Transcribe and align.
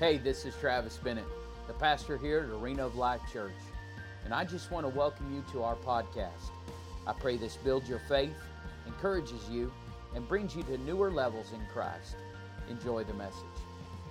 Hey, 0.00 0.18
this 0.18 0.44
is 0.44 0.56
Travis 0.56 0.96
Bennett, 0.96 1.24
the 1.68 1.72
pastor 1.72 2.18
here 2.18 2.40
at 2.40 2.60
Arena 2.60 2.84
of 2.84 2.96
Life 2.96 3.20
Church, 3.32 3.52
and 4.24 4.34
I 4.34 4.44
just 4.44 4.72
want 4.72 4.84
to 4.84 4.88
welcome 4.88 5.32
you 5.32 5.44
to 5.52 5.62
our 5.62 5.76
podcast. 5.76 6.50
I 7.06 7.12
pray 7.12 7.36
this 7.36 7.56
builds 7.58 7.88
your 7.88 8.00
faith, 8.00 8.34
encourages 8.88 9.48
you, 9.48 9.72
and 10.16 10.26
brings 10.26 10.56
you 10.56 10.64
to 10.64 10.78
newer 10.78 11.12
levels 11.12 11.52
in 11.52 11.60
Christ. 11.72 12.16
Enjoy 12.68 13.04
the 13.04 13.14
message. 13.14 13.38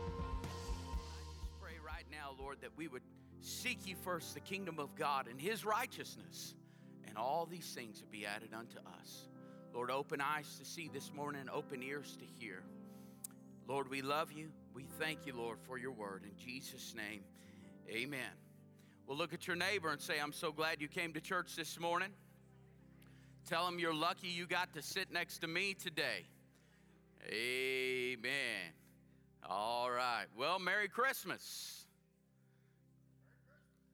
I 0.08 0.46
just 0.46 1.62
pray 1.62 1.74
right 1.86 2.06
now, 2.10 2.34
Lord, 2.40 2.62
that 2.62 2.72
we 2.78 2.88
would 2.88 3.04
seek 3.42 3.86
ye 3.86 3.94
first 4.06 4.36
the 4.36 4.40
kingdom 4.40 4.80
of 4.80 4.96
God 4.96 5.28
and 5.28 5.40
his 5.40 5.66
righteousness, 5.66 6.56
and 7.06 7.18
all 7.18 7.46
these 7.46 7.74
things 7.76 8.00
would 8.00 8.10
be 8.10 8.26
added 8.26 8.54
unto 8.58 8.78
us. 9.02 9.28
Lord, 9.74 9.92
open 9.92 10.22
eyes 10.22 10.58
to 10.60 10.64
see 10.66 10.90
this 10.94 11.12
morning, 11.14 11.50
open 11.52 11.84
ears 11.84 12.16
to 12.22 12.26
hear. 12.40 12.64
Lord, 13.68 13.90
we 13.90 14.02
love 14.02 14.32
you. 14.32 14.48
We 14.74 14.86
thank 15.00 15.26
you, 15.26 15.34
Lord, 15.36 15.60
for 15.68 15.78
your 15.78 15.92
word. 15.92 16.24
In 16.24 16.36
Jesus' 16.44 16.96
name, 16.96 17.22
amen. 17.88 18.32
Well, 19.06 19.18
look 19.18 19.34
at 19.34 19.46
your 19.46 19.56
neighbor 19.56 19.90
and 19.90 20.02
say, 20.02 20.20
I'm 20.20 20.34
so 20.34 20.52
glad 20.52 20.82
you 20.82 20.88
came 20.88 21.14
to 21.14 21.22
church 21.22 21.56
this 21.56 21.80
morning. 21.80 22.10
Tell 23.48 23.68
him 23.68 23.78
you're 23.78 23.94
lucky 23.94 24.30
you 24.30 24.48
got 24.48 24.74
to 24.74 24.82
sit 24.82 25.12
next 25.12 25.40
to 25.40 25.48
me 25.48 25.76
today. 25.76 26.26
Amen. 27.30 28.72
All 29.48 29.92
right. 29.92 30.26
Well, 30.36 30.58
Merry 30.58 30.88
Christmas. 30.88 31.86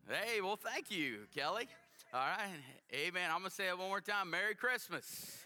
Hey, 0.08 0.42
well, 0.42 0.56
thank 0.56 0.92
you, 0.92 1.28
Kelly. 1.36 1.68
All 2.14 2.22
right. 2.22 2.50
Amen. 2.94 3.30
I'm 3.32 3.40
going 3.40 3.50
to 3.50 3.56
say 3.56 3.68
it 3.68 3.78
one 3.78 3.88
more 3.90 4.02
time. 4.02 4.30
Merry 4.30 4.56
Christmas. 4.56 5.40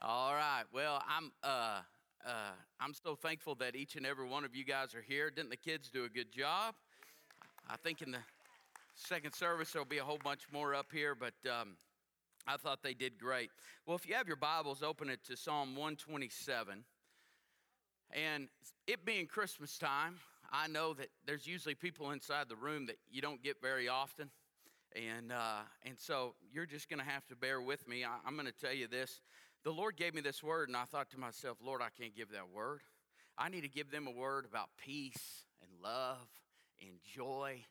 All 0.00 0.34
right. 0.34 0.64
Well, 0.72 1.02
I'm 1.08 1.32
uh 1.42 1.80
uh, 2.26 2.50
I'm 2.80 2.94
so 2.94 3.16
thankful 3.16 3.56
that 3.56 3.74
each 3.74 3.96
and 3.96 4.06
every 4.06 4.28
one 4.28 4.44
of 4.44 4.54
you 4.54 4.64
guys 4.64 4.94
are 4.94 5.02
here. 5.02 5.30
Didn't 5.30 5.50
the 5.50 5.56
kids 5.56 5.90
do 5.90 6.04
a 6.04 6.08
good 6.08 6.30
job? 6.30 6.76
I 7.68 7.76
think 7.76 8.02
in 8.02 8.12
the 8.12 8.20
second 8.94 9.34
service 9.34 9.72
there'll 9.72 9.84
be 9.84 9.98
a 9.98 10.04
whole 10.04 10.20
bunch 10.22 10.42
more 10.52 10.76
up 10.76 10.86
here, 10.92 11.16
but 11.16 11.34
um, 11.50 11.76
I 12.46 12.56
thought 12.56 12.84
they 12.84 12.94
did 12.94 13.18
great. 13.18 13.50
Well, 13.84 13.96
if 13.96 14.08
you 14.08 14.14
have 14.14 14.28
your 14.28 14.36
Bibles, 14.36 14.84
open 14.84 15.10
it 15.10 15.24
to 15.24 15.36
Psalm 15.36 15.74
127. 15.74 16.84
And 18.12 18.48
it 18.86 19.04
being 19.04 19.26
Christmas 19.26 19.76
time, 19.76 20.14
I 20.52 20.68
know 20.68 20.94
that 20.94 21.08
there's 21.26 21.48
usually 21.48 21.74
people 21.74 22.12
inside 22.12 22.48
the 22.48 22.56
room 22.56 22.86
that 22.86 22.98
you 23.10 23.20
don't 23.20 23.42
get 23.42 23.60
very 23.60 23.88
often. 23.88 24.30
And, 24.94 25.32
uh, 25.32 25.62
and 25.84 25.98
so 25.98 26.36
you're 26.52 26.64
just 26.64 26.88
going 26.88 27.00
to 27.00 27.04
have 27.04 27.26
to 27.26 27.34
bear 27.34 27.60
with 27.60 27.88
me. 27.88 28.04
I, 28.04 28.18
I'm 28.24 28.34
going 28.34 28.46
to 28.46 28.52
tell 28.52 28.72
you 28.72 28.86
this 28.86 29.20
the 29.64 29.72
Lord 29.72 29.96
gave 29.96 30.14
me 30.14 30.20
this 30.20 30.42
word, 30.42 30.68
and 30.68 30.76
I 30.76 30.84
thought 30.84 31.10
to 31.10 31.18
myself, 31.18 31.58
Lord, 31.64 31.82
I 31.82 31.88
can't 32.00 32.14
give 32.14 32.30
that 32.30 32.50
word. 32.54 32.80
I 33.36 33.48
need 33.48 33.62
to 33.62 33.68
give 33.68 33.90
them 33.90 34.06
a 34.06 34.10
word 34.10 34.44
about 34.44 34.68
peace 34.78 35.44
and 35.62 35.70
love 35.82 36.28
and 36.80 36.98
joy 37.04 37.64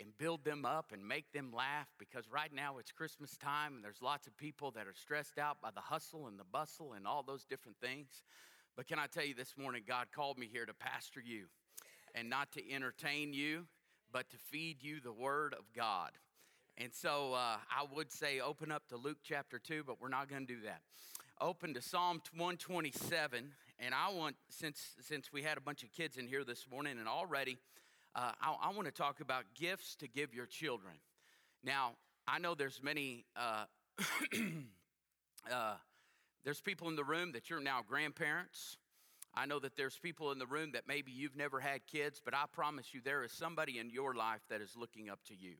and 0.00 0.16
build 0.16 0.44
them 0.44 0.64
up 0.64 0.92
and 0.92 1.06
make 1.06 1.30
them 1.32 1.52
laugh 1.54 1.88
because 1.98 2.24
right 2.30 2.52
now 2.54 2.78
it's 2.78 2.92
Christmas 2.92 3.36
time 3.36 3.74
and 3.74 3.84
there's 3.84 4.00
lots 4.02 4.26
of 4.26 4.36
people 4.36 4.70
that 4.70 4.86
are 4.86 4.94
stressed 4.94 5.38
out 5.38 5.60
by 5.60 5.70
the 5.74 5.80
hustle 5.80 6.26
and 6.26 6.38
the 6.38 6.44
bustle 6.44 6.94
and 6.94 7.06
all 7.06 7.22
those 7.22 7.44
different 7.44 7.76
things. 7.80 8.22
But 8.76 8.86
can 8.86 8.98
I 8.98 9.06
tell 9.06 9.24
you 9.24 9.34
this 9.34 9.54
morning, 9.58 9.82
God 9.86 10.06
called 10.14 10.38
me 10.38 10.48
here 10.50 10.64
to 10.64 10.72
pastor 10.72 11.20
you 11.20 11.46
and 12.14 12.30
not 12.30 12.50
to 12.52 12.72
entertain 12.72 13.34
you, 13.34 13.66
but 14.10 14.30
to 14.30 14.36
feed 14.38 14.82
you 14.82 15.00
the 15.00 15.12
word 15.12 15.54
of 15.54 15.64
God. 15.76 16.10
And 16.78 16.94
so 16.94 17.34
uh, 17.34 17.56
I 17.70 17.84
would 17.94 18.10
say 18.10 18.40
open 18.40 18.72
up 18.72 18.88
to 18.88 18.96
Luke 18.96 19.18
chapter 19.22 19.58
2, 19.58 19.84
but 19.86 20.00
we're 20.00 20.08
not 20.08 20.30
going 20.30 20.46
to 20.46 20.54
do 20.54 20.60
that 20.62 20.80
open 21.40 21.72
to 21.74 21.80
Psalm 21.80 22.20
127, 22.36 23.52
and 23.78 23.94
I 23.94 24.12
want 24.12 24.36
since 24.48 24.80
since 25.00 25.32
we 25.32 25.42
had 25.42 25.56
a 25.56 25.60
bunch 25.60 25.82
of 25.82 25.90
kids 25.92 26.16
in 26.16 26.26
here 26.26 26.44
this 26.44 26.66
morning, 26.70 26.98
and 26.98 27.08
already, 27.08 27.58
uh, 28.14 28.32
I, 28.40 28.56
I 28.64 28.72
want 28.72 28.86
to 28.86 28.92
talk 28.92 29.20
about 29.20 29.44
gifts 29.54 29.96
to 29.96 30.08
give 30.08 30.34
your 30.34 30.46
children. 30.46 30.94
Now, 31.64 31.92
I 32.28 32.38
know 32.38 32.54
there's 32.54 32.82
many. 32.82 33.24
Uh, 33.34 33.64
uh, 35.52 35.74
there's 36.44 36.60
people 36.60 36.88
in 36.88 36.96
the 36.96 37.04
room 37.04 37.32
that 37.32 37.48
you're 37.48 37.60
now 37.60 37.80
grandparents. 37.86 38.76
I 39.34 39.46
know 39.46 39.60
that 39.60 39.76
there's 39.76 39.96
people 39.96 40.32
in 40.32 40.38
the 40.38 40.46
room 40.46 40.72
that 40.72 40.88
maybe 40.88 41.12
you've 41.12 41.36
never 41.36 41.60
had 41.60 41.86
kids, 41.86 42.20
but 42.22 42.34
I 42.34 42.44
promise 42.50 42.92
you 42.92 43.00
there 43.02 43.22
is 43.22 43.32
somebody 43.32 43.78
in 43.78 43.88
your 43.88 44.14
life 44.14 44.40
that 44.50 44.60
is 44.60 44.76
looking 44.76 45.08
up 45.08 45.20
to 45.28 45.34
you. 45.34 45.54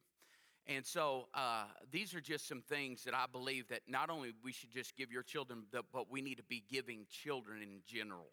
And 0.66 0.86
so 0.86 1.28
uh, 1.34 1.64
these 1.90 2.14
are 2.14 2.20
just 2.20 2.46
some 2.46 2.62
things 2.62 3.04
that 3.04 3.14
I 3.14 3.24
believe 3.30 3.68
that 3.68 3.80
not 3.88 4.10
only 4.10 4.32
we 4.44 4.52
should 4.52 4.70
just 4.70 4.96
give 4.96 5.10
your 5.10 5.22
children, 5.22 5.64
but 5.72 6.10
we 6.10 6.20
need 6.20 6.36
to 6.36 6.44
be 6.44 6.62
giving 6.70 7.06
children 7.10 7.62
in 7.62 7.80
general. 7.86 8.28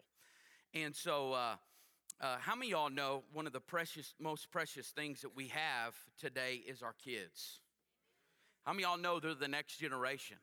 And 0.74 0.94
so, 0.94 1.32
uh, 1.32 1.56
uh, 2.20 2.36
how 2.40 2.54
many 2.54 2.70
y'all 2.70 2.90
know 2.90 3.22
one 3.32 3.46
of 3.46 3.52
the 3.52 3.60
precious, 3.60 4.14
most 4.18 4.50
precious 4.50 4.88
things 4.88 5.22
that 5.22 5.36
we 5.36 5.48
have 5.48 5.94
today 6.20 6.62
is 6.66 6.82
our 6.82 6.94
kids? 7.04 7.60
How 8.64 8.72
many 8.72 8.82
y'all 8.82 8.98
know 8.98 9.20
they're 9.20 9.34
the 9.34 9.48
next 9.48 9.78
generation? 9.78 10.36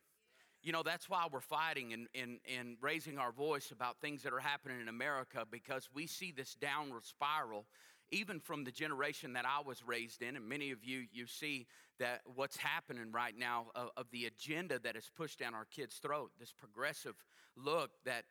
You 0.63 0.72
know, 0.72 0.84
that's 0.84 1.09
why 1.09 1.28
we're 1.31 1.41
fighting 1.41 1.94
and, 1.94 2.07
and, 2.16 2.40
and 2.57 2.78
raising 2.81 3.19
our 3.19 3.31
voice 3.31 3.72
about 3.72 3.97
things 4.01 4.24
that 4.24 4.34
are 4.34 4.40
happening 4.40 4.81
in 4.81 4.88
America 4.88 5.45
because 5.50 5.90
we 5.94 6.07
see 6.07 6.31
this 6.31 6.56
downward 6.56 7.06
spiral 7.06 7.66
even 8.11 8.39
from 8.39 8.63
the 8.63 8.71
generation 8.71 9.33
that 9.33 9.45
I 9.45 9.61
was 9.66 9.83
raised 9.85 10.21
in, 10.21 10.35
and 10.35 10.47
many 10.47 10.71
of 10.71 10.83
you, 10.83 11.05
you 11.11 11.25
see 11.27 11.67
that 11.99 12.21
what's 12.35 12.57
happening 12.57 13.11
right 13.11 13.38
now 13.38 13.67
of, 13.75 13.89
of 13.97 14.05
the 14.11 14.25
agenda 14.25 14.79
that 14.79 14.95
is 14.95 15.09
pushed 15.16 15.39
down 15.39 15.53
our 15.53 15.66
kids' 15.66 15.97
throat, 15.97 16.31
this 16.39 16.51
progressive 16.51 17.15
look 17.55 17.91
that, 18.05 18.25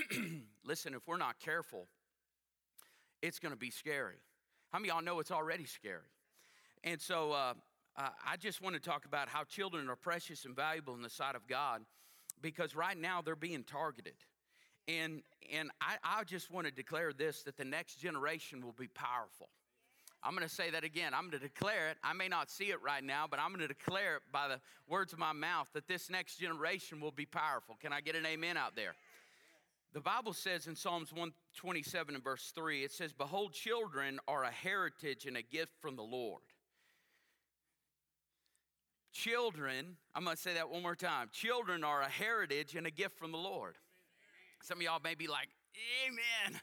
listen, 0.64 0.94
if 0.94 1.06
we're 1.06 1.16
not 1.16 1.38
careful, 1.40 1.86
it's 3.22 3.38
going 3.38 3.52
to 3.52 3.58
be 3.58 3.70
scary. 3.70 4.16
How 4.72 4.78
many 4.78 4.88
y'all 4.88 5.02
know 5.02 5.20
it's 5.20 5.32
already 5.32 5.66
scary? 5.66 6.08
And 6.84 7.00
so 7.00 7.32
uh, 7.32 7.54
I 7.96 8.36
just 8.38 8.62
want 8.62 8.74
to 8.76 8.80
talk 8.80 9.04
about 9.04 9.28
how 9.28 9.44
children 9.44 9.88
are 9.88 9.96
precious 9.96 10.44
and 10.44 10.54
valuable 10.54 10.94
in 10.94 11.02
the 11.02 11.10
sight 11.10 11.34
of 11.34 11.46
God 11.46 11.82
because 12.40 12.74
right 12.74 12.96
now 12.96 13.20
they're 13.22 13.36
being 13.36 13.64
targeted. 13.64 14.14
And, 14.98 15.22
and 15.52 15.70
I, 15.80 15.96
I 16.02 16.24
just 16.24 16.50
want 16.50 16.66
to 16.66 16.72
declare 16.72 17.12
this 17.12 17.42
that 17.42 17.56
the 17.56 17.64
next 17.64 17.96
generation 17.96 18.64
will 18.64 18.74
be 18.78 18.88
powerful. 18.88 19.48
I'm 20.22 20.34
going 20.34 20.46
to 20.46 20.54
say 20.54 20.70
that 20.70 20.84
again. 20.84 21.14
I'm 21.14 21.30
going 21.30 21.40
to 21.40 21.48
declare 21.48 21.88
it. 21.88 21.96
I 22.02 22.12
may 22.12 22.28
not 22.28 22.50
see 22.50 22.66
it 22.66 22.82
right 22.82 23.02
now, 23.02 23.26
but 23.30 23.38
I'm 23.38 23.48
going 23.48 23.66
to 23.66 23.68
declare 23.68 24.16
it 24.16 24.22
by 24.30 24.48
the 24.48 24.60
words 24.86 25.12
of 25.12 25.18
my 25.18 25.32
mouth 25.32 25.68
that 25.72 25.88
this 25.88 26.10
next 26.10 26.36
generation 26.36 27.00
will 27.00 27.12
be 27.12 27.24
powerful. 27.24 27.76
Can 27.80 27.92
I 27.92 28.00
get 28.00 28.16
an 28.16 28.26
amen 28.26 28.56
out 28.56 28.76
there? 28.76 28.94
The 29.92 30.00
Bible 30.00 30.34
says 30.34 30.66
in 30.66 30.76
Psalms 30.76 31.10
127 31.12 32.14
and 32.14 32.22
verse 32.22 32.52
3, 32.54 32.84
it 32.84 32.92
says, 32.92 33.12
Behold, 33.12 33.54
children 33.54 34.20
are 34.28 34.44
a 34.44 34.50
heritage 34.50 35.26
and 35.26 35.36
a 35.36 35.42
gift 35.42 35.72
from 35.80 35.96
the 35.96 36.02
Lord. 36.02 36.42
Children, 39.12 39.96
I'm 40.14 40.24
going 40.24 40.36
to 40.36 40.42
say 40.42 40.54
that 40.54 40.70
one 40.70 40.82
more 40.82 40.94
time. 40.94 41.28
Children 41.32 41.82
are 41.82 42.02
a 42.02 42.08
heritage 42.08 42.76
and 42.76 42.86
a 42.86 42.90
gift 42.90 43.18
from 43.18 43.32
the 43.32 43.38
Lord. 43.38 43.76
Some 44.62 44.78
of 44.78 44.82
y'all 44.82 45.00
may 45.02 45.14
be 45.14 45.26
like, 45.26 45.48
Amen. 46.06 46.60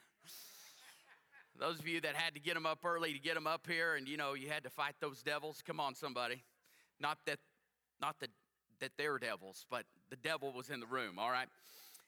Those 1.59 1.79
of 1.79 1.87
you 1.87 2.01
that 2.01 2.15
had 2.15 2.35
to 2.35 2.39
get 2.39 2.53
them 2.53 2.67
up 2.67 2.85
early 2.85 3.13
to 3.13 3.19
get 3.19 3.33
them 3.33 3.47
up 3.47 3.65
here, 3.67 3.95
and 3.95 4.07
you 4.07 4.15
know 4.15 4.33
you 4.35 4.49
had 4.49 4.63
to 4.63 4.69
fight 4.69 4.95
those 4.99 5.23
devils. 5.23 5.63
Come 5.65 5.79
on, 5.79 5.95
somebody. 5.95 6.43
Not 6.99 7.17
that, 7.25 7.39
not 7.99 8.19
that 8.19 8.29
that 8.79 8.91
they're 8.97 9.17
devils, 9.17 9.65
but 9.69 9.85
the 10.09 10.15
devil 10.15 10.53
was 10.53 10.69
in 10.69 10.79
the 10.79 10.85
room. 10.85 11.17
All 11.17 11.31
right. 11.31 11.47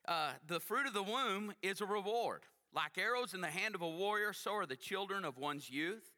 Uh, 0.08 0.32
the 0.48 0.60
fruit 0.60 0.88
of 0.88 0.94
the 0.94 1.04
womb 1.04 1.54
is 1.62 1.82
a 1.82 1.86
reward. 1.86 2.44
Like 2.74 2.98
arrows 2.98 3.34
in 3.34 3.42
the 3.42 3.48
hand 3.48 3.76
of 3.76 3.82
a 3.82 3.90
warrior, 3.90 4.34
so 4.34 4.54
are 4.54 4.66
the 4.66 4.76
children 4.76 5.26
of 5.26 5.38
one's 5.38 5.70
youth. 5.70 6.12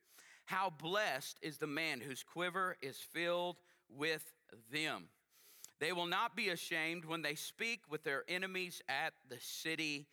How 0.46 0.70
blessed 0.70 1.40
is 1.42 1.58
the 1.58 1.68
man 1.68 2.02
whose 2.02 2.24
quiver 2.24 2.76
is 2.82 2.98
filled 2.98 3.58
with 3.90 4.34
them. 4.72 5.06
They 5.82 5.94
will 5.94 6.06
not 6.06 6.36
be 6.36 6.50
ashamed 6.50 7.06
when 7.06 7.24
they 7.24 7.34
speak 7.34 7.80
with 7.90 8.04
their 8.04 8.24
enemies 8.28 8.84
at 8.88 9.14
the 9.30 9.38
city 9.40 10.06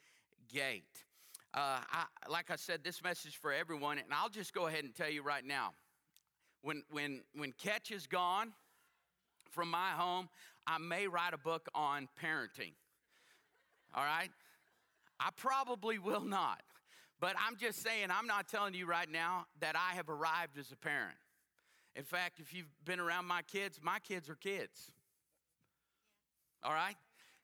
gate. 0.51 1.05
Uh, 1.53 1.81
I, 1.93 2.05
like 2.27 2.51
I 2.51 2.57
said, 2.57 2.83
this 2.83 3.05
message 3.05 3.37
for 3.37 3.53
everyone, 3.53 3.99
and 3.99 4.07
I'll 4.11 4.31
just 4.31 4.55
go 4.55 4.67
ahead 4.67 4.85
and 4.85 4.95
tell 4.95 5.11
you 5.11 5.23
right 5.23 5.45
now. 5.45 5.75
When, 6.63 6.85
when, 6.91 7.21
when 7.35 7.53
Catch 7.53 7.91
is 7.91 8.07
gone 8.07 8.55
from 9.51 9.71
my 9.71 9.91
home, 9.91 10.31
I 10.67 10.79
may 10.79 11.07
write 11.07 11.35
a 11.35 11.39
book 11.39 11.69
on 11.75 12.09
parenting. 12.23 12.73
All 13.95 14.05
right? 14.05 14.31
I 15.21 15.29
probably 15.37 15.99
will 15.99 16.25
not. 16.25 16.63
But 17.21 17.35
I'm 17.47 17.59
just 17.59 17.83
saying, 17.83 18.09
I'm 18.11 18.27
not 18.27 18.49
telling 18.49 18.73
you 18.73 18.87
right 18.87 19.11
now 19.11 19.45
that 19.61 19.77
I 19.77 19.97
have 19.97 20.09
arrived 20.09 20.57
as 20.59 20.73
a 20.73 20.77
parent. 20.77 21.19
In 21.95 22.05
fact, 22.05 22.41
if 22.41 22.55
you've 22.55 22.73
been 22.87 23.01
around 23.01 23.27
my 23.27 23.43
kids, 23.43 23.81
my 23.83 23.99
kids 23.99 24.31
are 24.31 24.37
kids. 24.37 24.93
All 26.63 26.73
right? 26.73 26.97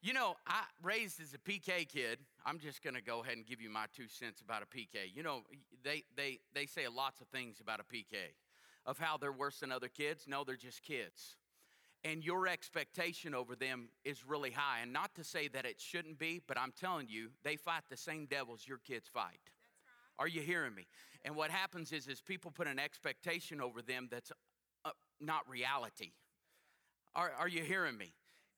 You 0.02 0.12
know, 0.12 0.36
I 0.46 0.64
raised 0.82 1.20
as 1.20 1.32
a 1.32 1.38
PK 1.38 1.88
kid. 1.88 2.18
I'm 2.44 2.58
just 2.58 2.82
going 2.82 2.94
to 2.94 3.02
go 3.02 3.22
ahead 3.22 3.36
and 3.36 3.46
give 3.46 3.62
you 3.62 3.70
my 3.70 3.86
two 3.96 4.06
cents 4.06 4.42
about 4.42 4.62
a 4.62 4.66
PK. 4.66 5.14
You 5.14 5.22
know, 5.22 5.42
they 5.82 6.04
they 6.14 6.40
they 6.54 6.66
say 6.66 6.86
lots 6.88 7.20
of 7.20 7.28
things 7.28 7.60
about 7.60 7.80
a 7.80 7.84
PK 7.84 8.16
of 8.84 8.98
how 8.98 9.16
they're 9.16 9.32
worse 9.32 9.60
than 9.60 9.72
other 9.72 9.88
kids. 9.88 10.26
No, 10.28 10.44
they're 10.44 10.56
just 10.56 10.82
kids. 10.82 11.36
And 12.04 12.22
your 12.22 12.46
expectation 12.46 13.34
over 13.34 13.56
them 13.56 13.88
is 14.04 14.26
really 14.26 14.50
high. 14.50 14.80
And 14.82 14.92
not 14.92 15.14
to 15.14 15.24
say 15.24 15.48
that 15.48 15.64
it 15.64 15.80
shouldn't 15.80 16.18
be, 16.18 16.42
but 16.46 16.58
I'm 16.58 16.72
telling 16.78 17.08
you, 17.08 17.30
they 17.42 17.56
fight 17.56 17.84
the 17.88 17.96
same 17.96 18.26
devils 18.26 18.64
your 18.68 18.76
kids 18.76 19.08
fight. 19.08 19.40
Are 20.18 20.28
you 20.28 20.42
hearing 20.42 20.74
me? 20.74 20.86
And 21.24 21.34
what 21.34 21.50
happens 21.50 21.92
is, 21.92 22.06
is 22.06 22.20
people 22.20 22.50
put 22.50 22.66
an 22.66 22.78
expectation 22.78 23.60
over 23.60 23.80
them 23.80 24.08
that's 24.10 24.30
uh, 24.84 24.90
not 25.18 25.48
reality. 25.48 26.12
Are, 27.14 27.32
are 27.38 27.48
you 27.48 27.62
hearing 27.62 27.96
me? 27.96 28.12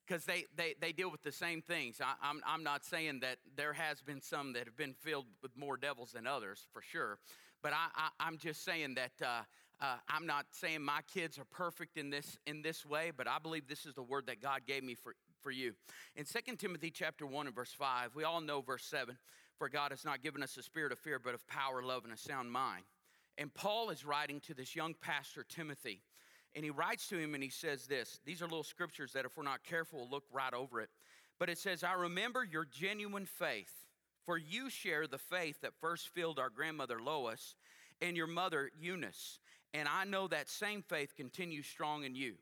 Because 0.07 0.23
they, 0.23 0.45
they, 0.55 0.75
they 0.79 0.93
deal 0.93 1.11
with 1.11 1.23
the 1.23 1.31
same 1.31 1.61
things. 1.61 1.99
I, 2.01 2.13
I'm, 2.21 2.41
I'm 2.47 2.63
not 2.63 2.85
saying 2.85 3.19
that 3.21 3.37
there 3.57 3.73
has 3.73 4.01
been 4.01 4.21
some 4.21 4.53
that 4.53 4.65
have 4.65 4.77
been 4.77 4.93
filled 4.93 5.25
with 5.41 5.57
more 5.57 5.75
devils 5.75 6.13
than 6.13 6.25
others, 6.25 6.65
for 6.71 6.81
sure. 6.81 7.19
But 7.61 7.73
I, 7.73 8.09
I, 8.19 8.27
am 8.27 8.37
just 8.37 8.63
saying 8.63 8.95
that 8.95 9.11
uh, 9.21 9.41
uh, 9.81 9.97
I'm 10.07 10.25
not 10.25 10.45
saying 10.51 10.81
my 10.81 11.01
kids 11.13 11.37
are 11.37 11.45
perfect 11.45 11.97
in 11.97 12.09
this, 12.09 12.37
in 12.47 12.61
this 12.61 12.85
way, 12.85 13.11
but 13.15 13.27
I 13.27 13.37
believe 13.39 13.67
this 13.67 13.85
is 13.85 13.93
the 13.93 14.03
word 14.03 14.27
that 14.27 14.41
God 14.41 14.61
gave 14.65 14.83
me 14.83 14.95
for, 14.95 15.15
for 15.41 15.51
you. 15.51 15.73
In 16.15 16.25
2 16.25 16.55
Timothy 16.55 16.89
chapter 16.89 17.25
1 17.25 17.47
and 17.47 17.55
verse 17.55 17.73
5, 17.73 18.15
we 18.15 18.23
all 18.23 18.41
know 18.41 18.61
verse 18.61 18.85
7, 18.85 19.17
for 19.57 19.69
God 19.69 19.91
has 19.91 20.05
not 20.05 20.23
given 20.23 20.41
us 20.41 20.55
a 20.57 20.63
spirit 20.63 20.91
of 20.91 20.99
fear, 20.99 21.19
but 21.19 21.33
of 21.33 21.45
power, 21.47 21.83
love, 21.83 22.05
and 22.05 22.13
a 22.13 22.17
sound 22.17 22.51
mind. 22.51 22.85
And 23.37 23.53
Paul 23.53 23.89
is 23.89 24.03
writing 24.03 24.39
to 24.41 24.53
this 24.53 24.75
young 24.75 24.95
pastor, 24.99 25.43
Timothy, 25.47 26.01
and 26.55 26.63
he 26.63 26.71
writes 26.71 27.07
to 27.09 27.17
him 27.17 27.33
and 27.33 27.43
he 27.43 27.49
says 27.49 27.87
this. 27.87 28.19
These 28.25 28.41
are 28.41 28.45
little 28.45 28.63
scriptures 28.63 29.13
that, 29.13 29.25
if 29.25 29.37
we're 29.37 29.43
not 29.43 29.63
careful, 29.63 29.99
we'll 29.99 30.09
look 30.09 30.25
right 30.31 30.53
over 30.53 30.81
it. 30.81 30.89
But 31.39 31.49
it 31.49 31.57
says, 31.57 31.83
I 31.83 31.93
remember 31.93 32.43
your 32.43 32.65
genuine 32.65 33.25
faith, 33.25 33.71
for 34.25 34.37
you 34.37 34.69
share 34.69 35.07
the 35.07 35.17
faith 35.17 35.61
that 35.61 35.73
first 35.79 36.09
filled 36.09 36.39
our 36.39 36.49
grandmother 36.49 36.99
Lois 36.99 37.55
and 38.01 38.17
your 38.17 38.27
mother 38.27 38.71
Eunice. 38.79 39.39
And 39.73 39.87
I 39.87 40.05
know 40.05 40.27
that 40.27 40.49
same 40.49 40.81
faith 40.81 41.15
continues 41.15 41.67
strong 41.67 42.03
in 42.03 42.15
you. 42.15 42.35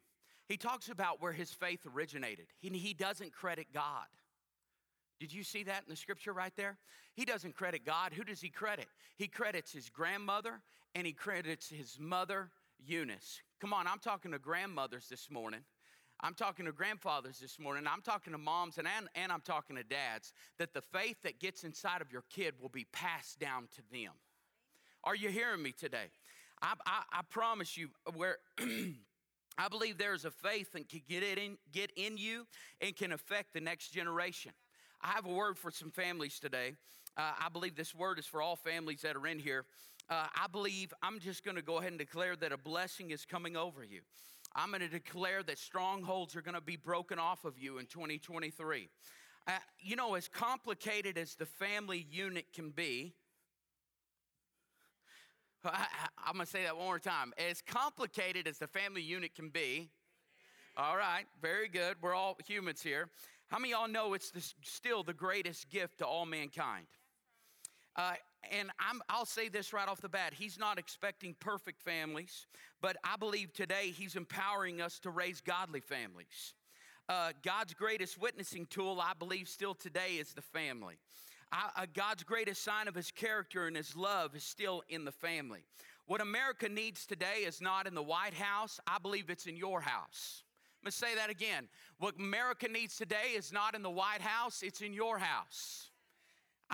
He 0.47 0.57
talks 0.57 0.89
about 0.89 1.21
where 1.21 1.33
his 1.33 1.51
faith 1.51 1.81
originated. 1.93 2.45
He, 2.59 2.69
he 2.69 2.93
doesn't 2.93 3.33
credit 3.33 3.67
God. 3.73 4.05
Did 5.19 5.33
you 5.33 5.43
see 5.43 5.63
that 5.63 5.83
in 5.85 5.89
the 5.89 5.95
scripture 5.95 6.33
right 6.33 6.53
there? 6.55 6.77
He 7.13 7.25
doesn't 7.25 7.55
credit 7.55 7.85
God. 7.85 8.13
Who 8.13 8.23
does 8.23 8.41
he 8.41 8.49
credit? 8.49 8.87
He 9.17 9.27
credits 9.27 9.71
his 9.71 9.89
grandmother 9.89 10.61
and 10.93 11.07
he 11.07 11.13
credits 11.13 11.69
his 11.69 11.97
mother, 11.99 12.49
Eunice. 12.85 13.41
Come 13.61 13.73
on, 13.73 13.87
I'm 13.87 13.99
talking 13.99 14.31
to 14.31 14.39
grandmothers 14.39 15.07
this 15.09 15.31
morning. 15.31 15.61
I'm 16.19 16.33
talking 16.33 16.65
to 16.65 16.71
grandfathers 16.73 17.39
this 17.39 17.57
morning. 17.57 17.85
I'm 17.87 18.01
talking 18.01 18.33
to 18.33 18.37
moms 18.37 18.77
and, 18.77 18.87
and, 18.87 19.07
and 19.15 19.31
I'm 19.31 19.41
talking 19.41 19.77
to 19.77 19.83
dads 19.83 20.33
that 20.59 20.73
the 20.73 20.81
faith 20.81 21.17
that 21.23 21.39
gets 21.39 21.63
inside 21.63 22.01
of 22.01 22.11
your 22.11 22.23
kid 22.29 22.55
will 22.61 22.69
be 22.69 22.85
passed 22.91 23.39
down 23.39 23.67
to 23.75 23.81
them. 23.91 24.11
Are 25.03 25.15
you 25.15 25.29
hearing 25.29 25.61
me 25.61 25.71
today? 25.71 26.07
I, 26.61 26.73
I, 26.85 27.01
I 27.13 27.21
promise 27.29 27.77
you, 27.77 27.89
where 28.13 28.37
I 29.57 29.69
believe 29.69 29.97
there's 29.97 30.25
a 30.25 30.31
faith 30.31 30.73
that 30.73 30.89
can 30.89 31.01
get, 31.07 31.23
it 31.23 31.37
in, 31.37 31.57
get 31.71 31.91
in 31.95 32.17
you 32.17 32.47
and 32.81 32.95
can 32.95 33.13
affect 33.13 33.53
the 33.53 33.61
next 33.61 33.89
generation. 33.89 34.51
I 35.01 35.09
have 35.09 35.25
a 35.25 35.33
word 35.33 35.57
for 35.57 35.71
some 35.71 35.91
families 35.91 36.39
today. 36.39 36.73
Uh, 37.17 37.31
I 37.39 37.49
believe 37.49 37.75
this 37.75 37.95
word 37.95 38.19
is 38.19 38.25
for 38.25 38.41
all 38.41 38.57
families 38.57 39.01
that 39.01 39.15
are 39.15 39.27
in 39.27 39.39
here. 39.39 39.65
Uh, 40.09 40.27
I 40.35 40.47
believe 40.51 40.93
I'm 41.01 41.19
just 41.19 41.43
going 41.43 41.55
to 41.55 41.63
go 41.63 41.77
ahead 41.77 41.91
and 41.91 41.99
declare 41.99 42.35
that 42.35 42.51
a 42.51 42.57
blessing 42.57 43.09
is 43.09 43.25
coming 43.25 43.57
over 43.57 43.83
you. 43.83 44.01
I'm 44.55 44.69
going 44.69 44.81
to 44.81 44.87
declare 44.87 45.41
that 45.43 45.57
strongholds 45.57 46.35
are 46.35 46.41
going 46.41 46.55
to 46.55 46.61
be 46.61 46.75
broken 46.75 47.17
off 47.17 47.43
of 47.43 47.57
you 47.57 47.79
in 47.79 47.87
2023. 47.87 48.87
Uh, 49.47 49.51
you 49.79 49.95
know, 49.95 50.13
as 50.15 50.27
complicated 50.27 51.17
as 51.17 51.35
the 51.35 51.45
family 51.45 52.05
unit 52.09 52.45
can 52.53 52.69
be, 52.69 53.13
I, 55.65 55.87
am 56.27 56.35
going 56.35 56.45
to 56.45 56.51
say 56.51 56.63
that 56.63 56.77
one 56.77 56.85
more 56.85 56.99
time. 56.99 57.33
As 57.49 57.61
complicated 57.61 58.47
as 58.47 58.59
the 58.59 58.67
family 58.67 59.01
unit 59.01 59.33
can 59.35 59.49
be, 59.49 59.89
all 60.77 60.97
right, 60.97 61.25
very 61.41 61.67
good. 61.67 61.95
We're 62.01 62.13
all 62.13 62.37
humans 62.45 62.81
here. 62.81 63.09
How 63.47 63.57
many 63.57 63.71
y'all 63.71 63.87
know 63.87 64.13
it's 64.13 64.29
the, 64.29 64.45
still 64.61 65.03
the 65.03 65.13
greatest 65.13 65.69
gift 65.69 65.99
to 65.99 66.05
all 66.05 66.25
mankind? 66.25 66.85
Uh, 67.95 68.13
and 68.51 68.69
i 68.79 69.17
will 69.17 69.25
say 69.25 69.49
this 69.49 69.73
right 69.73 69.87
off 69.87 70.01
the 70.01 70.09
bat 70.09 70.33
He's 70.33 70.59
not 70.59 70.77
expecting 70.77 71.35
perfect 71.39 71.81
families, 71.81 72.47
but 72.81 72.97
I 73.03 73.17
believe 73.17 73.53
today 73.53 73.93
He's 73.95 74.15
empowering 74.15 74.81
us 74.81 74.99
to 74.99 75.09
raise 75.09 75.41
godly 75.41 75.79
families. 75.79 76.53
Uh, 77.07 77.31
God's 77.43 77.73
greatest 77.73 78.19
witnessing 78.19 78.65
tool, 78.65 78.99
I 78.99 79.13
believe, 79.17 79.47
still 79.47 79.75
today 79.75 80.15
is 80.19 80.33
the 80.33 80.41
family. 80.41 80.95
I, 81.51 81.69
uh, 81.75 81.85
God's 81.93 82.23
greatest 82.23 82.63
sign 82.63 82.87
of 82.87 82.95
His 82.95 83.11
character 83.11 83.67
and 83.67 83.77
His 83.77 83.95
love 83.95 84.35
is 84.35 84.43
still 84.43 84.83
in 84.89 85.05
the 85.05 85.11
family. 85.11 85.65
What 86.07 86.21
America 86.21 86.67
needs 86.67 87.05
today 87.05 87.43
is 87.45 87.61
not 87.61 87.87
in 87.87 87.95
the 87.95 88.03
White 88.03 88.33
House, 88.33 88.79
I 88.87 88.97
believe 88.99 89.29
it's 89.29 89.45
in 89.45 89.55
your 89.55 89.81
house. 89.81 90.43
I'm 90.81 90.85
gonna 90.85 90.91
say 90.91 91.15
that 91.15 91.29
again. 91.29 91.67
What 91.97 92.15
America 92.19 92.67
needs 92.67 92.95
today 92.95 93.33
is 93.35 93.51
not 93.51 93.75
in 93.75 93.81
the 93.81 93.89
White 93.89 94.21
House, 94.21 94.61
it's 94.63 94.81
in 94.81 94.93
your 94.93 95.17
house. 95.17 95.89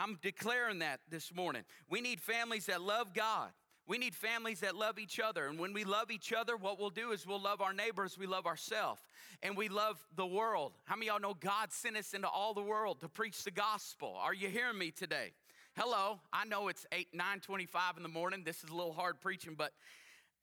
I'm 0.01 0.17
declaring 0.23 0.79
that 0.79 0.99
this 1.09 1.31
morning. 1.31 1.61
We 1.87 2.01
need 2.01 2.19
families 2.19 2.65
that 2.65 2.81
love 2.81 3.13
God. 3.13 3.51
We 3.87 3.99
need 3.99 4.15
families 4.15 4.61
that 4.61 4.75
love 4.75 4.97
each 4.97 5.19
other. 5.19 5.45
And 5.45 5.59
when 5.59 5.73
we 5.73 5.83
love 5.83 6.09
each 6.09 6.33
other, 6.33 6.57
what 6.57 6.79
we'll 6.79 6.89
do 6.89 7.11
is 7.11 7.27
we'll 7.27 7.41
love 7.41 7.61
our 7.61 7.73
neighbors, 7.73 8.17
we 8.17 8.25
love 8.25 8.47
ourselves, 8.47 9.01
and 9.43 9.55
we 9.55 9.69
love 9.69 10.03
the 10.15 10.25
world. 10.25 10.73
How 10.85 10.95
many 10.95 11.07
y'all 11.07 11.19
know 11.19 11.35
God 11.35 11.71
sent 11.71 11.97
us 11.97 12.15
into 12.15 12.27
all 12.27 12.55
the 12.55 12.63
world 12.63 12.99
to 13.01 13.09
preach 13.09 13.43
the 13.43 13.51
gospel? 13.51 14.15
Are 14.19 14.33
you 14.33 14.47
hearing 14.47 14.77
me 14.79 14.89
today? 14.89 15.33
Hello, 15.77 16.19
I 16.33 16.45
know 16.45 16.67
it's 16.67 16.87
8, 16.91 17.09
925 17.13 17.97
in 17.97 18.03
the 18.03 18.09
morning. 18.09 18.41
This 18.43 18.63
is 18.63 18.71
a 18.71 18.75
little 18.75 18.93
hard 18.93 19.21
preaching, 19.21 19.55
but 19.55 19.71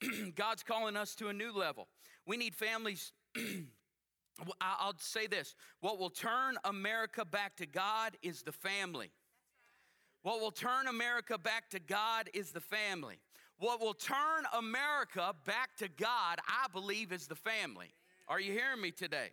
God's 0.36 0.62
calling 0.62 0.96
us 0.96 1.16
to 1.16 1.28
a 1.28 1.32
new 1.32 1.52
level. 1.52 1.88
We 2.26 2.36
need 2.36 2.54
families. 2.54 3.12
I'll 4.60 4.96
say 4.98 5.26
this 5.26 5.56
what 5.80 5.98
will 5.98 6.10
turn 6.10 6.56
America 6.62 7.24
back 7.24 7.56
to 7.56 7.66
God 7.66 8.16
is 8.22 8.42
the 8.42 8.52
family. 8.52 9.10
What 10.22 10.40
will 10.40 10.50
turn 10.50 10.88
America 10.88 11.38
back 11.38 11.70
to 11.70 11.78
God 11.78 12.28
is 12.34 12.50
the 12.50 12.60
family. 12.60 13.20
What 13.58 13.80
will 13.80 13.94
turn 13.94 14.44
America 14.56 15.34
back 15.44 15.76
to 15.78 15.88
God, 15.88 16.38
I 16.46 16.66
believe, 16.72 17.12
is 17.12 17.26
the 17.26 17.34
family. 17.34 17.94
Are 18.28 18.40
you 18.40 18.52
hearing 18.52 18.80
me 18.80 18.90
today? 18.90 19.30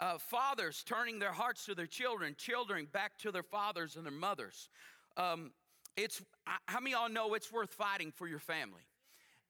Uh, 0.00 0.18
fathers 0.18 0.82
turning 0.86 1.18
their 1.18 1.32
hearts 1.32 1.64
to 1.66 1.74
their 1.74 1.86
children, 1.86 2.34
children 2.36 2.88
back 2.90 3.18
to 3.18 3.30
their 3.30 3.42
fathers 3.42 3.96
and 3.96 4.04
their 4.04 4.12
mothers. 4.12 4.68
Um, 5.16 5.52
it's 5.96 6.22
how 6.66 6.80
many 6.80 6.92
y'all 6.92 7.08
know 7.08 7.34
it's 7.34 7.52
worth 7.52 7.72
fighting 7.72 8.10
for 8.10 8.26
your 8.26 8.38
family? 8.38 8.82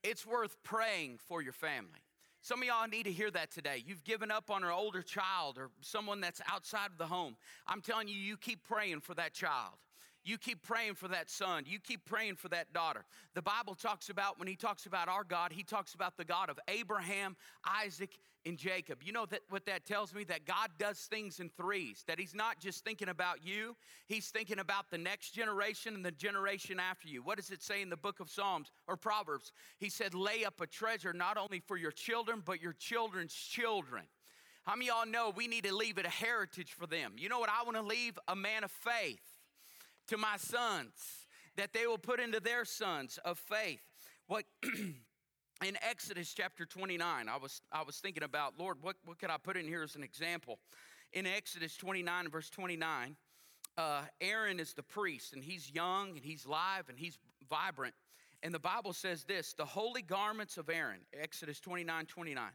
It's 0.03 0.27
worth 0.27 0.57
praying 0.63 1.21
for 1.29 1.41
your 1.41 1.53
family. 1.53 2.01
Some 2.41 2.61
of 2.61 2.67
y'all 2.67 2.89
need 2.89 3.05
to 3.05 3.13
hear 3.13 3.31
that 3.31 3.53
today. 3.53 3.85
You've 3.87 4.03
given 4.03 4.33
up 4.33 4.51
on 4.51 4.65
an 4.65 4.71
older 4.71 5.01
child 5.01 5.59
or 5.59 5.71
someone 5.81 6.21
that's 6.21 6.41
outside 6.51 6.91
of 6.91 6.99
the 6.99 7.07
home. 7.07 7.37
I'm 7.69 7.81
telling 7.81 8.09
you, 8.09 8.17
you 8.17 8.37
keep 8.37 8.65
praying 8.65 9.01
for 9.01 9.15
that 9.15 9.33
child. 9.33 9.75
You 10.25 10.39
keep 10.39 10.63
praying 10.63 10.95
for 10.95 11.09
that 11.09 11.29
son. 11.29 11.65
You 11.67 11.81
keep 11.81 12.05
praying 12.05 12.37
for 12.37 12.49
that 12.51 12.73
daughter. 12.73 13.05
The 13.35 13.43
Bible 13.43 13.75
talks 13.75 14.09
about, 14.09 14.39
when 14.39 14.47
he 14.47 14.55
talks 14.55 14.87
about 14.87 15.09
our 15.09 15.25
God, 15.25 15.53
he 15.53 15.65
talks 15.65 15.95
about 15.95 16.17
the 16.17 16.25
God 16.25 16.49
of 16.49 16.61
Abraham, 16.69 17.37
Isaac, 17.65 18.17
and 18.47 18.57
Jacob. 18.57 19.03
You 19.03 19.13
know 19.13 19.27
that, 19.27 19.41
what 19.51 19.67
that 19.67 19.85
tells 19.85 20.15
me? 20.15 20.23
That 20.25 20.47
God 20.47 20.71
does 20.79 20.99
things 20.99 21.41
in 21.41 21.51
threes, 21.57 22.05
that 22.07 22.21
he's 22.21 22.35
not 22.35 22.61
just 22.61 22.85
thinking 22.85 23.09
about 23.09 23.45
you, 23.45 23.77
he's 24.07 24.29
thinking 24.29 24.61
about 24.61 24.91
the 24.91 24.99
next 24.99 25.31
generation 25.31 25.95
and 25.95 26.05
the 26.05 26.13
generation 26.13 26.79
after 26.79 27.09
you. 27.09 27.23
What 27.23 27.37
does 27.37 27.51
it 27.51 27.63
say 27.63 27.83
in 27.83 27.91
the 27.91 27.97
book 27.97 28.21
of 28.21 28.31
Psalms 28.31 28.71
or 28.87 28.97
Proverbs? 28.97 29.51
He 29.79 29.89
said, 29.89 30.15
lay 30.15 30.45
up 30.45 30.61
a 30.61 30.67
treasure 30.69 31.13
not 31.13 31.37
only 31.37 31.61
for 31.61 31.77
your 31.77 31.93
children, 31.93 32.43
but 32.45 32.63
your 32.63 32.75
children's 32.75 33.35
children. 33.35 34.05
How 34.63 34.77
many 34.77 34.87
y'all 34.87 35.07
know 35.07 35.33
we 35.35 35.49
need 35.49 35.65
to 35.65 35.75
leave 35.75 35.99
it 35.99 36.07
a 36.07 36.11
heritage 36.11 36.75
for 36.79 36.87
them? 36.87 37.15
You 37.19 37.29
know 37.29 37.41
what 37.41 37.51
I 37.51 37.65
want 37.65 37.77
to 37.77 37.83
leave? 37.83 38.17
A 38.29 38.37
man 38.37 38.63
of 38.63 38.71
faith 38.71 39.32
to 40.09 40.17
my 40.17 40.37
sons, 40.37 41.27
that 41.57 41.73
they 41.73 41.87
will 41.87 41.99
put 41.99 42.21
into 42.21 42.41
their 42.41 42.65
sons 42.65 43.19
of 43.25 43.39
faith. 43.39 43.83
What 44.27 44.45
in 44.63 45.77
Exodus 45.83 46.33
chapter 46.33 46.65
29, 46.65 47.29
I 47.29 47.37
was 47.37 47.61
I 47.71 47.83
was 47.83 47.97
thinking 47.97 48.23
about, 48.23 48.55
Lord, 48.59 48.79
what, 48.81 48.97
what 49.05 49.19
could 49.19 49.31
I 49.31 49.37
put 49.37 49.57
in 49.57 49.67
here 49.67 49.83
as 49.83 49.97
an 49.97 50.03
example? 50.03 50.59
In 51.13 51.27
Exodus 51.27 51.77
29, 51.77 52.31
verse 52.31 52.49
29, 52.49 53.17
uh, 53.77 54.03
Aaron 54.21 54.61
is 54.61 54.75
the 54.75 54.83
priest, 54.83 55.35
and 55.35 55.43
he's 55.43 55.71
young 55.71 56.11
and 56.11 56.25
he's 56.25 56.47
live 56.47 56.89
and 56.89 56.99
he's 56.99 57.19
vibrant. 57.49 57.95
And 58.43 58.53
the 58.53 58.59
Bible 58.59 58.93
says 58.93 59.25
this 59.25 59.53
the 59.53 59.65
holy 59.65 60.03
garments 60.03 60.57
of 60.57 60.69
Aaron, 60.69 61.01
Exodus 61.13 61.61
29, 61.61 62.07
29. 62.07 62.51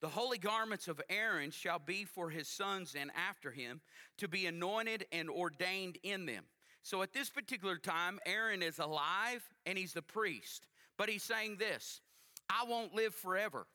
The 0.00 0.08
holy 0.08 0.38
garments 0.38 0.88
of 0.88 1.00
Aaron 1.08 1.50
shall 1.50 1.78
be 1.78 2.04
for 2.04 2.28
his 2.28 2.48
sons 2.48 2.94
and 2.98 3.10
after 3.16 3.50
him 3.50 3.80
to 4.18 4.28
be 4.28 4.46
anointed 4.46 5.06
and 5.10 5.30
ordained 5.30 5.98
in 6.02 6.26
them. 6.26 6.44
So 6.86 7.02
at 7.02 7.12
this 7.12 7.30
particular 7.30 7.78
time, 7.78 8.20
Aaron 8.24 8.62
is 8.62 8.78
alive 8.78 9.42
and 9.66 9.76
he's 9.76 9.92
the 9.92 10.02
priest. 10.02 10.66
But 10.96 11.08
he's 11.08 11.24
saying 11.24 11.56
this 11.58 12.00
I 12.48 12.64
won't 12.64 12.94
live 12.94 13.12
forever. 13.12 13.66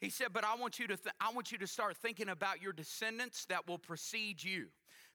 He 0.00 0.08
said, 0.08 0.28
but 0.32 0.44
I 0.44 0.54
want 0.54 0.78
you 0.78 0.86
to, 0.86 0.96
th- 0.96 1.16
I 1.20 1.32
want 1.32 1.50
you 1.50 1.58
to 1.58 1.66
start 1.66 1.96
thinking 1.96 2.28
about 2.28 2.62
your 2.62 2.72
descendants 2.72 3.46
that 3.46 3.66
will 3.66 3.78
precede 3.78 4.44
you. 4.44 4.66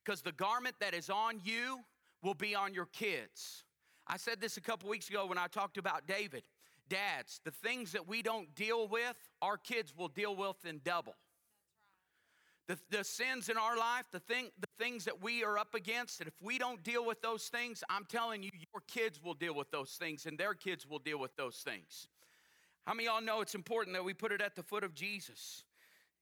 Because 0.04 0.22
the 0.22 0.34
garment 0.34 0.76
that 0.82 0.94
is 0.94 1.10
on 1.10 1.40
you 1.42 1.80
will 2.22 2.34
be 2.34 2.56
on 2.56 2.74
your 2.74 2.88
kids. 2.88 3.64
I 4.06 4.18
said 4.18 4.42
this 4.42 4.58
a 4.58 4.62
couple 4.62 4.90
weeks 4.90 5.10
ago 5.10 5.26
when 5.26 5.38
I 5.38 5.48
talked 5.48 5.78
about 5.78 6.08
David. 6.08 6.44
Dads, 6.90 7.40
the 7.46 7.52
things 7.52 7.94
that 7.94 8.06
we 8.06 8.22
don't 8.22 8.54
deal 8.54 8.86
with, 8.86 9.16
our 9.42 9.56
kids 9.56 9.94
will 9.96 10.10
deal 10.10 10.36
with 10.36 10.66
in 10.66 10.82
double. 10.84 11.16
The, 12.70 12.78
the 12.92 13.04
sins 13.04 13.50
in 13.50 13.58
our 13.58 13.76
life, 13.76 14.06
the, 14.12 14.20
thing, 14.20 14.50
the 14.60 14.68
things 14.78 15.04
that 15.06 15.24
we 15.24 15.44
are 15.44 15.58
up 15.58 15.74
against, 15.74 16.22
and 16.22 16.28
if 16.28 16.36
we 16.40 16.60
don't 16.60 16.84
deal 16.84 17.04
with 17.04 17.20
those 17.20 17.46
things, 17.46 17.84
I'm 17.90 18.06
telling 18.06 18.44
you, 18.44 18.52
your 18.54 18.84
kids 18.88 19.20
will 19.24 19.34
deal 19.34 19.56
with 19.56 19.72
those 19.72 19.98
things 20.00 20.28
and 20.28 20.38
their 20.38 20.54
kids 20.54 20.88
will 20.88 21.00
deal 21.00 21.18
with 21.18 21.36
those 21.36 21.56
things. 21.58 22.08
How 22.86 22.94
many 22.94 23.08
y'all 23.08 23.22
know 23.22 23.42
it's 23.42 23.56
important 23.56 23.96
that 23.96 24.04
we 24.04 24.14
put 24.14 24.32
it 24.32 24.40
at 24.40 24.56
the 24.56 24.62
foot 24.62 24.84
of 24.84 24.94
Jesus? 24.94 25.64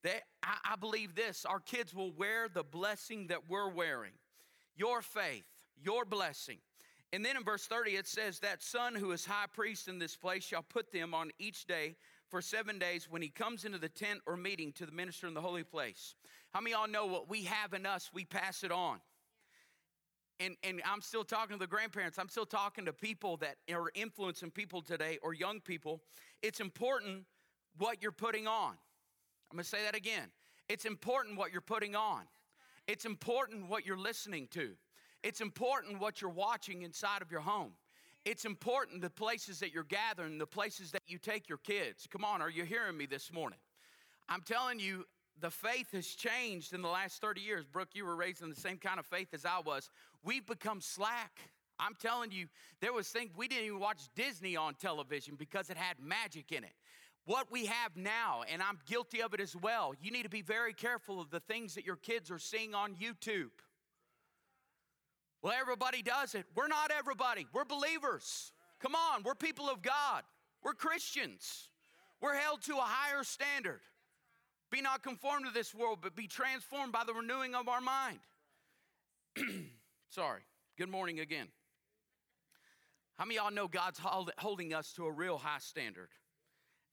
That 0.03 0.21
I, 0.41 0.55
I 0.71 0.75
believe 0.77 1.15
this 1.15 1.43
our 1.43 1.59
kids 1.59 1.93
will 1.93 2.11
wear 2.11 2.47
the 2.47 2.63
blessing 2.63 3.27
that 3.27 3.49
we're 3.49 3.69
wearing. 3.69 4.13
Your 4.77 5.01
faith, 5.01 5.45
your 5.83 6.05
blessing. 6.05 6.59
And 7.11 7.25
then 7.25 7.35
in 7.35 7.43
verse 7.43 7.67
30, 7.67 7.91
it 7.91 8.07
says, 8.07 8.39
That 8.39 8.63
son 8.63 8.95
who 8.95 9.11
is 9.11 9.25
high 9.25 9.47
priest 9.53 9.89
in 9.89 9.99
this 9.99 10.15
place 10.15 10.45
shall 10.45 10.63
put 10.63 10.93
them 10.93 11.13
on 11.13 11.31
each 11.39 11.65
day 11.65 11.97
for 12.29 12.41
seven 12.41 12.77
days 12.77 13.07
when 13.09 13.21
he 13.21 13.29
comes 13.29 13.65
into 13.65 13.77
the 13.77 13.89
tent 13.89 14.21
or 14.25 14.35
meeting 14.35 14.71
to 14.73 14.85
the 14.85 14.91
minister 14.91 15.27
in 15.27 15.33
the 15.33 15.41
holy 15.41 15.63
place. 15.63 16.15
How 16.51 16.61
many 16.61 16.71
y'all 16.71 16.87
know 16.87 17.05
what 17.05 17.29
we 17.29 17.43
have 17.43 17.73
in 17.73 17.85
us, 17.85 18.09
we 18.13 18.25
pass 18.25 18.63
it 18.63 18.71
on? 18.71 18.99
And, 20.39 20.55
and 20.63 20.81
I'm 20.85 21.01
still 21.01 21.23
talking 21.23 21.55
to 21.55 21.59
the 21.59 21.67
grandparents. 21.67 22.19
I'm 22.19 22.29
still 22.29 22.45
talking 22.45 22.85
to 22.85 22.93
people 22.93 23.37
that 23.37 23.55
are 23.71 23.91
influencing 23.95 24.51
people 24.51 24.81
today 24.81 25.17
or 25.23 25.33
young 25.33 25.59
people. 25.59 26.01
It's 26.43 26.59
important 26.59 27.23
what 27.77 28.01
you're 28.01 28.11
putting 28.11 28.45
on. 28.45 28.73
I'm 29.51 29.55
gonna 29.55 29.63
say 29.63 29.83
that 29.83 29.95
again. 29.95 30.29
It's 30.69 30.85
important 30.85 31.37
what 31.37 31.51
you're 31.51 31.61
putting 31.61 31.95
on, 31.95 32.23
it's 32.87 33.05
important 33.05 33.69
what 33.69 33.85
you're 33.85 33.97
listening 33.97 34.47
to, 34.51 34.71
it's 35.23 35.41
important 35.41 35.99
what 35.99 36.21
you're 36.21 36.29
watching 36.29 36.83
inside 36.83 37.21
of 37.21 37.31
your 37.31 37.41
home. 37.41 37.71
It's 38.29 38.43
important 38.43 39.01
the 39.01 39.09
places 39.09 39.61
that 39.61 39.73
you're 39.73 39.85
gathering, 39.85 40.37
the 40.37 40.45
places 40.45 40.91
that 40.91 41.03
you 41.07 41.17
take 41.17 41.47
your 41.47 41.59
kids. 41.59 42.05
Come 42.11 42.25
on, 42.25 42.41
are 42.41 42.49
you 42.49 42.65
hearing 42.65 42.97
me 42.97 43.05
this 43.05 43.31
morning? 43.31 43.59
I'm 44.27 44.41
telling 44.41 44.81
you, 44.81 45.05
the 45.39 45.49
faith 45.49 45.93
has 45.93 46.07
changed 46.07 46.73
in 46.73 46.81
the 46.81 46.89
last 46.89 47.21
30 47.21 47.39
years. 47.39 47.65
Brooke, 47.65 47.91
you 47.93 48.03
were 48.03 48.17
raised 48.17 48.41
in 48.41 48.49
the 48.49 48.55
same 48.59 48.79
kind 48.79 48.99
of 48.99 49.05
faith 49.05 49.29
as 49.33 49.45
I 49.45 49.61
was. 49.65 49.89
We've 50.25 50.45
become 50.45 50.81
slack. 50.81 51.39
I'm 51.79 51.95
telling 52.01 52.33
you, 52.33 52.47
there 52.81 52.91
was 52.91 53.07
things 53.07 53.31
we 53.33 53.47
didn't 53.47 53.63
even 53.63 53.79
watch 53.79 54.09
Disney 54.13 54.57
on 54.57 54.73
television 54.73 55.35
because 55.39 55.69
it 55.69 55.77
had 55.77 55.95
magic 55.97 56.51
in 56.51 56.65
it. 56.65 56.73
What 57.23 57.49
we 57.49 57.67
have 57.67 57.95
now, 57.95 58.43
and 58.51 58.61
I'm 58.61 58.79
guilty 58.85 59.21
of 59.21 59.33
it 59.35 59.39
as 59.39 59.55
well, 59.55 59.93
you 60.01 60.11
need 60.11 60.23
to 60.23 60.29
be 60.29 60.41
very 60.41 60.73
careful 60.73 61.21
of 61.21 61.29
the 61.29 61.39
things 61.39 61.75
that 61.75 61.85
your 61.85 61.95
kids 61.95 62.29
are 62.29 62.39
seeing 62.39 62.75
on 62.75 62.93
YouTube. 62.95 63.51
Well, 65.41 65.53
everybody 65.59 66.01
does 66.01 66.35
it. 66.35 66.45
We're 66.55 66.67
not 66.67 66.91
everybody. 66.91 67.45
We're 67.53 67.65
believers. 67.65 68.51
Come 68.79 68.95
on, 68.95 69.23
we're 69.23 69.35
people 69.35 69.69
of 69.69 69.81
God. 69.81 70.23
We're 70.63 70.73
Christians. 70.73 71.69
We're 72.21 72.35
held 72.35 72.61
to 72.63 72.77
a 72.77 72.81
higher 72.81 73.23
standard. 73.23 73.81
Be 74.71 74.81
not 74.81 75.03
conformed 75.03 75.45
to 75.45 75.51
this 75.51 75.73
world, 75.73 75.99
but 76.01 76.15
be 76.15 76.27
transformed 76.27 76.91
by 76.91 77.03
the 77.05 77.13
renewing 77.13 77.55
of 77.55 77.67
our 77.67 77.81
mind. 77.81 78.19
Sorry. 80.09 80.41
Good 80.77 80.89
morning 80.89 81.19
again. 81.19 81.47
How 83.17 83.25
many 83.25 83.35
y'all 83.35 83.51
know 83.51 83.67
God's 83.67 83.99
holding 84.37 84.73
us 84.73 84.93
to 84.93 85.05
a 85.05 85.11
real 85.11 85.37
high 85.37 85.59
standard? 85.59 86.09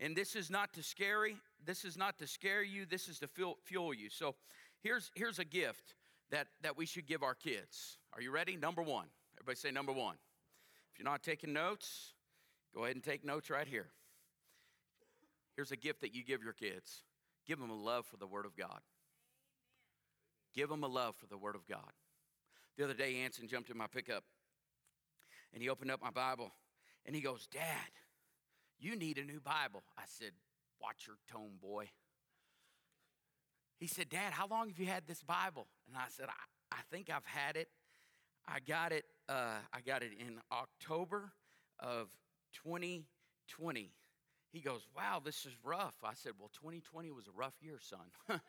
And 0.01 0.17
this 0.17 0.37
is 0.37 0.51
not 0.51 0.73
to 0.75 0.83
scary. 0.83 1.37
This 1.65 1.85
is 1.85 1.97
not 1.97 2.19
to 2.19 2.27
scare 2.27 2.63
you. 2.63 2.87
This 2.87 3.09
is 3.09 3.19
to 3.19 3.29
fuel, 3.29 3.59
fuel 3.65 3.93
you. 3.93 4.09
So 4.09 4.35
here's, 4.83 5.11
here's 5.15 5.39
a 5.39 5.45
gift 5.45 5.95
that, 6.31 6.47
that 6.63 6.77
we 6.79 6.87
should 6.87 7.07
give 7.07 7.23
our 7.23 7.35
kids. 7.35 7.99
Are 8.15 8.23
you 8.23 8.31
ready? 8.31 8.57
Number 8.57 8.83
one. 8.83 9.07
Everybody 9.37 9.57
say 9.57 9.71
number 9.71 9.93
one. 9.93 10.17
If 10.93 10.99
you're 10.99 11.11
not 11.11 11.23
taking 11.23 11.53
notes, 11.53 12.15
go 12.75 12.85
ahead 12.85 12.95
and 12.95 13.05
take 13.05 13.25
notes 13.25 13.51
right 13.51 13.67
here. 13.67 13.89
Here's 15.57 15.73
a 15.73 15.77
gift 15.77 16.01
that 16.03 16.15
you 16.15 16.25
give 16.25 16.43
your 16.43 16.53
kids 16.53 17.03
give 17.47 17.59
them 17.59 17.71
a 17.71 17.77
love 17.77 18.07
for 18.07 18.17
the 18.17 18.27
Word 18.27 18.47
of 18.47 18.57
God. 18.57 18.81
Give 20.55 20.69
them 20.69 20.83
a 20.83 20.89
love 20.89 21.15
for 21.17 21.27
the 21.27 21.37
Word 21.37 21.57
of 21.57 21.67
God. 21.67 21.93
The 22.79 22.85
other 22.85 22.95
day, 22.95 23.17
Anson 23.25 23.49
jumped 23.49 23.71
in 23.71 23.77
my 23.77 23.87
pickup 23.87 24.25
and 25.53 25.63
he 25.63 25.69
opened 25.69 25.91
up 25.91 26.01
my 26.01 26.11
Bible 26.11 26.53
and 27.05 27.15
he 27.15 27.21
goes, 27.21 27.47
Dad, 27.47 27.91
you 28.79 28.97
need 28.97 29.19
a 29.19 29.25
new 29.25 29.41
Bible. 29.41 29.83
I 29.99 30.03
said, 30.07 30.31
Watch 30.81 31.07
your 31.07 31.17
tone, 31.31 31.53
boy. 31.61 31.91
He 33.79 33.87
said, 33.87 34.09
Dad, 34.09 34.33
how 34.33 34.47
long 34.47 34.69
have 34.69 34.79
you 34.79 34.87
had 34.87 35.07
this 35.07 35.23
Bible? 35.23 35.67
And 35.89 35.97
I 35.97 36.07
said, 36.09 36.27
I, 36.29 36.77
I 36.77 36.81
think 36.91 37.11
I've 37.11 37.25
had 37.25 37.57
it. 37.57 37.69
I 38.47 38.61
got 38.61 38.93
it. 38.93 39.05
Uh, 39.29 39.59
I 39.73 39.81
got 39.81 40.03
it 40.03 40.13
in 40.19 40.39
October 40.53 41.33
of 41.81 42.09
2020. 42.63 43.91
He 44.53 44.61
goes, 44.61 44.87
Wow, 44.97 45.21
this 45.25 45.47
is 45.47 45.53
rough. 45.65 45.97
I 46.05 46.15
said, 46.15 46.33
Well, 46.39 46.51
2020 46.61 47.11
was 47.11 47.27
a 47.27 47.33
rough 47.37 47.55
year, 47.61 47.79
son. 47.81 48.07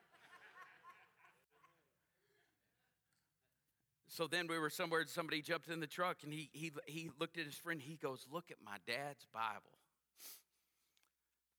so 4.07 4.27
then 4.27 4.47
we 4.47 4.59
were 4.59 4.69
somewhere, 4.69 5.03
somebody 5.07 5.41
jumped 5.41 5.69
in 5.69 5.79
the 5.79 5.87
truck 5.87 6.17
and 6.23 6.33
he, 6.33 6.49
he, 6.51 6.71
he 6.85 7.09
looked 7.19 7.37
at 7.37 7.45
his 7.45 7.55
friend. 7.55 7.81
He 7.81 7.95
goes, 7.95 8.25
Look 8.31 8.51
at 8.51 8.57
my 8.63 8.77
dad's 8.85 9.25
Bible. 9.33 9.79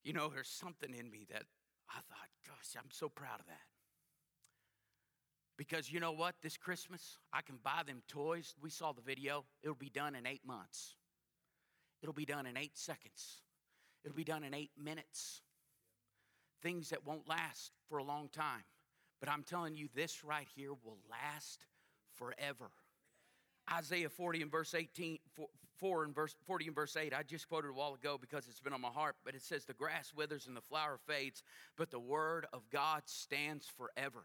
You 0.03 0.13
know, 0.13 0.29
there's 0.29 0.47
something 0.47 0.93
in 0.93 1.11
me 1.11 1.25
that 1.31 1.43
I 1.89 1.95
thought, 2.07 2.29
gosh, 2.47 2.75
I'm 2.77 2.91
so 2.91 3.09
proud 3.09 3.41
of 3.41 3.45
that. 3.47 3.76
Because 5.57 5.91
you 5.91 5.99
know 5.99 6.11
what? 6.11 6.35
This 6.41 6.55
Christmas, 6.55 7.17
I 7.33 7.41
can 7.41 7.57
buy 7.63 7.81
them 7.85 8.03
toys. 8.07 8.53
We 8.61 8.69
saw 8.69 8.91
the 8.91 9.01
video. 9.01 9.43
It'll 9.63 9.75
be 9.75 9.89
done 9.89 10.15
in 10.15 10.27
eight 10.27 10.45
months, 10.45 10.95
it'll 12.01 12.13
be 12.13 12.25
done 12.25 12.45
in 12.45 12.57
eight 12.57 12.77
seconds, 12.77 13.41
it'll 14.05 14.15
be 14.15 14.23
done 14.23 14.43
in 14.43 14.53
eight 14.53 14.71
minutes. 14.81 15.41
Things 16.63 16.89
that 16.89 17.05
won't 17.05 17.27
last 17.27 17.71
for 17.87 17.99
a 17.99 18.03
long 18.03 18.29
time. 18.29 18.63
But 19.19 19.29
I'm 19.29 19.43
telling 19.43 19.75
you, 19.75 19.89
this 19.95 20.23
right 20.23 20.47
here 20.55 20.71
will 20.71 20.97
last 21.09 21.65
forever. 22.15 22.71
Isaiah 23.71 24.09
40 24.09 24.43
and 24.43 24.51
verse 24.51 24.73
18, 24.73 25.19
4 25.77 26.03
and 26.03 26.15
verse 26.15 26.35
40 26.45 26.67
and 26.67 26.75
verse 26.75 26.95
8. 26.95 27.13
I 27.13 27.23
just 27.23 27.47
quoted 27.47 27.69
a 27.69 27.73
while 27.73 27.93
ago 27.93 28.17
because 28.19 28.47
it's 28.47 28.59
been 28.59 28.73
on 28.73 28.81
my 28.81 28.89
heart, 28.89 29.15
but 29.23 29.35
it 29.35 29.41
says, 29.43 29.65
The 29.65 29.73
grass 29.73 30.13
withers 30.15 30.47
and 30.47 30.55
the 30.55 30.61
flower 30.61 30.97
fades, 31.05 31.43
but 31.77 31.91
the 31.91 31.99
word 31.99 32.47
of 32.53 32.69
God 32.71 33.03
stands 33.05 33.67
forever. 33.67 34.23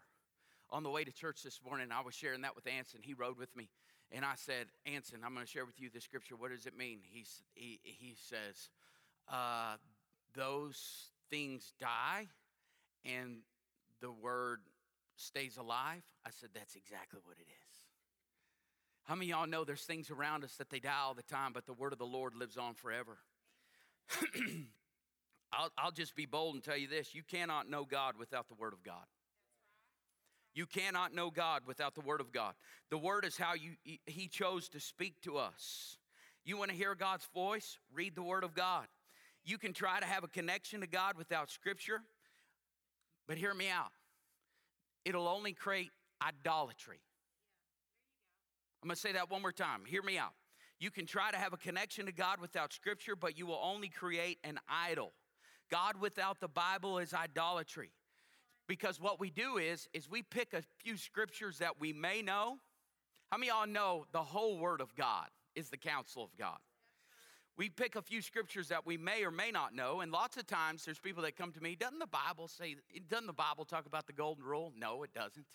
On 0.72 0.82
the 0.82 0.88
way 0.88 1.04
to 1.04 1.12
church 1.12 1.42
this 1.42 1.60
morning, 1.62 1.88
I 1.92 2.00
was 2.00 2.14
sharing 2.14 2.40
that 2.42 2.56
with 2.56 2.66
Anson. 2.66 3.00
He 3.02 3.12
rode 3.12 3.36
with 3.36 3.54
me. 3.54 3.68
And 4.10 4.24
I 4.24 4.32
said, 4.36 4.66
Anson, 4.86 5.20
I'm 5.24 5.34
going 5.34 5.44
to 5.44 5.50
share 5.50 5.66
with 5.66 5.78
you 5.78 5.90
this 5.92 6.02
scripture. 6.02 6.34
What 6.34 6.50
does 6.50 6.64
it 6.64 6.76
mean? 6.76 7.00
He's, 7.02 7.42
he, 7.54 7.78
he 7.82 8.16
says, 8.16 8.70
uh, 9.30 9.76
Those 10.34 11.10
things 11.28 11.74
die 11.78 12.28
and 13.04 13.40
the 14.00 14.10
word 14.10 14.60
stays 15.16 15.58
alive. 15.58 16.02
I 16.24 16.30
said, 16.30 16.48
That's 16.54 16.74
exactly 16.74 17.20
what 17.22 17.36
it 17.36 17.46
is. 17.48 17.76
How 19.04 19.14
many 19.14 19.28
y'all 19.28 19.46
know 19.46 19.64
there's 19.64 19.84
things 19.84 20.10
around 20.10 20.42
us 20.42 20.54
that 20.56 20.70
they 20.70 20.78
die 20.78 21.02
all 21.04 21.14
the 21.14 21.22
time, 21.22 21.52
but 21.52 21.66
the 21.66 21.74
word 21.74 21.92
of 21.92 21.98
the 21.98 22.06
Lord 22.06 22.34
lives 22.34 22.56
on 22.56 22.72
forever? 22.74 23.18
I'll, 25.52 25.70
I'll 25.76 25.92
just 25.92 26.16
be 26.16 26.24
bold 26.24 26.54
and 26.54 26.64
tell 26.64 26.78
you 26.78 26.88
this 26.88 27.14
you 27.14 27.22
cannot 27.22 27.68
know 27.68 27.84
God 27.84 28.14
without 28.18 28.48
the 28.48 28.54
word 28.54 28.72
of 28.72 28.82
God. 28.82 29.04
You 30.54 30.66
cannot 30.66 31.14
know 31.14 31.30
God 31.30 31.62
without 31.66 31.94
the 31.94 32.00
Word 32.00 32.20
of 32.20 32.32
God. 32.32 32.54
The 32.90 32.98
Word 32.98 33.24
is 33.24 33.36
how 33.36 33.54
you, 33.54 33.72
He 34.06 34.28
chose 34.28 34.68
to 34.70 34.80
speak 34.80 35.20
to 35.22 35.38
us. 35.38 35.96
You 36.44 36.58
want 36.58 36.70
to 36.70 36.76
hear 36.76 36.94
God's 36.94 37.26
voice? 37.34 37.78
Read 37.94 38.14
the 38.14 38.22
Word 38.22 38.44
of 38.44 38.54
God. 38.54 38.86
You 39.44 39.58
can 39.58 39.72
try 39.72 39.98
to 39.98 40.06
have 40.06 40.24
a 40.24 40.28
connection 40.28 40.80
to 40.82 40.86
God 40.86 41.16
without 41.16 41.50
Scripture, 41.50 42.00
but 43.26 43.38
hear 43.38 43.54
me 43.54 43.70
out. 43.70 43.92
It'll 45.04 45.28
only 45.28 45.52
create 45.52 45.90
idolatry. 46.20 47.00
I'm 48.82 48.88
going 48.88 48.96
to 48.96 49.00
say 49.00 49.12
that 49.12 49.30
one 49.30 49.42
more 49.42 49.52
time. 49.52 49.82
Hear 49.86 50.02
me 50.02 50.18
out. 50.18 50.32
You 50.82 50.90
can 50.90 51.06
try 51.06 51.30
to 51.30 51.36
have 51.36 51.52
a 51.52 51.56
connection 51.56 52.06
to 52.06 52.12
God 52.12 52.40
without 52.40 52.72
scripture, 52.72 53.14
but 53.14 53.38
you 53.38 53.46
will 53.46 53.60
only 53.62 53.88
create 53.88 54.38
an 54.42 54.58
idol. 54.68 55.12
God 55.70 56.00
without 56.00 56.40
the 56.40 56.48
Bible 56.48 56.98
is 56.98 57.14
idolatry. 57.14 57.92
Because 58.68 59.00
what 59.00 59.20
we 59.20 59.30
do 59.30 59.58
is 59.58 59.88
is 59.92 60.08
we 60.08 60.22
pick 60.22 60.54
a 60.54 60.62
few 60.78 60.96
scriptures 60.96 61.58
that 61.58 61.80
we 61.80 61.92
may 61.92 62.22
know. 62.22 62.56
How 63.30 63.38
many 63.38 63.48
y'all 63.48 63.66
know 63.66 64.06
the 64.12 64.22
whole 64.22 64.58
word 64.58 64.80
of 64.80 64.94
God 64.94 65.28
is 65.54 65.70
the 65.70 65.76
counsel 65.76 66.22
of 66.22 66.36
God? 66.36 66.58
We 67.56 67.68
pick 67.68 67.96
a 67.96 68.02
few 68.02 68.22
scriptures 68.22 68.68
that 68.68 68.86
we 68.86 68.96
may 68.96 69.24
or 69.24 69.30
may 69.30 69.50
not 69.50 69.74
know, 69.74 70.00
and 70.00 70.10
lots 70.10 70.38
of 70.38 70.46
times 70.46 70.84
there's 70.84 70.98
people 70.98 71.22
that 71.22 71.36
come 71.36 71.52
to 71.52 71.60
me, 71.62 71.76
doesn't 71.76 71.98
the 71.98 72.06
Bible 72.06 72.48
say 72.48 72.76
doesn't 73.08 73.26
the 73.26 73.32
Bible 73.32 73.64
talk 73.64 73.86
about 73.86 74.06
the 74.06 74.12
golden 74.12 74.44
rule? 74.44 74.72
No, 74.76 75.02
it 75.02 75.12
doesn't. 75.12 75.46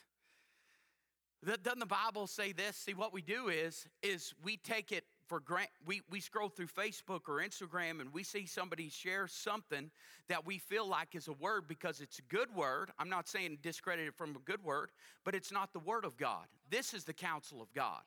Doesn't 1.64 1.80
the 1.80 1.86
Bible 1.86 2.28
say 2.28 2.52
this? 2.52 2.76
See, 2.76 2.94
what 2.94 3.14
we 3.14 3.22
do 3.22 3.50
is, 3.50 3.88
is 4.02 4.34
we 4.44 4.58
take 4.58 4.92
it 4.92 5.06
for 5.28 5.40
grant. 5.40 5.70
We, 5.86 6.02
we 6.10 6.20
scroll 6.20 6.50
through 6.50 6.68
Facebook 6.68 7.22
or 7.28 7.42
Instagram 7.42 8.02
and 8.02 8.12
we 8.14 8.24
see 8.24 8.46
somebody 8.46 8.90
share 8.90 9.28
something 9.28 9.92
that 10.30 10.46
we 10.46 10.58
feel 10.58 10.88
like 10.88 11.16
is 11.16 11.28
a 11.28 11.34
word 11.34 11.68
because 11.68 12.02
it's 12.02 12.20
a 12.20 12.24
good 12.24 12.54
word. 12.56 12.92
I'm 12.98 13.10
not 13.10 13.28
saying 13.28 13.60
discredit 13.62 14.08
it 14.08 14.16
from 14.16 14.36
a 14.36 14.40
good 14.40 14.64
word, 14.64 14.90
but 15.24 15.36
it's 15.36 15.52
not 15.52 15.74
the 15.74 15.80
word 15.80 16.06
of 16.06 16.18
God. 16.18 16.46
This 16.70 16.94
is 16.94 17.04
the 17.04 17.14
counsel 17.14 17.62
of 17.62 17.74
God. 17.74 18.02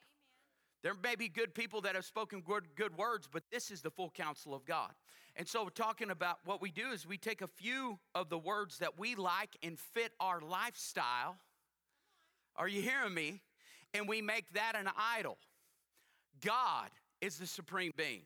There 0.83 0.95
may 1.03 1.15
be 1.15 1.29
good 1.29 1.55
people 1.55 1.83
that 1.83 1.95
have 1.95 2.07
spoken 2.07 2.41
good, 2.41 2.65
good 2.75 2.97
words, 2.97 3.29
but 3.31 3.43
this 3.53 3.71
is 3.71 3.83
the 3.83 3.91
full 3.91 4.11
counsel 4.11 4.55
of 4.55 4.65
God. 4.65 4.93
And 5.37 5.47
so, 5.47 5.63
we're 5.63 5.71
talking 5.71 6.11
about 6.11 6.39
what 6.45 6.61
we 6.61 6.71
do 6.71 6.91
is 6.91 7.07
we 7.07 7.19
take 7.19 7.41
a 7.43 7.47
few 7.47 7.99
of 8.15 8.31
the 8.31 8.39
words 8.39 8.79
that 8.79 8.99
we 8.99 9.15
like 9.15 9.57
and 9.63 9.79
fit 9.79 10.13
our 10.19 10.41
lifestyle 10.41 11.37
Are 12.57 12.69
you 12.69 12.83
hearing 12.83 13.15
me? 13.15 13.41
And 13.95 14.09
we 14.09 14.23
make 14.23 14.53
that 14.55 14.75
an 14.75 14.89
idol. 15.19 15.39
God 16.45 16.91
is 17.21 17.39
the 17.39 17.47
supreme 17.47 17.93
being. 17.97 18.23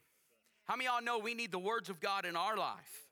How 0.64 0.76
many 0.76 0.86
y'all 0.86 1.02
know 1.02 1.18
we 1.18 1.34
need 1.34 1.52
the 1.52 1.58
words 1.58 1.90
of 1.90 2.00
God 2.00 2.24
in 2.24 2.36
our 2.36 2.56
life? 2.56 3.06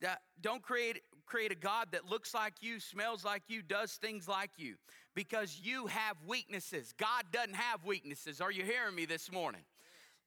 That 0.00 0.22
don't 0.40 0.62
create 0.62 1.02
create 1.26 1.50
a 1.50 1.56
God 1.56 1.88
that 1.92 2.04
looks 2.08 2.34
like 2.34 2.54
you, 2.60 2.78
smells 2.78 3.24
like 3.24 3.42
you, 3.48 3.62
does 3.62 3.92
things 3.92 4.28
like 4.28 4.50
you 4.56 4.74
because 5.14 5.60
you 5.62 5.86
have 5.86 6.16
weaknesses. 6.26 6.92
God 6.98 7.24
doesn't 7.32 7.54
have 7.54 7.84
weaknesses. 7.84 8.40
Are 8.40 8.52
you 8.52 8.62
hearing 8.62 8.94
me 8.94 9.06
this 9.06 9.32
morning? 9.32 9.62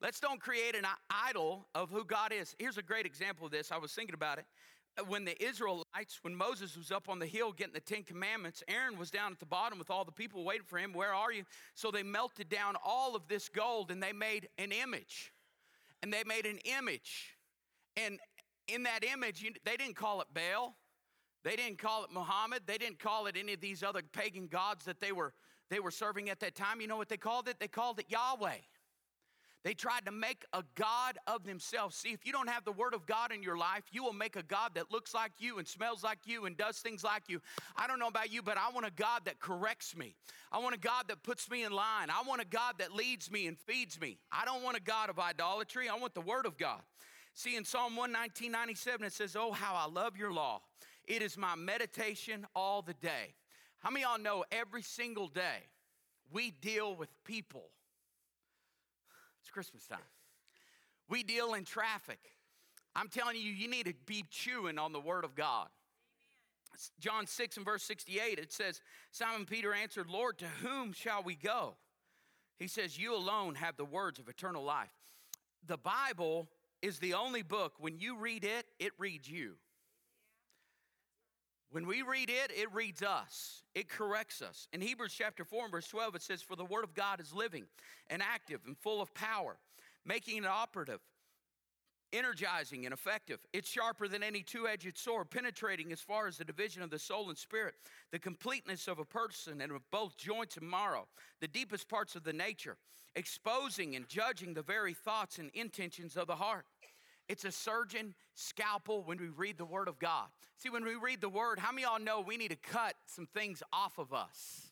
Let's 0.02 0.20
don't 0.20 0.40
create 0.40 0.76
an 0.76 0.86
idol 1.10 1.68
of 1.74 1.90
who 1.90 2.04
God 2.04 2.32
is. 2.32 2.56
Here's 2.60 2.78
a 2.78 2.84
great 2.84 3.06
example 3.06 3.46
of 3.46 3.52
this. 3.52 3.72
I 3.72 3.78
was 3.78 3.92
thinking 3.92 4.14
about 4.14 4.38
it. 4.38 4.46
When 5.06 5.26
the 5.26 5.42
Israelites, 5.44 6.20
when 6.24 6.36
Moses 6.36 6.76
was 6.76 6.92
up 6.92 7.08
on 7.08 7.20
the 7.20 7.28
hill 7.28 7.52
getting 7.52 7.74
the 7.74 7.80
Ten 7.80 8.04
Commandments, 8.04 8.64
Aaron 8.68 8.98
was 8.98 9.12
down 9.12 9.32
at 9.32 9.40
the 9.40 9.46
bottom 9.46 9.78
with 9.78 9.92
all 9.92 10.04
the 10.04 10.12
people 10.12 10.44
waiting 10.44 10.66
for 10.66 10.80
him. 10.80 10.92
Where 10.92 11.14
are 11.14 11.32
you? 11.32 11.44
So 11.76 11.92
they 11.92 12.02
melted 12.02 12.50
down 12.50 12.76
all 12.84 13.16
of 13.16 13.28
this 13.28 13.48
gold 13.48 13.92
and 13.92 14.02
they 14.02 14.14
made 14.14 14.50
an 14.58 14.72
image. 14.72 15.32
And 16.02 16.12
they 16.12 16.24
made 16.24 16.46
an 16.46 16.58
image. 16.80 17.36
And 17.96 18.20
in 18.68 18.84
that 18.84 19.04
image, 19.04 19.46
they 19.64 19.78
didn't 19.78 19.96
call 19.96 20.22
it 20.22 20.28
Baal. 20.34 20.76
They 21.44 21.56
didn't 21.56 21.78
call 21.78 22.04
it 22.04 22.12
Muhammad. 22.12 22.64
They 22.66 22.78
didn't 22.78 23.00
call 23.00 23.28
it 23.28 23.36
any 23.38 23.54
of 23.54 23.62
these 23.62 23.84
other 23.84 24.02
pagan 24.02 24.48
gods 24.48 24.86
that 24.86 25.00
they 25.00 25.12
were, 25.12 25.34
they 25.70 25.80
were 25.80 25.92
serving 25.92 26.30
at 26.30 26.40
that 26.40 26.56
time. 26.56 26.82
You 26.82 26.88
know 26.88 26.98
what 26.98 27.10
they 27.10 27.18
called 27.18 27.48
it? 27.48 27.60
They 27.60 27.68
called 27.68 28.00
it 28.00 28.06
Yahweh. 28.10 28.58
They 29.64 29.74
tried 29.74 30.06
to 30.06 30.12
make 30.12 30.46
a 30.54 30.64
God 30.76 31.18
of 31.28 31.44
themselves. 31.44 31.96
See, 31.96 32.14
if 32.14 32.26
you 32.26 32.32
don't 32.32 32.50
have 32.50 32.64
the 32.64 32.72
Word 32.72 32.94
of 32.94 33.06
God 33.06 33.32
in 33.32 33.44
your 33.44 33.58
life, 33.58 33.84
you 33.92 34.04
will 34.04 34.14
make 34.14 34.36
a 34.36 34.44
God 34.44 34.72
that 34.76 34.92
looks 34.92 35.14
like 35.14 35.32
you 35.40 35.58
and 35.58 35.68
smells 35.68 36.04
like 36.04 36.20
you 36.26 36.46
and 36.46 36.56
does 36.56 36.78
things 36.78 37.04
like 37.04 37.24
you. 37.28 37.42
I 37.76 37.88
don't 37.88 38.00
know 38.00 38.08
about 38.08 38.32
you, 38.32 38.42
but 38.42 38.58
I 38.58 38.72
want 38.72 38.86
a 38.86 38.92
God 38.92 39.26
that 39.26 39.40
corrects 39.40 39.96
me. 39.96 40.16
I 40.52 40.60
want 40.60 40.76
a 40.76 40.80
God 40.80 41.06
that 41.10 41.24
puts 41.24 41.50
me 41.50 41.64
in 41.64 41.72
line. 41.72 42.10
I 42.10 42.22
want 42.26 42.42
a 42.42 42.46
God 42.46 42.76
that 42.80 42.94
leads 42.94 43.32
me 43.32 43.48
and 43.48 43.58
feeds 43.58 44.00
me. 44.00 44.20
I 44.32 44.46
don't 44.46 44.64
want 44.64 44.78
a 44.78 44.82
God 44.82 45.10
of 45.10 45.20
idolatry. 45.20 45.90
I 45.90 45.96
want 45.96 46.14
the 46.14 46.22
Word 46.22 46.46
of 46.46 46.58
God. 46.58 46.82
See, 47.34 47.56
in 47.56 47.66
Psalm 47.66 47.96
119, 47.96 48.52
97, 48.52 49.06
it 49.06 49.14
says, 49.14 49.36
Oh, 49.36 49.52
how 49.52 49.76
I 49.76 49.92
love 49.92 50.18
your 50.18 50.32
law. 50.32 50.62
It 51.06 51.22
is 51.22 51.38
my 51.38 51.56
meditation 51.56 52.46
all 52.56 52.82
the 52.82 52.94
day. 52.96 53.36
How 53.80 53.90
many 53.90 54.04
y'all 54.04 54.20
know 54.20 54.44
every 54.52 54.82
single 54.82 55.28
day 55.28 55.68
we 56.32 56.52
deal 56.52 56.96
with 56.96 57.10
people? 57.24 57.70
It's 59.48 59.54
Christmas 59.54 59.88
time. 59.88 60.00
We 61.08 61.24
deal 61.24 61.54
in 61.54 61.64
traffic. 61.64 62.20
I'm 62.94 63.08
telling 63.08 63.38
you, 63.38 63.50
you 63.50 63.70
need 63.70 63.86
to 63.86 63.94
be 64.06 64.26
chewing 64.30 64.78
on 64.78 64.92
the 64.92 65.00
Word 65.00 65.24
of 65.24 65.36
God. 65.36 65.70
John 67.00 67.26
6 67.26 67.56
and 67.56 67.66
verse 67.66 67.84
68, 67.84 68.40
it 68.40 68.52
says, 68.52 68.82
Simon 69.12 69.46
Peter 69.46 69.74
answered, 69.74 70.10
Lord, 70.10 70.38
to 70.40 70.48
whom 70.62 70.92
shall 70.92 71.24
we 71.24 71.36
go? 71.36 71.76
He 72.60 72.68
says, 72.68 73.00
You 73.00 73.16
alone 73.16 73.56
have 73.56 73.78
the 73.78 73.86
words 73.86 74.20
of 74.20 74.28
eternal 74.28 74.66
life. 74.66 74.92
The 75.66 75.78
Bible 75.78 76.50
is 76.82 77.00
the 77.00 77.14
only 77.14 77.42
book, 77.42 77.76
when 77.80 78.00
you 78.00 78.18
read 78.18 78.44
it, 78.44 78.66
it 78.80 78.92
reads 78.98 79.30
you. 79.30 79.54
When 81.72 81.86
we 81.86 82.02
read 82.02 82.30
it, 82.30 82.52
it 82.56 82.74
reads 82.74 83.04
us, 83.04 83.64
it 83.76 83.90
corrects 83.90 84.42
us. 84.42 84.68
In 84.72 84.80
Hebrews 84.80 85.14
chapter 85.14 85.44
4 85.44 85.64
and 85.64 85.72
verse 85.72 85.88
12, 85.88 86.16
it 86.16 86.22
says, 86.22 86.42
For 86.42 86.56
the 86.56 86.66
word 86.66 86.86
of 86.86 86.94
God 86.94 87.20
is 87.20 87.34
living 87.34 87.66
and 88.10 88.22
active 88.22 88.62
and 88.66 88.78
full 88.78 89.02
of 89.02 89.14
power, 89.14 89.58
making 90.06 90.38
it 90.38 90.46
operative, 90.46 91.02
energizing 92.14 92.86
and 92.86 92.94
effective. 92.94 93.40
It's 93.52 93.70
sharper 93.70 94.08
than 94.08 94.24
any 94.24 94.44
two 94.44 94.68
edged 94.68 94.98
sword, 94.98 95.30
penetrating 95.30 95.92
as 95.92 96.00
far 96.00 96.28
as 96.28 96.38
the 96.38 96.46
division 96.46 96.82
of 96.84 96.90
the 96.90 97.00
soul 97.00 97.28
and 97.28 97.38
spirit, 97.38 97.76
the 98.12 98.20
completeness 98.20 98.88
of 98.88 99.00
a 99.00 99.06
person 99.06 99.60
and 99.60 99.72
of 99.74 99.82
both 99.92 100.18
joints 100.18 100.56
and 100.56 100.70
marrow, 100.70 101.08
the 101.42 101.50
deepest 101.50 101.90
parts 101.90 102.16
of 102.16 102.24
the 102.24 102.32
nature, 102.32 102.78
exposing 103.16 103.96
and 103.96 104.08
judging 104.08 104.54
the 104.54 104.62
very 104.62 104.94
thoughts 104.94 105.38
and 105.38 105.52
intentions 105.54 106.16
of 106.16 106.28
the 106.28 106.36
heart. 106.36 106.66
It's 107.30 107.46
a 107.46 107.52
surgeon 107.52 108.14
scalpel 108.36 109.04
when 109.04 109.18
we 109.18 109.28
read 109.28 109.58
the 109.58 109.66
Word 109.66 109.88
of 109.88 110.00
God. 110.00 110.28
See, 110.58 110.70
when 110.70 110.86
we 110.86 110.96
read 110.96 111.22
the 111.22 111.30
Word, 111.30 111.60
how 111.60 111.72
many 111.72 111.84
y'all 111.84 112.00
know 112.00 112.22
we 112.22 112.38
need 112.38 112.52
to 112.52 112.56
cut 112.56 112.96
some 113.06 113.28
things 113.34 113.62
off 113.74 113.98
of 113.98 114.14
us? 114.14 114.72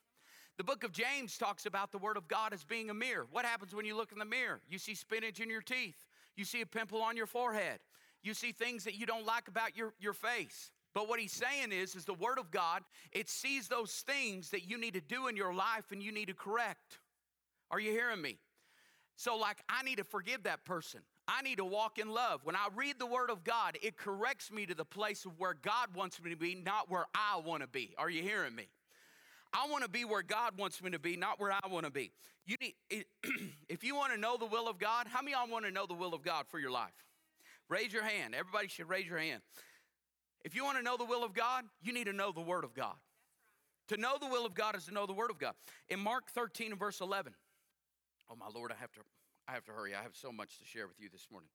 The 0.57 0.63
book 0.63 0.85
of 0.85 0.93
James 0.93 1.37
talks 1.37 1.65
about 1.65 1.91
the 1.91 1.97
Word 1.97 2.15
of 2.15 2.29
God 2.29 2.53
as 2.53 2.63
being 2.63 2.89
a 2.89 2.93
mirror. 2.93 3.27
What 3.29 3.43
happens 3.43 3.75
when 3.75 3.85
you 3.85 3.95
look 3.95 4.13
in 4.13 4.19
the 4.19 4.25
mirror? 4.25 4.61
You 4.69 4.77
see 4.77 4.95
spinach 4.95 5.41
in 5.41 5.49
your 5.49 5.61
teeth, 5.61 6.05
you 6.37 6.45
see 6.45 6.61
a 6.61 6.65
pimple 6.65 7.01
on 7.01 7.17
your 7.17 7.25
forehead, 7.25 7.79
you 8.23 8.33
see 8.33 8.53
things 8.53 8.85
that 8.85 8.95
you 8.95 9.05
don't 9.05 9.25
like 9.25 9.49
about 9.49 9.75
your, 9.75 9.93
your 9.99 10.13
face. 10.13 10.71
But 10.93 11.09
what 11.09 11.19
he's 11.19 11.33
saying 11.33 11.73
is, 11.73 11.93
is 11.93 12.05
the 12.05 12.13
Word 12.13 12.39
of 12.39 12.51
God, 12.51 12.83
it 13.11 13.27
sees 13.27 13.67
those 13.67 13.91
things 13.91 14.49
that 14.51 14.69
you 14.69 14.79
need 14.79 14.93
to 14.93 15.01
do 15.01 15.27
in 15.27 15.35
your 15.35 15.53
life 15.53 15.91
and 15.91 16.01
you 16.01 16.13
need 16.13 16.27
to 16.27 16.33
correct. 16.33 16.99
Are 17.69 17.79
you 17.81 17.91
hearing 17.91 18.21
me? 18.21 18.37
So, 19.17 19.35
like, 19.35 19.57
I 19.67 19.83
need 19.83 19.97
to 19.97 20.05
forgive 20.05 20.43
that 20.43 20.63
person. 20.63 21.01
I 21.27 21.41
need 21.41 21.57
to 21.57 21.65
walk 21.65 21.97
in 21.97 22.09
love. 22.09 22.41
When 22.43 22.55
I 22.55 22.67
read 22.75 22.99
the 22.99 23.05
Word 23.05 23.29
of 23.29 23.43
God, 23.43 23.77
it 23.81 23.97
corrects 23.97 24.51
me 24.51 24.65
to 24.67 24.75
the 24.75 24.85
place 24.85 25.25
of 25.25 25.39
where 25.39 25.55
God 25.55 25.95
wants 25.95 26.21
me 26.21 26.29
to 26.29 26.35
be, 26.35 26.55
not 26.55 26.89
where 26.89 27.05
I 27.15 27.39
want 27.39 27.61
to 27.63 27.67
be. 27.67 27.95
Are 27.97 28.09
you 28.09 28.21
hearing 28.21 28.53
me? 28.53 28.67
I 29.51 29.67
want 29.69 29.83
to 29.83 29.89
be 29.89 30.05
where 30.05 30.21
God 30.21 30.57
wants 30.57 30.83
me 30.83 30.91
to 30.91 30.99
be, 30.99 31.15
not 31.15 31.39
where 31.39 31.51
I 31.51 31.67
want 31.67 31.85
to 31.85 31.91
be. 31.91 32.11
You 32.45 32.57
need, 32.61 32.75
if 33.69 33.83
you 33.83 33.95
want 33.95 34.13
to 34.13 34.19
know 34.19 34.37
the 34.37 34.45
will 34.45 34.67
of 34.67 34.77
God, 34.77 35.07
how 35.07 35.21
many 35.21 35.31
y'all 35.31 35.49
want 35.49 35.65
to 35.65 35.71
know 35.71 35.85
the 35.87 35.93
will 35.93 36.13
of 36.13 36.21
God 36.21 36.45
for 36.47 36.59
your 36.59 36.71
life? 36.71 36.93
Raise 37.69 37.91
your 37.91 38.03
hand. 38.03 38.35
Everybody 38.35 38.67
should 38.67 38.89
raise 38.89 39.07
your 39.07 39.17
hand. 39.17 39.41
If 40.43 40.53
you 40.55 40.63
want 40.63 40.77
to 40.77 40.83
know 40.83 40.97
the 40.97 41.05
will 41.05 41.23
of 41.23 41.33
God, 41.33 41.63
you 41.81 41.91
need 41.91 42.05
to 42.05 42.13
know 42.13 42.31
the 42.31 42.41
Word 42.41 42.63
of 42.63 42.75
God. 42.75 42.95
To 43.87 43.97
know 43.97 44.17
the 44.19 44.27
will 44.27 44.45
of 44.45 44.53
God 44.53 44.75
is 44.75 44.85
to 44.85 44.93
know 44.93 45.07
the 45.07 45.13
Word 45.13 45.31
of 45.31 45.39
God. 45.39 45.53
In 45.89 45.99
Mark 45.99 46.29
13 46.31 46.71
and 46.71 46.79
verse 46.79 47.01
11, 47.01 47.33
oh 48.29 48.35
my 48.35 48.47
Lord, 48.53 48.71
I 48.71 48.75
have 48.75 48.91
to 48.93 49.01
I 49.47 49.53
have 49.53 49.65
to 49.65 49.71
hurry. 49.71 49.93
I 49.93 50.01
have 50.01 50.15
so 50.15 50.31
much 50.31 50.57
to 50.59 50.65
share 50.65 50.87
with 50.87 50.99
you 50.99 51.09
this 51.11 51.27
morning. 51.31 51.49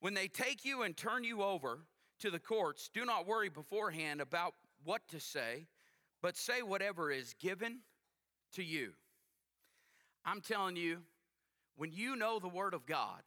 When 0.00 0.14
they 0.14 0.28
take 0.28 0.64
you 0.64 0.82
and 0.82 0.96
turn 0.96 1.24
you 1.24 1.42
over 1.42 1.80
to 2.20 2.30
the 2.30 2.38
courts, 2.38 2.90
do 2.92 3.04
not 3.04 3.26
worry 3.26 3.48
beforehand 3.48 4.20
about 4.20 4.54
what 4.84 5.02
to 5.08 5.20
say, 5.20 5.66
but 6.20 6.36
say 6.36 6.62
whatever 6.62 7.10
is 7.10 7.34
given 7.40 7.80
to 8.54 8.62
you. 8.62 8.92
I'm 10.24 10.40
telling 10.40 10.76
you, 10.76 10.98
when 11.76 11.90
you 11.92 12.16
know 12.16 12.38
the 12.38 12.48
Word 12.48 12.74
of 12.74 12.86
God, 12.86 13.22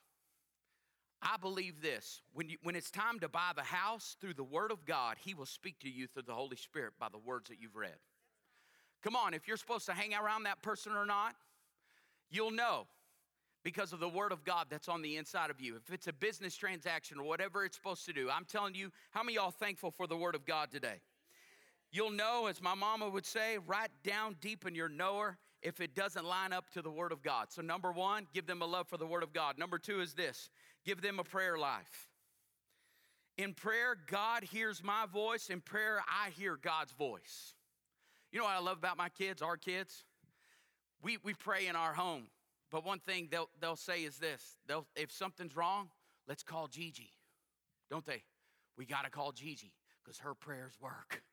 I 1.22 1.38
believe 1.38 1.82
this. 1.82 2.22
When, 2.34 2.50
you, 2.50 2.58
when 2.62 2.76
it's 2.76 2.91
time 2.91 3.20
to 3.22 3.30
buy 3.30 3.52
the 3.56 3.63
house 3.63 4.15
through 4.22 4.36
the 4.36 4.44
Word 4.44 4.72
of 4.72 4.86
God, 4.86 5.18
He 5.20 5.34
will 5.34 5.48
speak 5.48 5.80
to 5.80 5.89
you 5.89 6.08
through 6.08 6.24
the 6.24 6.34
Holy 6.34 6.58
Spirit 6.58 6.94
by 7.00 7.08
the 7.12 7.18
words 7.18 7.50
that 7.50 7.60
you've 7.60 7.76
read. 7.76 7.96
Come 9.02 9.15
on, 9.15 9.34
if 9.34 9.48
you're 9.48 9.58
supposed 9.58 9.88
to 9.88 9.94
hang 9.94 10.13
around 10.13 10.44
that 10.44 10.62
person 10.62 10.94
or 10.94 11.06
not, 11.06 11.36
you'll 12.30 12.52
know 12.52 12.88
because 13.65 13.91
of 13.91 13.99
the 13.99 14.08
word 14.08 14.32
of 14.32 14.45
God 14.45 14.67
that's 14.69 14.88
on 14.88 15.01
the 15.01 15.17
inside 15.17 15.49
of 15.49 15.60
you. 15.60 15.75
If 15.75 15.91
it's 15.91 16.06
a 16.06 16.13
business 16.13 16.56
transaction 16.56 17.19
or 17.19 17.23
whatever 17.23 17.65
it's 17.65 17.75
supposed 17.75 18.06
to 18.06 18.13
do, 18.13 18.30
I'm 18.30 18.45
telling 18.45 18.75
you, 18.75 18.91
how 19.10 19.23
many 19.23 19.36
y'all 19.36 19.49
thankful 19.49 19.89
for 19.89 20.06
the 20.06 20.15
word 20.15 20.36
of 20.36 20.45
God 20.45 20.71
today? 20.71 21.01
You'll 21.91 22.12
know, 22.12 22.45
as 22.45 22.62
my 22.62 22.75
mama 22.75 23.10
would 23.10 23.25
say, 23.25 23.58
right 23.65 23.89
down 24.04 24.36
deep 24.39 24.67
in 24.67 24.75
your 24.75 24.88
knower 24.88 25.39
if 25.63 25.82
it 25.82 25.95
doesn't 25.95 26.25
line 26.25 26.54
up 26.54 26.69
to 26.73 26.84
the 26.84 26.91
word 26.91 27.12
of 27.12 27.23
God. 27.23 27.47
So, 27.49 27.63
number 27.63 27.91
one, 27.91 28.28
give 28.36 28.45
them 28.45 28.62
a 28.62 28.65
love 28.65 28.88
for 28.88 28.97
the 28.97 29.08
word 29.08 29.23
of 29.23 29.34
God. 29.34 29.58
Number 29.58 29.80
two 29.80 29.99
is 29.99 30.13
this 30.13 30.49
give 30.86 31.01
them 31.01 31.17
a 31.17 31.23
prayer 31.23 31.58
life. 31.58 32.08
In 33.39 33.56
prayer, 33.56 33.97
God 34.08 34.43
hears 34.43 34.84
my 34.84 35.08
voice. 35.12 35.49
In 35.49 35.60
prayer, 35.60 36.01
I 36.08 36.30
hear 36.30 36.56
God's 36.56 36.91
voice. 36.91 37.56
You 38.32 38.39
know 38.39 38.45
what 38.45 38.54
I 38.54 38.60
love 38.60 38.78
about 38.78 38.97
my 38.97 39.10
kids, 39.10 39.41
our 39.41 39.58
kids? 39.58 40.04
We, 41.01 41.17
we 41.23 41.34
pray 41.34 41.65
in 41.65 41.75
our 41.75 41.93
home. 41.93 42.28
But 42.76 42.84
one 42.84 43.00
thing 43.00 43.30
they'll, 43.32 43.48
they'll 43.62 43.78
say 43.78 44.02
is 44.02 44.18
this 44.18 44.58
they'll, 44.68 44.86
if 44.98 45.10
something's 45.10 45.56
wrong, 45.56 45.88
let's 46.28 46.44
call 46.44 46.68
Gigi. 46.68 47.10
Don't 47.90 48.06
they? 48.06 48.22
We 48.78 48.86
got 48.86 49.06
to 49.06 49.10
call 49.10 49.32
Gigi 49.32 49.72
because 50.04 50.20
her 50.20 50.34
prayers 50.34 50.74
work. 50.82 51.24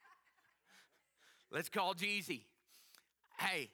let's 1.52 1.68
call 1.68 1.92
Gigi. 1.92 2.46
Hey, 3.38 3.68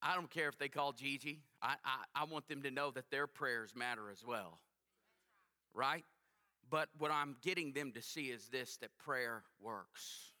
I 0.00 0.14
don't 0.14 0.30
care 0.30 0.48
if 0.48 0.56
they 0.56 0.70
call 0.70 0.92
Gigi. 0.92 1.42
I, 1.60 1.74
I, 1.84 2.22
I 2.22 2.24
want 2.24 2.48
them 2.48 2.62
to 2.62 2.70
know 2.70 2.90
that 2.90 3.10
their 3.10 3.26
prayers 3.26 3.74
matter 3.76 4.10
as 4.10 4.24
well. 4.26 4.58
Right? 5.74 6.06
But 6.70 6.88
what 6.96 7.10
I'm 7.10 7.36
getting 7.42 7.74
them 7.74 7.92
to 7.92 8.00
see 8.00 8.30
is 8.30 8.48
this 8.48 8.78
that 8.78 8.96
prayer 8.96 9.42
works. 9.60 10.32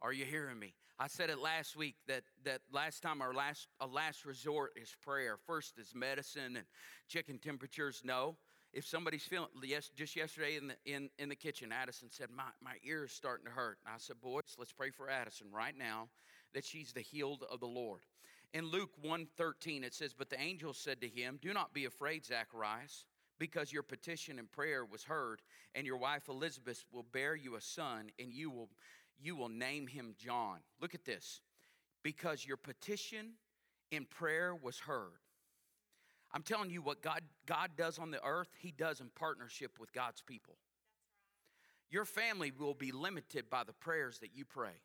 Are 0.00 0.12
you 0.12 0.24
hearing 0.24 0.60
me? 0.60 0.74
I 1.02 1.08
said 1.08 1.30
it 1.30 1.40
last 1.40 1.74
week 1.74 1.96
that, 2.06 2.22
that 2.44 2.60
last 2.70 3.02
time 3.02 3.22
our 3.22 3.34
last, 3.34 3.66
a 3.80 3.86
last 3.88 4.24
resort 4.24 4.70
is 4.80 4.94
prayer. 5.04 5.36
First 5.36 5.76
is 5.76 5.96
medicine 5.96 6.54
and 6.54 6.64
checking 7.08 7.40
temperatures. 7.40 8.02
No. 8.04 8.36
If 8.72 8.86
somebody's 8.86 9.24
feeling, 9.24 9.48
yes, 9.64 9.90
just 9.96 10.14
yesterday 10.14 10.56
in 10.56 10.68
the, 10.68 10.76
in, 10.86 11.10
in 11.18 11.28
the 11.28 11.34
kitchen, 11.34 11.72
Addison 11.72 12.08
said, 12.08 12.28
my, 12.32 12.44
my 12.62 12.74
ear 12.84 13.02
is 13.02 13.10
starting 13.10 13.46
to 13.46 13.50
hurt. 13.50 13.78
And 13.84 13.92
I 13.92 13.98
said, 13.98 14.20
boys, 14.20 14.54
let's 14.56 14.70
pray 14.70 14.90
for 14.90 15.10
Addison 15.10 15.48
right 15.52 15.76
now 15.76 16.06
that 16.54 16.64
she's 16.64 16.92
the 16.92 17.00
healed 17.00 17.44
of 17.50 17.58
the 17.58 17.66
Lord. 17.66 18.02
In 18.54 18.66
Luke 18.66 18.92
1.13, 19.04 19.82
it 19.82 19.94
says, 19.94 20.14
But 20.16 20.30
the 20.30 20.40
angel 20.40 20.72
said 20.72 21.00
to 21.00 21.08
him, 21.08 21.40
Do 21.42 21.52
not 21.52 21.74
be 21.74 21.84
afraid, 21.84 22.24
Zacharias, 22.24 23.06
because 23.40 23.72
your 23.72 23.82
petition 23.82 24.38
and 24.38 24.48
prayer 24.52 24.84
was 24.84 25.02
heard, 25.02 25.42
and 25.74 25.84
your 25.84 25.96
wife 25.96 26.28
Elizabeth 26.28 26.84
will 26.92 27.06
bear 27.12 27.34
you 27.34 27.56
a 27.56 27.60
son, 27.60 28.10
and 28.20 28.32
you 28.32 28.50
will 28.50 28.68
you 29.22 29.36
will 29.36 29.48
name 29.48 29.86
him 29.86 30.14
John. 30.18 30.58
Look 30.80 30.94
at 30.94 31.04
this. 31.04 31.40
because 32.02 32.44
your 32.46 32.56
petition 32.56 33.32
in 33.90 34.04
prayer 34.04 34.54
was 34.54 34.78
heard. 34.80 35.20
I'm 36.32 36.42
telling 36.42 36.70
you 36.70 36.82
what 36.82 37.02
God, 37.02 37.20
God 37.46 37.70
does 37.76 37.98
on 37.98 38.10
the 38.10 38.24
earth, 38.24 38.48
He 38.58 38.70
does 38.72 39.00
in 39.00 39.10
partnership 39.14 39.78
with 39.78 39.92
God's 39.92 40.22
people. 40.22 40.56
Your 41.90 42.06
family 42.06 42.50
will 42.58 42.74
be 42.74 42.90
limited 42.90 43.50
by 43.50 43.64
the 43.64 43.74
prayers 43.74 44.18
that 44.20 44.30
you 44.34 44.44
pray. 44.44 44.80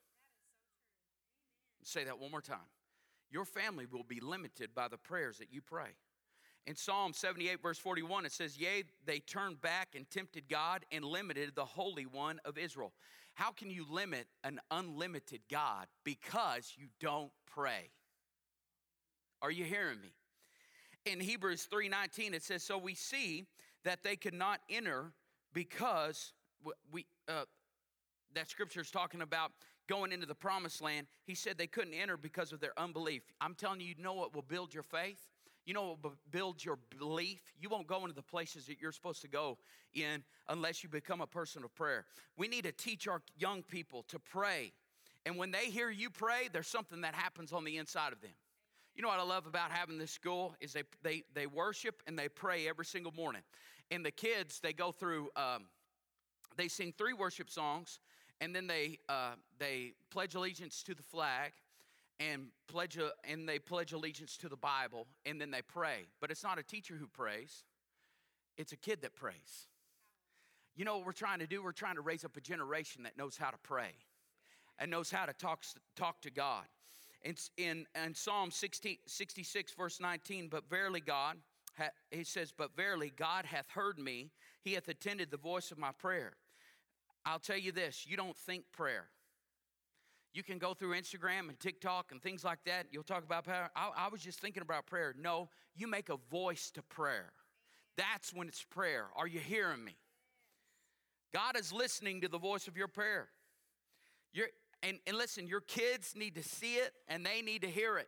Say 1.83 2.03
that 2.03 2.19
one 2.19 2.31
more 2.31 2.41
time. 2.41 2.57
Your 3.31 3.45
family 3.45 3.85
will 3.89 4.03
be 4.03 4.19
limited 4.19 4.75
by 4.75 4.89
the 4.89 4.97
prayers 4.97 5.37
that 5.37 5.47
you 5.51 5.61
pray. 5.61 5.95
In 6.65 6.75
Psalm 6.75 7.13
78, 7.13 7.61
verse 7.61 7.77
41, 7.77 8.25
it 8.25 8.33
says, 8.33 8.57
Yea, 8.57 8.83
they 9.05 9.19
turned 9.19 9.61
back 9.61 9.95
and 9.95 10.09
tempted 10.09 10.49
God 10.49 10.85
and 10.91 11.05
limited 11.05 11.53
the 11.55 11.63
Holy 11.63 12.05
One 12.05 12.41
of 12.43 12.57
Israel. 12.57 12.91
How 13.37 13.51
can 13.51 13.69
you 13.69 13.85
limit 13.87 14.25
an 14.43 14.59
unlimited 14.71 15.41
God? 15.47 15.85
Because 16.03 16.73
you 16.75 16.87
don't 16.99 17.31
pray. 17.45 17.91
Are 19.43 19.51
you 19.51 19.63
hearing 19.63 20.01
me? 20.01 20.15
In 21.05 21.19
Hebrews 21.19 21.67
3:19 21.71 22.33
it 22.33 22.41
says 22.41 22.63
so 22.63 22.79
we 22.79 22.95
see 22.95 23.45
that 23.83 24.01
they 24.01 24.15
could 24.15 24.33
not 24.33 24.61
enter 24.71 25.13
because 25.53 26.33
we 26.91 27.05
uh, 27.27 27.45
that 28.33 28.49
scripture 28.49 28.81
is 28.81 28.89
talking 28.89 29.21
about 29.21 29.51
going 29.87 30.11
into 30.11 30.25
the 30.25 30.33
promised 30.33 30.81
land. 30.81 31.05
He 31.23 31.35
said 31.35 31.59
they 31.59 31.67
couldn't 31.67 31.93
enter 31.93 32.17
because 32.17 32.51
of 32.51 32.59
their 32.59 32.73
unbelief. 32.75 33.21
I'm 33.39 33.53
telling 33.53 33.81
you, 33.81 33.89
you 33.95 34.03
know 34.03 34.15
what 34.15 34.33
will 34.33 34.41
build 34.41 34.73
your 34.73 34.81
faith? 34.81 35.21
You 35.67 35.73
know 35.73 35.97
build 36.31 36.63
your 36.63 36.79
belief? 36.97 37.41
You 37.59 37.67
won't 37.67 37.87
go 37.87 38.03
into 38.03 38.15
the 38.15 38.23
places 38.23 38.67
that 38.67 38.79
you're 38.81 38.93
supposed 38.93 39.21
to 39.23 39.27
go 39.27 39.57
in 39.93 40.23
unless 40.47 40.81
you 40.81 40.87
become 40.87 41.19
a 41.19 41.27
person 41.27 41.61
of 41.65 41.75
prayer. 41.75 42.05
We 42.37 42.47
need 42.47 42.63
to 42.63 42.71
teach 42.71 43.05
our 43.05 43.21
young 43.37 43.63
people 43.63 44.03
to 44.07 44.17
pray. 44.17 44.71
And 45.25 45.35
when 45.35 45.51
they 45.51 45.65
hear 45.65 45.89
you 45.89 46.09
pray, 46.09 46.47
there's 46.51 46.69
something 46.69 47.01
that 47.01 47.13
happens 47.13 47.51
on 47.51 47.65
the 47.65 47.75
inside 47.75 48.13
of 48.13 48.21
them. 48.21 48.31
You 48.95 49.01
know 49.01 49.09
what 49.09 49.19
I 49.19 49.23
love 49.23 49.45
about 49.45 49.71
having 49.71 49.97
this 49.97 50.09
school 50.09 50.55
is 50.61 50.71
they, 50.71 50.83
they, 51.03 51.23
they 51.35 51.47
worship 51.47 52.01
and 52.07 52.17
they 52.17 52.29
pray 52.29 52.69
every 52.69 52.85
single 52.85 53.11
morning. 53.11 53.41
And 53.91 54.05
the 54.05 54.11
kids, 54.11 54.61
they 54.61 54.71
go 54.71 54.93
through, 54.93 55.29
um, 55.35 55.65
they 56.55 56.69
sing 56.69 56.93
three 56.97 57.13
worship 57.13 57.49
songs, 57.49 57.99
and 58.39 58.55
then 58.55 58.67
they, 58.67 58.99
uh, 59.09 59.33
they 59.59 59.91
pledge 60.11 60.33
allegiance 60.33 60.81
to 60.83 60.95
the 60.95 61.03
flag, 61.03 61.51
and 62.19 62.47
pledge 62.67 62.97
a, 62.97 63.11
and 63.23 63.47
they 63.47 63.59
pledge 63.59 63.93
allegiance 63.93 64.37
to 64.37 64.49
the 64.49 64.57
Bible, 64.57 65.07
and 65.25 65.39
then 65.39 65.51
they 65.51 65.61
pray. 65.61 66.07
But 66.19 66.31
it's 66.31 66.43
not 66.43 66.59
a 66.59 66.63
teacher 66.63 66.95
who 66.95 67.07
prays; 67.07 67.63
it's 68.57 68.71
a 68.71 68.77
kid 68.77 69.01
that 69.01 69.15
prays. 69.15 69.67
You 70.75 70.85
know 70.85 70.97
what 70.97 71.05
we're 71.07 71.11
trying 71.11 71.39
to 71.39 71.47
do? 71.47 71.63
We're 71.63 71.71
trying 71.71 71.95
to 71.95 72.01
raise 72.01 72.23
up 72.23 72.37
a 72.37 72.41
generation 72.41 73.03
that 73.03 73.17
knows 73.17 73.35
how 73.35 73.49
to 73.49 73.57
pray 73.63 73.95
and 74.77 74.91
knows 74.91 75.09
how 75.09 75.25
to 75.25 75.33
talk, 75.33 75.63
talk 75.95 76.21
to 76.21 76.29
God. 76.29 76.65
It's 77.23 77.49
in, 77.57 77.87
in 77.95 78.13
Psalm 78.13 78.51
60, 78.51 78.99
66, 79.07 79.73
verse 79.73 79.99
19, 79.99 80.49
but 80.49 80.69
verily 80.69 80.99
God, 80.99 81.37
he 82.11 82.23
says, 82.23 82.53
but 82.55 82.75
verily 82.75 83.11
God 83.15 83.45
hath 83.45 83.69
heard 83.69 83.97
me. 83.97 84.31
He 84.61 84.73
hath 84.73 84.87
attended 84.87 85.31
the 85.31 85.37
voice 85.37 85.71
of 85.71 85.79
my 85.79 85.91
prayer. 85.91 86.33
I'll 87.25 87.39
tell 87.39 87.57
you 87.57 87.71
this 87.71 88.05
you 88.07 88.15
don't 88.15 88.37
think 88.37 88.65
prayer. 88.71 89.07
You 90.37 90.43
can 90.43 90.59
go 90.59 90.75
through 90.75 90.93
Instagram 90.93 91.49
and 91.49 91.59
TikTok 91.59 92.11
and 92.11 92.21
things 92.21 92.43
like 92.43 92.59
that. 92.67 92.85
You'll 92.91 93.01
talk 93.01 93.23
about 93.23 93.45
prayer. 93.45 93.71
I, 93.75 93.89
I 93.97 94.09
was 94.09 94.21
just 94.21 94.39
thinking 94.39 94.61
about 94.61 94.85
prayer. 94.85 95.15
No, 95.19 95.49
you 95.75 95.87
make 95.87 96.09
a 96.09 96.17
voice 96.29 96.69
to 96.75 96.83
prayer. 96.83 97.31
That's 97.97 98.31
when 98.31 98.47
it's 98.47 98.63
prayer. 98.63 99.07
Are 99.15 99.25
you 99.25 99.39
hearing 99.39 99.83
me? 99.83 99.97
God 101.33 101.57
is 101.57 101.73
listening 101.73 102.21
to 102.21 102.27
the 102.27 102.37
voice 102.37 102.67
of 102.67 102.77
your 102.77 102.87
prayer. 102.87 103.29
You're, 104.31 104.49
and, 104.83 104.99
and 105.07 105.17
listen, 105.17 105.47
your 105.47 105.61
kids 105.61 106.13
need 106.15 106.35
to 106.35 106.43
see 106.43 106.75
it 106.75 106.91
and 107.07 107.25
they 107.25 107.41
need 107.41 107.63
to 107.63 107.67
hear 107.67 107.97
it. 107.97 108.07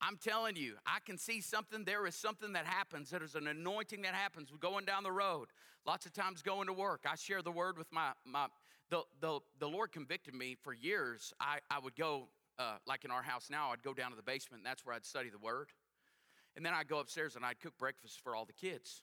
I'm 0.00 0.16
telling 0.16 0.56
you, 0.56 0.74
I 0.84 0.98
can 1.06 1.16
see 1.16 1.40
something. 1.40 1.84
There 1.84 2.08
is 2.08 2.16
something 2.16 2.54
that 2.54 2.66
happens. 2.66 3.10
There's 3.10 3.36
an 3.36 3.46
anointing 3.46 4.02
that 4.02 4.14
happens. 4.14 4.50
We're 4.50 4.58
going 4.58 4.84
down 4.84 5.04
the 5.04 5.12
road. 5.12 5.46
Lots 5.86 6.06
of 6.06 6.12
times 6.12 6.42
going 6.42 6.66
to 6.66 6.72
work. 6.72 7.04
I 7.08 7.14
share 7.14 7.40
the 7.40 7.52
word 7.52 7.78
with 7.78 7.92
my, 7.92 8.10
my 8.24 8.48
the, 8.90 9.02
the, 9.20 9.40
the 9.58 9.68
Lord 9.68 9.92
convicted 9.92 10.34
me 10.34 10.56
for 10.62 10.72
years. 10.72 11.32
I, 11.40 11.58
I 11.70 11.78
would 11.78 11.96
go, 11.96 12.28
uh, 12.58 12.76
like 12.86 13.04
in 13.04 13.10
our 13.10 13.22
house 13.22 13.48
now, 13.50 13.70
I'd 13.70 13.82
go 13.82 13.94
down 13.94 14.10
to 14.10 14.16
the 14.16 14.22
basement 14.22 14.60
and 14.60 14.66
that's 14.66 14.84
where 14.84 14.94
I'd 14.94 15.04
study 15.04 15.30
the 15.30 15.38
word. 15.38 15.68
And 16.56 16.64
then 16.64 16.74
I'd 16.74 16.88
go 16.88 16.98
upstairs 16.98 17.36
and 17.36 17.44
I'd 17.44 17.60
cook 17.60 17.76
breakfast 17.78 18.20
for 18.22 18.34
all 18.34 18.44
the 18.44 18.52
kids 18.52 19.02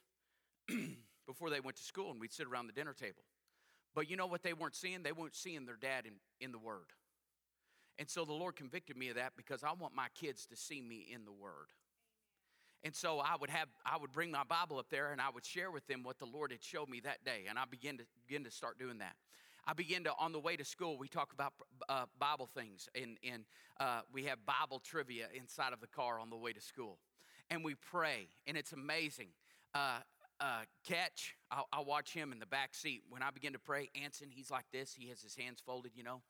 before 1.26 1.50
they 1.50 1.60
went 1.60 1.76
to 1.76 1.82
school 1.82 2.10
and 2.10 2.20
we'd 2.20 2.32
sit 2.32 2.46
around 2.46 2.66
the 2.66 2.72
dinner 2.72 2.92
table. 2.92 3.22
But 3.94 4.10
you 4.10 4.16
know 4.16 4.26
what 4.26 4.42
they 4.42 4.52
weren't 4.52 4.74
seeing? 4.74 5.02
They 5.02 5.12
weren't 5.12 5.34
seeing 5.34 5.64
their 5.64 5.76
dad 5.76 6.04
in, 6.04 6.12
in 6.38 6.52
the 6.52 6.58
Word. 6.58 6.92
And 7.98 8.10
so 8.10 8.26
the 8.26 8.34
Lord 8.34 8.56
convicted 8.56 8.96
me 8.96 9.08
of 9.08 9.16
that 9.16 9.32
because 9.38 9.64
I 9.64 9.72
want 9.72 9.94
my 9.94 10.08
kids 10.14 10.44
to 10.46 10.56
see 10.56 10.82
me 10.82 11.06
in 11.10 11.24
the 11.24 11.32
Word. 11.32 11.72
And 12.84 12.94
so 12.94 13.20
I 13.20 13.36
would 13.40 13.48
have 13.48 13.68
I 13.86 13.96
would 13.96 14.12
bring 14.12 14.30
my 14.30 14.44
Bible 14.44 14.78
up 14.78 14.90
there 14.90 15.12
and 15.12 15.20
I 15.20 15.30
would 15.34 15.46
share 15.46 15.70
with 15.70 15.86
them 15.86 16.02
what 16.02 16.18
the 16.18 16.26
Lord 16.26 16.52
had 16.52 16.62
showed 16.62 16.90
me 16.90 17.00
that 17.00 17.24
day. 17.24 17.44
And 17.48 17.58
I 17.58 17.64
began 17.64 17.96
to 17.96 18.04
begin 18.26 18.44
to 18.44 18.50
start 18.50 18.78
doing 18.78 18.98
that. 18.98 19.16
I 19.66 19.72
began 19.72 20.04
to 20.04 20.12
on 20.18 20.32
the 20.32 20.38
way 20.38 20.56
to 20.56 20.64
school. 20.64 20.96
We 20.96 21.08
talk 21.08 21.32
about 21.32 21.52
uh, 21.88 22.04
Bible 22.18 22.48
things, 22.54 22.88
and 22.94 23.18
and 23.28 23.44
uh, 23.80 24.00
we 24.12 24.24
have 24.24 24.38
Bible 24.46 24.78
trivia 24.78 25.26
inside 25.34 25.72
of 25.72 25.80
the 25.80 25.88
car 25.88 26.20
on 26.20 26.30
the 26.30 26.36
way 26.36 26.52
to 26.52 26.60
school, 26.60 26.98
and 27.50 27.64
we 27.64 27.74
pray, 27.74 28.28
and 28.46 28.56
it's 28.56 28.72
amazing. 28.72 29.28
Uh, 29.74 29.98
uh, 30.38 30.60
catch, 30.86 31.34
I'll, 31.50 31.66
I'll, 31.72 31.84
watch 31.84 32.12
him 32.12 32.30
in 32.30 32.38
the 32.38 32.46
back 32.46 32.74
seat. 32.74 33.02
When 33.08 33.22
I 33.22 33.30
begin 33.30 33.54
to 33.54 33.58
pray, 33.58 33.88
Anson, 34.02 34.28
he's 34.30 34.50
like 34.50 34.66
this. 34.70 34.94
He 34.94 35.08
has 35.08 35.22
his 35.22 35.34
hands 35.34 35.62
folded, 35.64 35.92
you 35.94 36.02
know, 36.02 36.20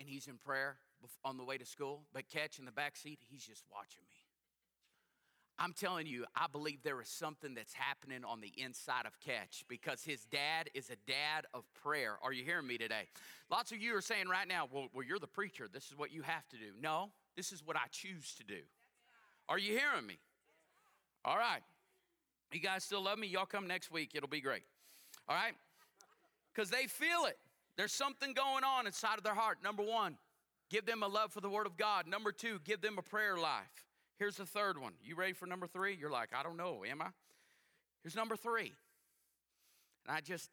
and 0.00 0.08
he's 0.08 0.26
in 0.26 0.38
prayer 0.38 0.76
on 1.24 1.36
the 1.36 1.44
way 1.44 1.56
to 1.56 1.64
school. 1.64 2.02
But 2.12 2.28
catch 2.28 2.58
in 2.58 2.64
the 2.64 2.72
back 2.72 2.96
seat, 2.96 3.20
he's 3.28 3.44
just 3.44 3.62
watching 3.70 4.02
me. 4.08 4.19
I'm 5.62 5.74
telling 5.74 6.06
you, 6.06 6.24
I 6.34 6.46
believe 6.50 6.82
there 6.82 7.02
is 7.02 7.08
something 7.08 7.54
that's 7.54 7.74
happening 7.74 8.24
on 8.24 8.40
the 8.40 8.50
inside 8.56 9.04
of 9.04 9.20
Catch 9.20 9.64
because 9.68 10.02
his 10.02 10.24
dad 10.24 10.70
is 10.72 10.88
a 10.88 10.96
dad 11.06 11.44
of 11.52 11.64
prayer. 11.82 12.16
Are 12.22 12.32
you 12.32 12.44
hearing 12.44 12.66
me 12.66 12.78
today? 12.78 13.08
Lots 13.50 13.70
of 13.70 13.78
you 13.78 13.94
are 13.94 14.00
saying 14.00 14.28
right 14.28 14.48
now, 14.48 14.66
well, 14.72 14.86
well, 14.94 15.04
you're 15.04 15.18
the 15.18 15.26
preacher. 15.26 15.68
This 15.70 15.88
is 15.88 15.98
what 15.98 16.12
you 16.12 16.22
have 16.22 16.48
to 16.48 16.56
do. 16.56 16.72
No, 16.80 17.10
this 17.36 17.52
is 17.52 17.62
what 17.62 17.76
I 17.76 17.88
choose 17.90 18.34
to 18.36 18.44
do. 18.44 18.60
Are 19.50 19.58
you 19.58 19.76
hearing 19.76 20.06
me? 20.06 20.18
All 21.26 21.36
right. 21.36 21.60
You 22.52 22.60
guys 22.60 22.82
still 22.82 23.02
love 23.02 23.18
me? 23.18 23.26
Y'all 23.26 23.44
come 23.44 23.66
next 23.66 23.92
week. 23.92 24.12
It'll 24.14 24.30
be 24.30 24.40
great. 24.40 24.64
All 25.28 25.36
right? 25.36 25.52
Because 26.54 26.70
they 26.70 26.86
feel 26.86 27.26
it. 27.26 27.36
There's 27.76 27.92
something 27.92 28.32
going 28.32 28.64
on 28.64 28.86
inside 28.86 29.18
of 29.18 29.24
their 29.24 29.34
heart. 29.34 29.58
Number 29.62 29.82
one, 29.82 30.16
give 30.70 30.86
them 30.86 31.02
a 31.02 31.06
love 31.06 31.32
for 31.32 31.42
the 31.42 31.50
Word 31.50 31.66
of 31.66 31.76
God. 31.76 32.06
Number 32.06 32.32
two, 32.32 32.60
give 32.64 32.80
them 32.80 32.96
a 32.98 33.02
prayer 33.02 33.36
life. 33.36 33.89
Here's 34.20 34.36
the 34.36 34.44
third 34.44 34.76
one. 34.78 34.92
You 35.02 35.14
ready 35.14 35.32
for 35.32 35.46
number 35.46 35.66
three? 35.66 35.96
You're 35.98 36.10
like, 36.10 36.28
I 36.38 36.42
don't 36.42 36.58
know, 36.58 36.84
am 36.84 37.00
I? 37.00 37.06
Here's 38.02 38.14
number 38.14 38.36
three. 38.36 38.74
And 40.06 40.14
I 40.14 40.20
just, 40.20 40.50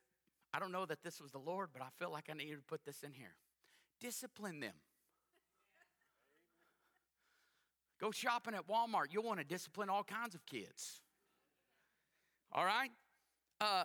I 0.53 0.60
don't 0.60 0.71
know 0.71 0.86
that 0.86 1.03
this 1.03 1.19
was 1.19 1.32
the 1.32 1.38
Lord, 1.38 1.69
but 1.73 1.82
I 1.82 1.88
felt 1.99 2.13
like 2.13 2.30
I 2.32 2.34
needed 2.34 2.56
to 2.56 2.63
put 2.63 2.86
this 2.86 3.03
in 3.03 3.12
here. 3.12 3.36
Discipline 3.99 4.62
them. 4.62 4.73
Go 7.99 8.10
shopping 8.12 8.53
at 8.53 8.69
Walmart. 8.69 9.08
You'll 9.12 9.23
want 9.23 9.39
to 9.39 9.45
discipline 9.45 9.89
all 9.89 10.03
kinds 10.03 10.34
of 10.34 10.45
kids. 10.45 11.01
All 12.53 12.63
right? 12.63 12.91
Uh, 13.60 13.84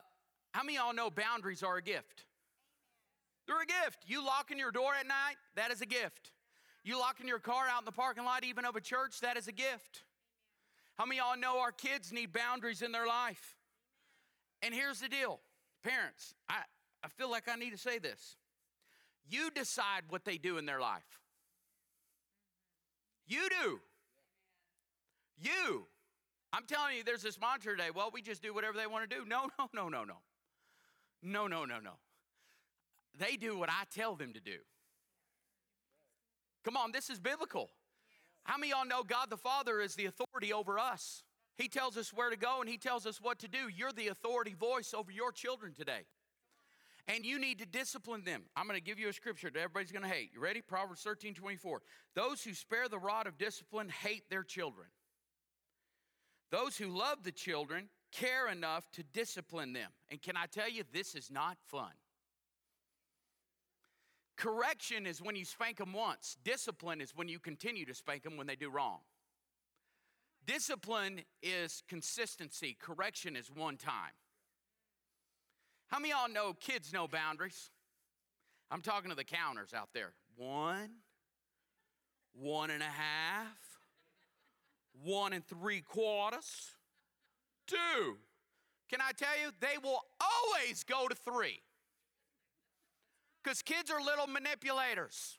how 0.53 0.63
many 0.63 0.77
y'all 0.77 0.95
know 0.95 1.11
boundaries 1.11 1.65
are 1.65 1.79
a 1.79 1.83
gift? 1.83 2.27
They're 3.49 3.61
a 3.61 3.67
gift. 3.67 4.05
You 4.07 4.25
locking 4.25 4.61
your 4.61 4.71
door 4.71 4.93
at 4.95 5.09
night, 5.09 5.39
that 5.57 5.73
is 5.73 5.81
a 5.81 5.87
gift. 5.87 6.31
You 6.85 6.99
locking 6.99 7.29
your 7.29 7.39
car 7.39 7.67
out 7.71 7.83
in 7.83 7.85
the 7.85 7.93
parking 7.93 8.25
lot, 8.25 8.45
even 8.45 8.65
of 8.65 8.75
a 8.75 8.81
church, 8.81 9.21
that 9.21 9.37
is 9.37 9.47
a 9.47 9.53
gift. 9.53 10.03
How 10.99 11.07
many 11.07 11.19
y'all 11.19 11.39
know 11.39 11.61
our 11.61 11.73
kids 11.73 12.13
need 12.13 12.33
boundaries 12.33 12.83
in 12.83 12.93
their 12.93 13.07
life? 13.07 13.57
And 14.63 14.75
here's 14.75 15.01
the 15.01 15.09
deal 15.09 15.41
parents, 15.83 16.35
I, 16.49 16.63
I 17.03 17.09
feel 17.09 17.31
like 17.31 17.49
I 17.49 17.57
need 17.57 17.71
to 17.71 17.79
say 17.79 17.99
this. 17.99 18.37
You 19.29 19.51
decide 19.51 20.03
what 20.09 20.25
they 20.25 20.37
do 20.37 20.59
in 20.59 20.67
their 20.67 20.81
life. 20.81 21.21
You 23.27 23.49
do. 23.49 23.81
You. 25.41 25.87
I'm 26.53 26.65
telling 26.67 26.97
you, 26.97 27.05
there's 27.05 27.23
this 27.23 27.41
mantra 27.41 27.77
today. 27.77 27.91
Well, 27.95 28.11
we 28.13 28.21
just 28.21 28.43
do 28.43 28.53
whatever 28.53 28.77
they 28.77 28.87
want 28.87 29.09
to 29.09 29.17
do. 29.17 29.25
No, 29.25 29.49
no, 29.59 29.69
no, 29.73 29.89
no, 29.89 30.05
no. 30.05 30.17
No, 31.23 31.47
no, 31.47 31.65
no, 31.65 31.79
no. 31.79 31.93
They 33.19 33.37
do 33.37 33.57
what 33.57 33.71
I 33.71 33.85
tell 33.95 34.17
them 34.17 34.33
to 34.33 34.41
do. 34.41 34.59
Come 36.65 36.77
on, 36.77 36.93
this 36.93 37.11
is 37.11 37.19
biblical. 37.19 37.71
How 38.45 38.57
many 38.57 38.71
y'all 38.71 38.87
know 38.87 39.03
God 39.03 39.31
the 39.31 39.37
Father 39.37 39.81
is 39.81 39.95
the 39.95 40.07
authority 40.07 40.53
over 40.53 40.79
us? 40.79 41.23
He 41.57 41.69
tells 41.69 41.97
us 41.97 42.13
where 42.13 42.31
to 42.31 42.37
go 42.37 42.61
and 42.61 42.69
He 42.69 42.79
tells 42.79 43.07
us 43.07 43.21
what 43.21 43.39
to 43.41 43.49
do. 43.49 43.69
You're 43.75 43.93
the 43.93 44.09
authority 44.09 44.55
voice 44.55 44.95
over 44.95 45.13
your 45.13 45.33
children 45.33 45.75
today. 45.75 46.07
And 47.09 47.25
you 47.27 47.39
need 47.39 47.59
to 47.59 47.67
discipline 47.67 48.23
them. 48.25 48.43
I'm 48.57 48.67
going 48.67 48.79
to 48.79 48.85
give 48.85 48.99
you 48.99 49.09
a 49.09 49.13
scripture 49.13 49.51
that 49.51 49.59
everybody's 49.59 49.91
going 49.91 50.05
to 50.05 50.09
hate. 50.09 50.31
You 50.33 50.41
ready? 50.41 50.61
Proverbs 50.61 51.03
13 51.03 51.35
24. 51.35 51.83
Those 52.15 52.43
who 52.45 52.55
spare 52.55 52.89
the 52.89 52.99
rod 52.99 53.27
of 53.27 53.39
discipline 53.39 53.89
hate 53.89 54.31
their 54.31 54.45
children. 54.45 54.87
Those 56.51 56.77
who 56.77 56.89
love 56.89 57.25
the 57.25 57.33
children 57.33 57.89
care 58.13 58.49
enough 58.49 58.89
to 58.93 59.03
discipline 59.03 59.73
them. 59.73 59.91
And 60.11 60.21
can 60.23 60.37
I 60.37 60.47
tell 60.47 60.69
you, 60.69 60.85
this 60.93 61.15
is 61.15 61.31
not 61.31 61.57
fun. 61.67 61.91
Correction 64.37 65.07
is 65.07 65.21
when 65.21 65.37
you 65.37 65.45
spank 65.45 65.79
them 65.79 65.93
once, 65.93 66.37
discipline 66.45 67.01
is 67.01 67.13
when 67.15 67.29
you 67.29 67.39
continue 67.39 67.85
to 67.85 67.95
spank 67.95 68.23
them 68.23 68.37
when 68.37 68.47
they 68.47 68.57
do 68.57 68.71
wrong. 68.71 68.99
Discipline 70.47 71.21
is 71.43 71.83
consistency, 71.89 72.77
correction 72.81 73.37
is 73.37 73.51
one 73.51 73.77
time. 73.77 74.13
How 75.89 75.99
many 75.99 76.11
y'all 76.11 76.29
know 76.29 76.55
kids 76.55 76.93
know 76.93 77.07
boundaries? 77.07 77.71
I'm 78.71 78.81
talking 78.81 79.11
to 79.11 79.17
the 79.17 79.25
counters 79.25 79.75
out 79.75 79.91
there. 79.93 80.15
One, 80.37 80.89
one 82.33 82.71
and 82.71 82.83
a 82.83 82.87
half, 82.87 83.59
one 85.05 85.35
and 85.35 85.47
three 85.47 85.83
quarters, 85.83 86.71
two. 87.67 88.17
Can 88.91 89.01
I 89.01 89.13
tell 89.13 89.39
you, 89.43 89.53
they 89.61 89.79
will 89.83 90.01
always 90.21 90.85
go 90.85 91.09
to 91.09 91.15
three. 91.15 91.61
Because 93.43 93.63
kids 93.63 93.91
are 93.91 94.01
little 94.01 94.27
manipulators. 94.27 95.39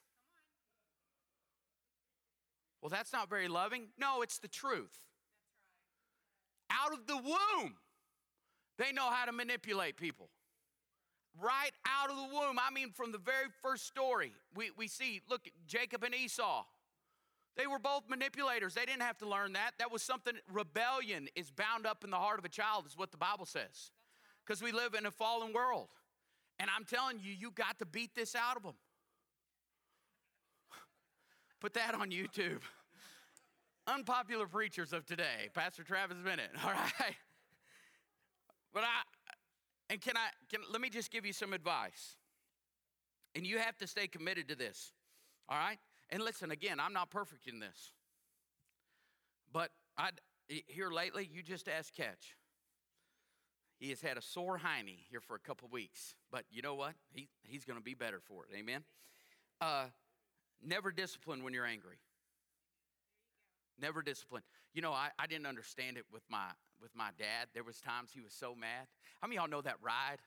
Well, 2.81 2.89
that's 2.89 3.13
not 3.13 3.29
very 3.29 3.47
loving. 3.47 3.87
No, 3.97 4.21
it's 4.21 4.39
the 4.39 4.49
truth. 4.49 4.97
Out 6.69 6.91
of 6.91 7.07
the 7.07 7.15
womb, 7.15 7.75
they 8.77 8.91
know 8.91 9.09
how 9.09 9.25
to 9.25 9.31
manipulate 9.31 9.95
people. 9.95 10.29
Right 11.41 11.71
out 11.87 12.09
of 12.09 12.17
the 12.17 12.35
womb. 12.35 12.59
I 12.59 12.71
mean, 12.73 12.91
from 12.91 13.11
the 13.11 13.17
very 13.17 13.47
first 13.61 13.87
story, 13.87 14.33
we, 14.53 14.71
we 14.77 14.87
see, 14.87 15.21
look, 15.29 15.47
Jacob 15.65 16.03
and 16.03 16.13
Esau. 16.13 16.65
They 17.55 17.67
were 17.67 17.79
both 17.79 18.03
manipulators. 18.09 18.73
They 18.73 18.85
didn't 18.85 19.03
have 19.03 19.17
to 19.19 19.29
learn 19.29 19.53
that. 19.53 19.71
That 19.79 19.91
was 19.91 20.01
something, 20.01 20.33
rebellion 20.51 21.29
is 21.35 21.51
bound 21.51 21.85
up 21.85 22.03
in 22.03 22.09
the 22.09 22.17
heart 22.17 22.39
of 22.39 22.45
a 22.45 22.49
child, 22.49 22.85
is 22.85 22.97
what 22.97 23.11
the 23.11 23.17
Bible 23.17 23.45
says. 23.45 23.91
Because 24.45 24.61
we 24.61 24.71
live 24.71 24.93
in 24.93 25.05
a 25.05 25.11
fallen 25.11 25.53
world. 25.53 25.87
And 26.59 26.69
I'm 26.75 26.85
telling 26.85 27.19
you, 27.21 27.33
you 27.33 27.51
got 27.51 27.79
to 27.79 27.85
beat 27.85 28.15
this 28.15 28.35
out 28.35 28.57
of 28.57 28.63
them. 28.63 28.75
Put 31.59 31.73
that 31.73 31.95
on 31.95 32.11
YouTube. 32.11 32.61
Unpopular 33.87 34.47
preachers 34.47 34.93
of 34.93 35.05
today, 35.05 35.49
Pastor 35.53 35.83
Travis 35.83 36.17
Bennett. 36.23 36.51
All 36.63 36.71
right. 36.71 37.15
But 38.73 38.83
I, 38.83 39.01
and 39.89 39.99
can 39.99 40.15
I, 40.15 40.29
can, 40.49 40.61
let 40.71 40.81
me 40.81 40.89
just 40.89 41.11
give 41.11 41.25
you 41.25 41.33
some 41.33 41.53
advice. 41.53 42.15
And 43.35 43.45
you 43.45 43.57
have 43.57 43.77
to 43.79 43.87
stay 43.87 44.07
committed 44.07 44.47
to 44.49 44.55
this. 44.55 44.93
All 45.49 45.57
right. 45.57 45.79
And 46.09 46.23
listen, 46.23 46.51
again, 46.51 46.79
I'm 46.79 46.93
not 46.93 47.09
perfect 47.09 47.47
in 47.47 47.59
this. 47.59 47.91
But 49.51 49.69
I, 49.97 50.09
here 50.47 50.89
lately, 50.89 51.29
you 51.31 51.43
just 51.43 51.67
ask 51.67 51.93
Catch. 51.93 52.35
He 53.79 53.89
has 53.89 54.01
had 54.01 54.17
a 54.17 54.21
sore 54.21 54.59
hiney 54.59 54.99
here 55.09 55.19
for 55.19 55.35
a 55.35 55.39
couple 55.39 55.67
weeks, 55.69 56.15
but 56.31 56.45
you 56.51 56.61
know 56.61 56.75
what? 56.75 56.93
He, 57.11 57.27
he's 57.43 57.65
going 57.65 57.77
to 57.77 57.83
be 57.83 57.93
better 57.93 58.19
for 58.19 58.45
it. 58.45 58.57
Amen. 58.57 58.83
Uh, 59.59 59.85
never 60.65 60.91
discipline 60.91 61.43
when 61.43 61.53
you're 61.53 61.65
angry. 61.65 61.97
Never 63.79 64.01
discipline. 64.01 64.43
You 64.73 64.81
know, 64.81 64.91
I, 64.91 65.09
I 65.19 65.27
didn't 65.27 65.47
understand 65.47 65.97
it 65.97 66.05
with 66.11 66.23
my 66.29 66.47
with 66.81 66.91
my 66.95 67.09
dad. 67.17 67.47
There 67.53 67.63
was 67.63 67.79
times 67.79 68.11
he 68.13 68.21
was 68.21 68.33
so 68.33 68.55
mad. 68.55 68.87
How 69.21 69.27
many 69.27 69.37
y'all 69.37 69.47
know 69.47 69.61
that 69.61 69.77
ride? 69.81 70.17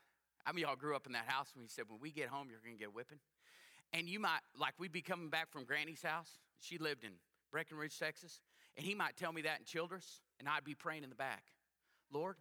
How 0.43 0.53
many 0.53 0.63
y'all 0.63 0.75
grew 0.75 0.95
up 0.95 1.05
in 1.05 1.13
that 1.13 1.27
house 1.27 1.49
when 1.55 1.63
he 1.63 1.69
said, 1.69 1.85
"When 1.87 1.99
we 1.99 2.11
get 2.11 2.27
home, 2.29 2.47
you're 2.49 2.59
going 2.59 2.75
to 2.75 2.79
get 2.79 2.93
whipping"? 2.93 3.19
And 3.93 4.09
you 4.09 4.19
might 4.19 4.39
like 4.59 4.73
we'd 4.79 4.91
be 4.91 5.01
coming 5.01 5.29
back 5.29 5.49
from 5.51 5.65
Granny's 5.65 6.01
house. 6.01 6.29
She 6.59 6.77
lived 6.77 7.03
in 7.03 7.11
Breckenridge, 7.51 7.97
Texas, 7.97 8.41
and 8.75 8.85
he 8.85 8.95
might 8.95 9.15
tell 9.15 9.31
me 9.31 9.43
that 9.43 9.59
in 9.59 9.65
Childress, 9.65 10.21
and 10.39 10.49
I'd 10.49 10.63
be 10.63 10.75
praying 10.75 11.03
in 11.03 11.09
the 11.09 11.15
back, 11.15 11.43
Lord, 12.11 12.35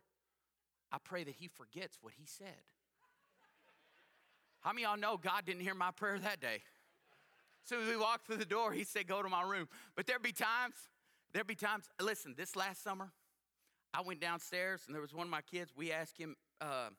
I 0.92 0.98
pray 1.02 1.24
that 1.24 1.34
he 1.38 1.48
forgets 1.48 1.98
what 2.00 2.12
he 2.16 2.26
said. 2.26 2.62
How 4.60 4.72
many 4.72 4.82
y'all 4.82 4.96
know 4.96 5.16
God 5.16 5.44
didn't 5.46 5.62
hear 5.62 5.74
my 5.74 5.90
prayer 5.90 6.18
that 6.18 6.40
day? 6.40 6.62
So 7.64 7.80
as 7.80 7.88
we 7.88 7.96
walked 7.96 8.26
through 8.26 8.36
the 8.36 8.44
door, 8.44 8.72
he 8.72 8.84
said, 8.84 9.06
Go 9.06 9.22
to 9.22 9.28
my 9.28 9.42
room. 9.42 9.68
But 9.94 10.06
there'd 10.06 10.22
be 10.22 10.32
times, 10.32 10.74
there'd 11.32 11.46
be 11.46 11.54
times, 11.54 11.88
listen, 12.00 12.34
this 12.36 12.56
last 12.56 12.82
summer, 12.82 13.10
I 13.92 14.02
went 14.02 14.20
downstairs 14.20 14.82
and 14.86 14.94
there 14.94 15.02
was 15.02 15.14
one 15.14 15.26
of 15.26 15.30
my 15.30 15.42
kids. 15.42 15.72
We 15.76 15.90
asked 15.92 16.18
him 16.18 16.36
uh, 16.60 16.90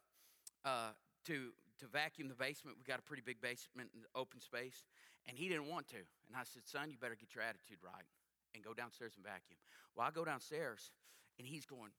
uh, 0.65 0.89
to, 1.25 1.51
to 1.79 1.87
vacuum 1.87 2.27
the 2.27 2.35
basement. 2.35 2.77
We 2.77 2.83
got 2.83 2.99
a 2.99 3.03
pretty 3.03 3.23
big 3.25 3.39
basement 3.41 3.89
and 3.93 4.03
open 4.15 4.41
space, 4.41 4.85
and 5.27 5.37
he 5.37 5.47
didn't 5.47 5.67
want 5.67 5.87
to. 5.89 5.97
And 6.27 6.35
I 6.35 6.43
said, 6.43 6.63
Son, 6.65 6.89
you 6.89 6.97
better 6.97 7.15
get 7.15 7.35
your 7.35 7.43
attitude 7.43 7.77
right 7.83 8.07
and 8.55 8.63
go 8.63 8.73
downstairs 8.73 9.13
and 9.15 9.23
vacuum. 9.23 9.59
Well, 9.95 10.07
I 10.07 10.11
go 10.11 10.25
downstairs 10.25 10.91
and 11.37 11.47
he's 11.47 11.65
going, 11.65 11.91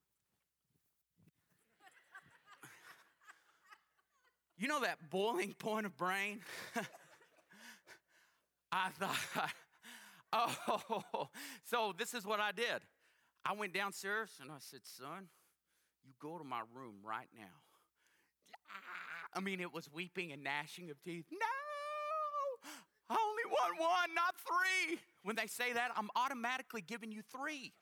You 4.59 4.67
know 4.67 4.81
that 4.81 5.09
boiling 5.09 5.55
point 5.55 5.87
of 5.87 5.97
brain? 5.97 6.41
I 8.73 8.91
thought, 8.91 9.17
oh, 10.33 11.29
so 11.65 11.95
this 11.97 12.13
is 12.13 12.27
what 12.27 12.41
I 12.41 12.51
did. 12.51 12.83
I 13.45 13.55
went 13.55 13.73
downstairs 13.73 14.31
and 14.43 14.51
I 14.51 14.57
said, 14.59 14.81
son, 14.83 15.29
you 16.05 16.13
go 16.21 16.39
to 16.39 16.45
my 16.45 16.63
room 16.75 16.97
right 17.05 17.29
now. 17.37 17.45
Ah, 18.69 19.39
I 19.39 19.41
mean, 19.41 19.61
it 19.61 19.73
was 19.73 19.89
weeping 19.93 20.33
and 20.33 20.43
gnashing 20.43 20.91
of 20.91 21.01
teeth. 21.03 21.27
No, 21.31 22.69
I 23.09 23.17
only 23.17 23.45
want 23.47 23.81
one, 23.81 24.15
not 24.15 24.35
three. 24.45 24.99
When 25.23 25.37
they 25.37 25.47
say 25.47 25.73
that, 25.73 25.93
I'm 25.97 26.11
automatically 26.17 26.81
giving 26.81 27.13
you 27.13 27.23
three. 27.23 27.73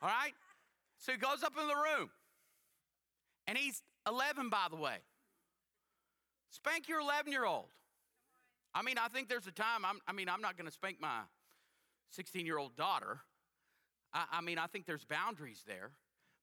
All 0.00 0.08
right? 0.08 0.34
So 0.98 1.12
he 1.12 1.18
goes 1.18 1.42
up 1.42 1.54
in 1.60 1.66
the 1.66 1.74
room 1.74 2.10
and 3.46 3.58
he's 3.58 3.82
11, 4.06 4.48
by 4.48 4.66
the 4.70 4.76
way. 4.76 4.98
Spank 6.50 6.88
your 6.88 7.00
11 7.00 7.32
year 7.32 7.44
old. 7.44 7.66
I 8.74 8.82
mean, 8.82 8.98
I 8.98 9.08
think 9.08 9.28
there's 9.28 9.46
a 9.46 9.52
time, 9.52 9.84
I'm, 9.84 10.00
i 10.06 10.12
mean, 10.12 10.28
I'm 10.28 10.42
not 10.42 10.56
going 10.56 10.66
to 10.66 10.72
spank 10.72 10.98
my 11.00 11.20
16 12.10 12.44
year 12.46 12.58
old 12.58 12.76
daughter. 12.76 13.20
I, 14.12 14.24
I 14.32 14.40
mean, 14.40 14.58
I 14.58 14.66
think 14.66 14.86
there's 14.86 15.04
boundaries 15.04 15.64
there. 15.66 15.90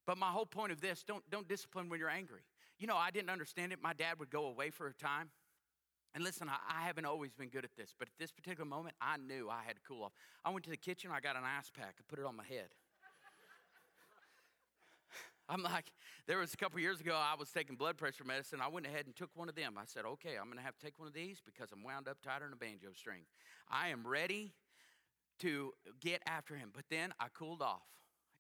But 0.06 0.18
my 0.18 0.32
whole 0.32 0.46
point 0.46 0.72
of 0.72 0.82
this 0.82 1.04
don't, 1.04 1.24
don't 1.30 1.48
discipline 1.48 1.90
when 1.90 2.00
you're 2.00 2.10
angry. 2.10 2.42
You 2.78 2.88
know, 2.88 2.98
I 2.98 3.12
didn't 3.12 3.30
understand 3.30 3.72
it. 3.72 3.80
My 3.82 3.94
dad 3.94 4.20
would 4.20 4.30
go 4.30 4.48
away 4.48 4.70
for 4.70 4.88
a 4.88 4.94
time. 4.94 5.30
And 6.14 6.24
listen, 6.24 6.50
I, 6.50 6.58
I 6.82 6.86
haven't 6.86 7.06
always 7.06 7.32
been 7.34 7.50
good 7.50 7.64
at 7.64 7.76
this, 7.76 7.94
but 7.98 8.08
at 8.08 8.14
this 8.20 8.32
particular 8.32 8.68
moment, 8.70 8.96
I 9.02 9.18
knew 9.18 9.50
I 9.50 9.64
had 9.66 9.76
to 9.78 9.82
cool 9.88 10.04
off. 10.04 10.12
I 10.46 10.50
went 10.52 10.64
to 10.66 10.70
the 10.70 10.78
kitchen, 10.78 11.12
I 11.14 11.20
got 11.20 11.36
an 11.36 11.44
ice 11.44 11.72
pack, 11.76 11.96
I 12.00 12.04
put 12.08 12.20
it 12.20 12.26
on 12.26 12.36
my 12.36 12.44
head. 12.44 12.68
I'm 15.50 15.62
like, 15.62 15.92
there 16.26 16.38
was 16.38 16.54
a 16.54 16.58
couple 16.58 16.80
years 16.80 17.02
ago, 17.02 17.14
I 17.16 17.36
was 17.38 17.50
taking 17.50 17.76
blood 17.76 17.98
pressure 17.98 18.24
medicine. 18.24 18.60
I 18.62 18.70
went 18.70 18.86
ahead 18.86 19.06
and 19.06 19.16
took 19.16 19.30
one 19.36 19.50
of 19.50 19.56
them. 19.56 19.74
I 19.78 19.84
said, 19.86 20.06
okay, 20.06 20.38
I'm 20.40 20.46
going 20.46 20.58
to 20.58 20.64
have 20.64 20.78
to 20.78 20.86
take 20.86 20.98
one 20.98 21.08
of 21.08 21.14
these 21.14 21.42
because 21.46 21.72
I'm 21.74 21.84
wound 21.84 22.08
up 22.08 22.18
tighter 22.24 22.46
than 22.46 22.54
a 22.54 22.56
banjo 22.56 22.94
string. 22.96 23.24
I 23.70 23.90
am 23.90 24.08
ready 24.08 24.54
to 25.40 25.74
get 26.00 26.22
after 26.26 26.56
him. 26.56 26.70
But 26.74 26.86
then 26.90 27.14
I 27.20 27.28
cooled 27.28 27.62
off. 27.62 27.82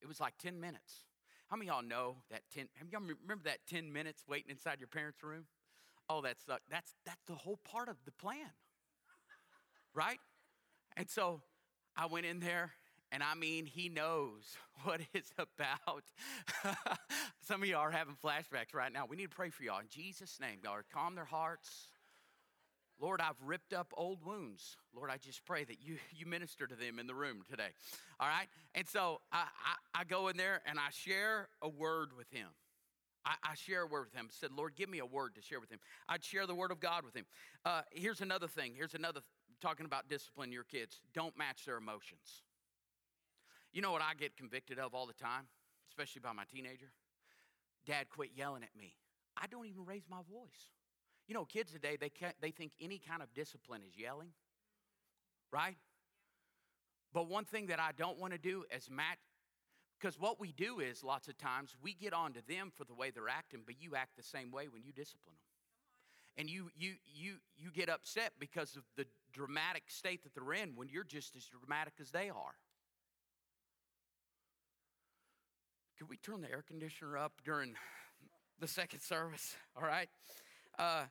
It 0.01 0.07
was 0.07 0.19
like 0.19 0.37
10 0.37 0.59
minutes. 0.59 1.05
How 1.49 1.57
many 1.57 1.67
y'all 1.67 1.83
know 1.83 2.17
that 2.31 2.41
10, 2.53 2.67
y'all 2.91 3.01
remember 3.01 3.43
that 3.45 3.59
10 3.69 3.91
minutes 3.91 4.23
waiting 4.27 4.49
inside 4.49 4.79
your 4.79 4.87
parents' 4.87 5.21
room? 5.23 5.45
Oh, 6.09 6.21
that's, 6.21 6.47
uh, 6.49 6.57
that's, 6.69 6.93
that's 7.05 7.21
the 7.27 7.35
whole 7.35 7.59
part 7.63 7.89
of 7.89 7.97
the 8.05 8.11
plan, 8.11 8.51
right? 9.93 10.19
And 10.97 11.09
so 11.09 11.41
I 11.95 12.07
went 12.07 12.25
in 12.25 12.39
there 12.39 12.71
and 13.13 13.21
I 13.21 13.35
mean, 13.35 13.67
he 13.67 13.89
knows 13.89 14.57
what 14.83 14.99
it's 15.13 15.31
about. 15.37 16.03
Some 17.47 17.61
of 17.61 17.69
y'all 17.69 17.81
are 17.81 17.91
having 17.91 18.15
flashbacks 18.15 18.73
right 18.73 18.91
now. 18.91 19.05
We 19.05 19.15
need 19.15 19.29
to 19.29 19.35
pray 19.35 19.51
for 19.51 19.63
y'all 19.63 19.79
in 19.79 19.87
Jesus' 19.87 20.39
name. 20.41 20.57
God, 20.63 20.83
calm 20.91 21.13
their 21.13 21.23
hearts. 21.23 21.87
Lord, 22.99 23.21
I've 23.21 23.39
ripped 23.45 23.73
up 23.73 23.93
old 23.95 24.25
wounds. 24.25 24.77
Lord, 24.95 25.11
I 25.11 25.17
just 25.17 25.45
pray 25.45 25.63
that 25.63 25.77
you, 25.79 25.97
you 26.15 26.25
minister 26.25 26.65
to 26.65 26.75
them 26.75 26.97
in 26.97 27.05
the 27.05 27.13
room 27.13 27.43
today. 27.47 27.69
All 28.19 28.27
right? 28.27 28.47
And 28.73 28.87
so 28.87 29.21
I, 29.31 29.45
I, 29.93 30.01
I 30.01 30.03
go 30.05 30.29
in 30.29 30.37
there 30.37 30.61
and 30.65 30.79
I 30.79 30.89
share 30.91 31.49
a 31.61 31.69
word 31.69 32.09
with 32.17 32.29
him. 32.31 32.47
I, 33.25 33.35
I, 33.43 33.55
share 33.55 33.83
a 33.83 33.87
word 33.87 34.07
with 34.11 34.19
him. 34.19 34.25
I 34.27 34.33
said, 34.33 34.49
Lord, 34.51 34.75
give 34.75 34.89
me 34.89 34.99
a 34.99 35.05
word 35.05 35.35
to 35.35 35.41
share 35.41 35.61
with 35.61 35.69
him. 35.69 35.79
I'd 36.09 36.25
share 36.25 36.45
the 36.45 36.55
word 36.55 36.71
of 36.71 36.81
God 36.81 37.05
with 37.05 37.15
him. 37.15 37.25
Uh, 37.63 37.81
here's 37.91 38.19
another 38.19 38.47
thing. 38.47 38.73
Here's 38.75 38.95
another 38.95 39.21
talking 39.61 39.85
about 39.85 40.09
discipline 40.09 40.51
your 40.51 40.65
kids. 40.65 40.99
Don't 41.13 41.37
match 41.37 41.63
their 41.65 41.77
emotions. 41.77 42.41
You 43.73 43.81
know 43.81 43.91
what 43.91 44.01
I 44.01 44.13
get 44.13 44.37
convicted 44.37 44.77
of 44.77 44.93
all 44.93 45.07
the 45.07 45.13
time, 45.13 45.47
especially 45.89 46.21
by 46.21 46.31
my 46.31 46.43
teenager? 46.45 46.91
Dad, 47.85 48.07
quit 48.09 48.29
yelling 48.35 48.63
at 48.63 48.75
me. 48.79 48.93
I 49.35 49.47
don't 49.47 49.65
even 49.65 49.83
raise 49.85 50.03
my 50.09 50.21
voice. 50.31 50.71
You 51.27 51.33
know, 51.33 51.45
kids 51.45 51.71
today, 51.71 51.97
they, 51.99 52.09
can't, 52.09 52.35
they 52.39 52.51
think 52.51 52.73
any 52.79 52.99
kind 52.99 53.23
of 53.23 53.33
discipline 53.33 53.81
is 53.87 53.97
yelling, 53.97 54.29
right? 55.51 55.77
But 57.13 57.27
one 57.29 57.45
thing 57.45 57.67
that 57.67 57.79
I 57.79 57.91
don't 57.97 58.19
want 58.19 58.33
to 58.33 58.39
do 58.39 58.63
is 58.75 58.89
Matt, 58.91 59.17
because 59.99 60.19
what 60.19 60.39
we 60.39 60.51
do 60.51 60.79
is 60.79 61.03
lots 61.03 61.27
of 61.27 61.37
times 61.37 61.75
we 61.81 61.93
get 61.93 62.13
on 62.13 62.33
to 62.33 62.47
them 62.47 62.71
for 62.75 62.83
the 62.83 62.93
way 62.93 63.09
they're 63.09 63.29
acting, 63.29 63.61
but 63.65 63.75
you 63.79 63.95
act 63.95 64.17
the 64.17 64.23
same 64.23 64.51
way 64.51 64.67
when 64.67 64.83
you 64.83 64.91
discipline 64.91 65.35
them. 65.35 65.39
And 66.35 66.49
you, 66.49 66.69
you, 66.75 66.93
you, 67.05 67.35
you 67.57 67.71
get 67.71 67.89
upset 67.89 68.33
because 68.39 68.75
of 68.75 68.83
the 68.97 69.05
dramatic 69.31 69.83
state 69.87 70.23
that 70.23 70.33
they're 70.35 70.53
in 70.53 70.75
when 70.75 70.89
you're 70.89 71.03
just 71.03 71.35
as 71.35 71.45
dramatic 71.45 71.93
as 72.01 72.11
they 72.11 72.29
are. 72.29 72.55
Could 75.97 76.09
we 76.09 76.17
turn 76.17 76.41
the 76.41 76.49
air 76.51 76.63
conditioner 76.65 77.17
up 77.17 77.33
during 77.45 77.75
the 78.59 78.67
second 78.67 79.01
service? 79.01 79.55
All 79.75 79.87
right. 79.87 80.09
Uh, 80.77 81.03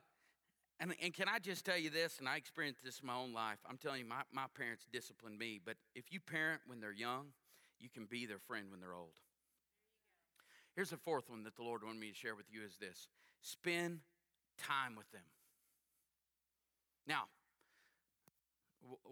And, 0.79 0.93
and 1.01 1.13
can 1.13 1.29
I 1.29 1.39
just 1.39 1.63
tell 1.65 1.77
you 1.77 1.89
this, 1.89 2.19
and 2.19 2.27
I 2.27 2.35
experienced 2.35 2.83
this 2.83 2.99
in 2.99 3.07
my 3.07 3.15
own 3.15 3.31
life. 3.31 3.59
I'm 3.69 3.77
telling 3.77 3.99
you, 3.99 4.05
my, 4.05 4.23
my 4.33 4.47
parents 4.57 4.85
disciplined 4.91 5.37
me, 5.39 5.61
but 5.63 5.77
if 5.95 6.11
you 6.11 6.19
parent 6.19 6.61
when 6.65 6.81
they're 6.81 6.91
young, 6.91 7.27
you 7.79 7.89
can 7.89 8.05
be 8.05 8.25
their 8.25 8.39
friend 8.39 8.65
when 8.69 8.81
they're 8.81 8.93
old. 8.93 9.13
Here's 10.75 10.89
the 10.89 10.97
fourth 10.97 11.29
one 11.29 11.43
that 11.43 11.55
the 11.55 11.63
Lord 11.63 11.83
wanted 11.83 12.01
me 12.01 12.09
to 12.09 12.15
share 12.15 12.35
with 12.35 12.47
you 12.51 12.63
is 12.63 12.77
this 12.77 13.07
spend 13.41 13.99
time 14.57 14.95
with 14.97 15.09
them. 15.11 15.21
Now, 17.07 17.23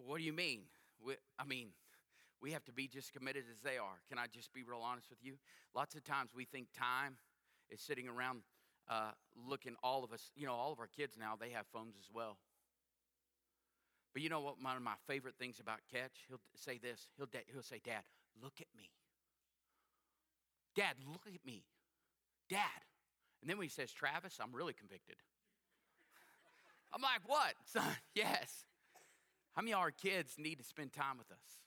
what 0.05 0.17
do 0.17 0.23
you 0.23 0.33
mean? 0.33 0.61
I 1.39 1.45
mean, 1.45 1.69
we 2.41 2.51
have 2.51 2.65
to 2.65 2.71
be 2.71 2.87
just 2.87 3.13
committed 3.13 3.43
as 3.51 3.61
they 3.61 3.77
are. 3.77 4.01
Can 4.09 4.17
I 4.17 4.25
just 4.27 4.53
be 4.53 4.63
real 4.63 4.81
honest 4.83 5.09
with 5.09 5.19
you? 5.21 5.35
Lots 5.75 5.95
of 5.95 6.03
times 6.03 6.31
we 6.35 6.45
think 6.45 6.67
time 6.77 7.17
is 7.69 7.81
sitting 7.81 8.07
around 8.07 8.41
uh, 8.89 9.11
looking, 9.47 9.75
all 9.83 10.03
of 10.03 10.11
us, 10.11 10.31
you 10.35 10.45
know, 10.45 10.53
all 10.53 10.73
of 10.73 10.79
our 10.79 10.87
kids 10.87 11.15
now, 11.19 11.35
they 11.39 11.51
have 11.51 11.65
phones 11.71 11.95
as 11.99 12.09
well. 12.13 12.37
But 14.13 14.21
you 14.21 14.29
know 14.29 14.41
what? 14.41 14.61
One 14.61 14.75
of 14.75 14.83
my 14.83 14.95
favorite 15.07 15.35
things 15.39 15.59
about 15.59 15.79
Catch, 15.91 16.25
he'll 16.27 16.41
say 16.55 16.77
this. 16.77 17.07
He'll, 17.17 17.27
he'll 17.53 17.63
say, 17.63 17.79
Dad, 17.83 18.03
look 18.41 18.55
at 18.59 18.67
me. 18.75 18.89
Dad, 20.75 20.95
look 21.07 21.27
at 21.27 21.45
me. 21.45 21.63
Dad. 22.49 22.59
And 23.41 23.49
then 23.49 23.57
when 23.57 23.65
he 23.65 23.69
says 23.69 23.91
Travis, 23.91 24.39
I'm 24.41 24.53
really 24.53 24.73
convicted. 24.73 25.15
I'm 26.93 27.01
like, 27.01 27.21
what? 27.25 27.53
Son, 27.65 27.83
yes. 28.15 28.65
How 29.53 29.61
many 29.61 29.73
of 29.73 29.79
our 29.79 29.91
kids 29.91 30.35
need 30.37 30.55
to 30.55 30.63
spend 30.63 30.91
time 30.91 31.17
with 31.17 31.31
us? 31.31 31.61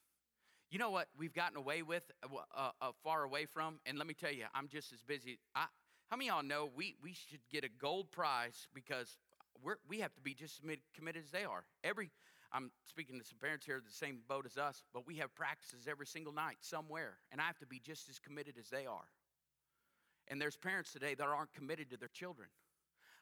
You 0.70 0.78
know 0.78 0.90
what 0.90 1.08
we've 1.16 1.34
gotten 1.34 1.56
away 1.56 1.82
with, 1.82 2.10
uh, 2.22 2.36
uh, 2.56 2.70
uh, 2.80 2.90
far 3.02 3.22
away 3.22 3.46
from? 3.46 3.78
And 3.86 3.98
let 3.98 4.06
me 4.06 4.14
tell 4.14 4.32
you, 4.32 4.44
I'm 4.54 4.68
just 4.68 4.92
as 4.92 5.02
busy. 5.02 5.38
I, 5.54 5.66
how 6.10 6.16
many 6.16 6.28
of 6.28 6.36
y'all 6.36 6.44
know 6.44 6.70
we, 6.74 6.96
we 7.02 7.12
should 7.12 7.40
get 7.50 7.64
a 7.64 7.68
gold 7.68 8.10
prize 8.10 8.66
because 8.74 9.16
we're, 9.62 9.76
we 9.88 10.00
have 10.00 10.14
to 10.14 10.20
be 10.20 10.34
just 10.34 10.58
as 10.58 10.78
committed 10.94 11.24
as 11.24 11.30
they 11.30 11.44
are? 11.44 11.64
Every, 11.84 12.10
I'm 12.52 12.70
speaking 12.84 13.18
to 13.18 13.24
some 13.24 13.38
parents 13.38 13.66
here, 13.66 13.80
the 13.84 13.92
same 13.92 14.18
boat 14.28 14.46
as 14.46 14.56
us, 14.56 14.82
but 14.92 15.06
we 15.06 15.16
have 15.16 15.34
practices 15.34 15.86
every 15.88 16.06
single 16.06 16.32
night 16.32 16.56
somewhere, 16.60 17.18
and 17.30 17.40
I 17.40 17.44
have 17.44 17.58
to 17.58 17.66
be 17.66 17.78
just 17.78 18.08
as 18.08 18.18
committed 18.18 18.54
as 18.58 18.68
they 18.68 18.86
are. 18.86 19.06
And 20.28 20.40
there's 20.40 20.56
parents 20.56 20.92
today 20.92 21.14
that 21.14 21.26
aren't 21.26 21.52
committed 21.52 21.90
to 21.90 21.96
their 21.96 22.08
children. 22.08 22.48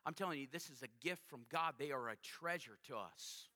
I'm 0.05 0.15
telling 0.15 0.41
you, 0.41 0.47
this 0.51 0.71
is 0.71 0.83
a 0.83 1.07
gift 1.07 1.23
from 1.29 1.43
God. 1.51 1.75
They 1.79 1.91
are 1.93 2.09
a 2.09 2.17
treasure 2.17 2.79
to 2.89 2.97
us. 2.97 3.49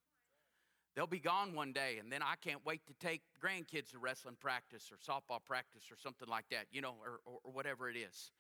They'll 0.97 1.07
be 1.07 1.21
gone 1.21 1.55
one 1.55 1.75
day, 1.75 1.99
and 2.01 2.11
then 2.11 2.23
I 2.23 2.37
can't 2.41 2.65
wait 2.65 2.81
to 2.87 2.95
take 2.95 3.21
grandkids 3.45 3.91
to 3.91 3.99
wrestling 3.99 4.37
practice 4.41 4.91
or 4.91 4.97
softball 4.97 5.45
practice 5.45 5.85
or 5.91 5.97
something 6.03 6.27
like 6.27 6.47
that, 6.51 6.65
you 6.73 6.81
know, 6.81 6.95
or, 7.05 7.21
or, 7.27 7.39
or 7.45 7.53
whatever 7.53 7.91
it 7.91 7.97
is. 7.99 8.31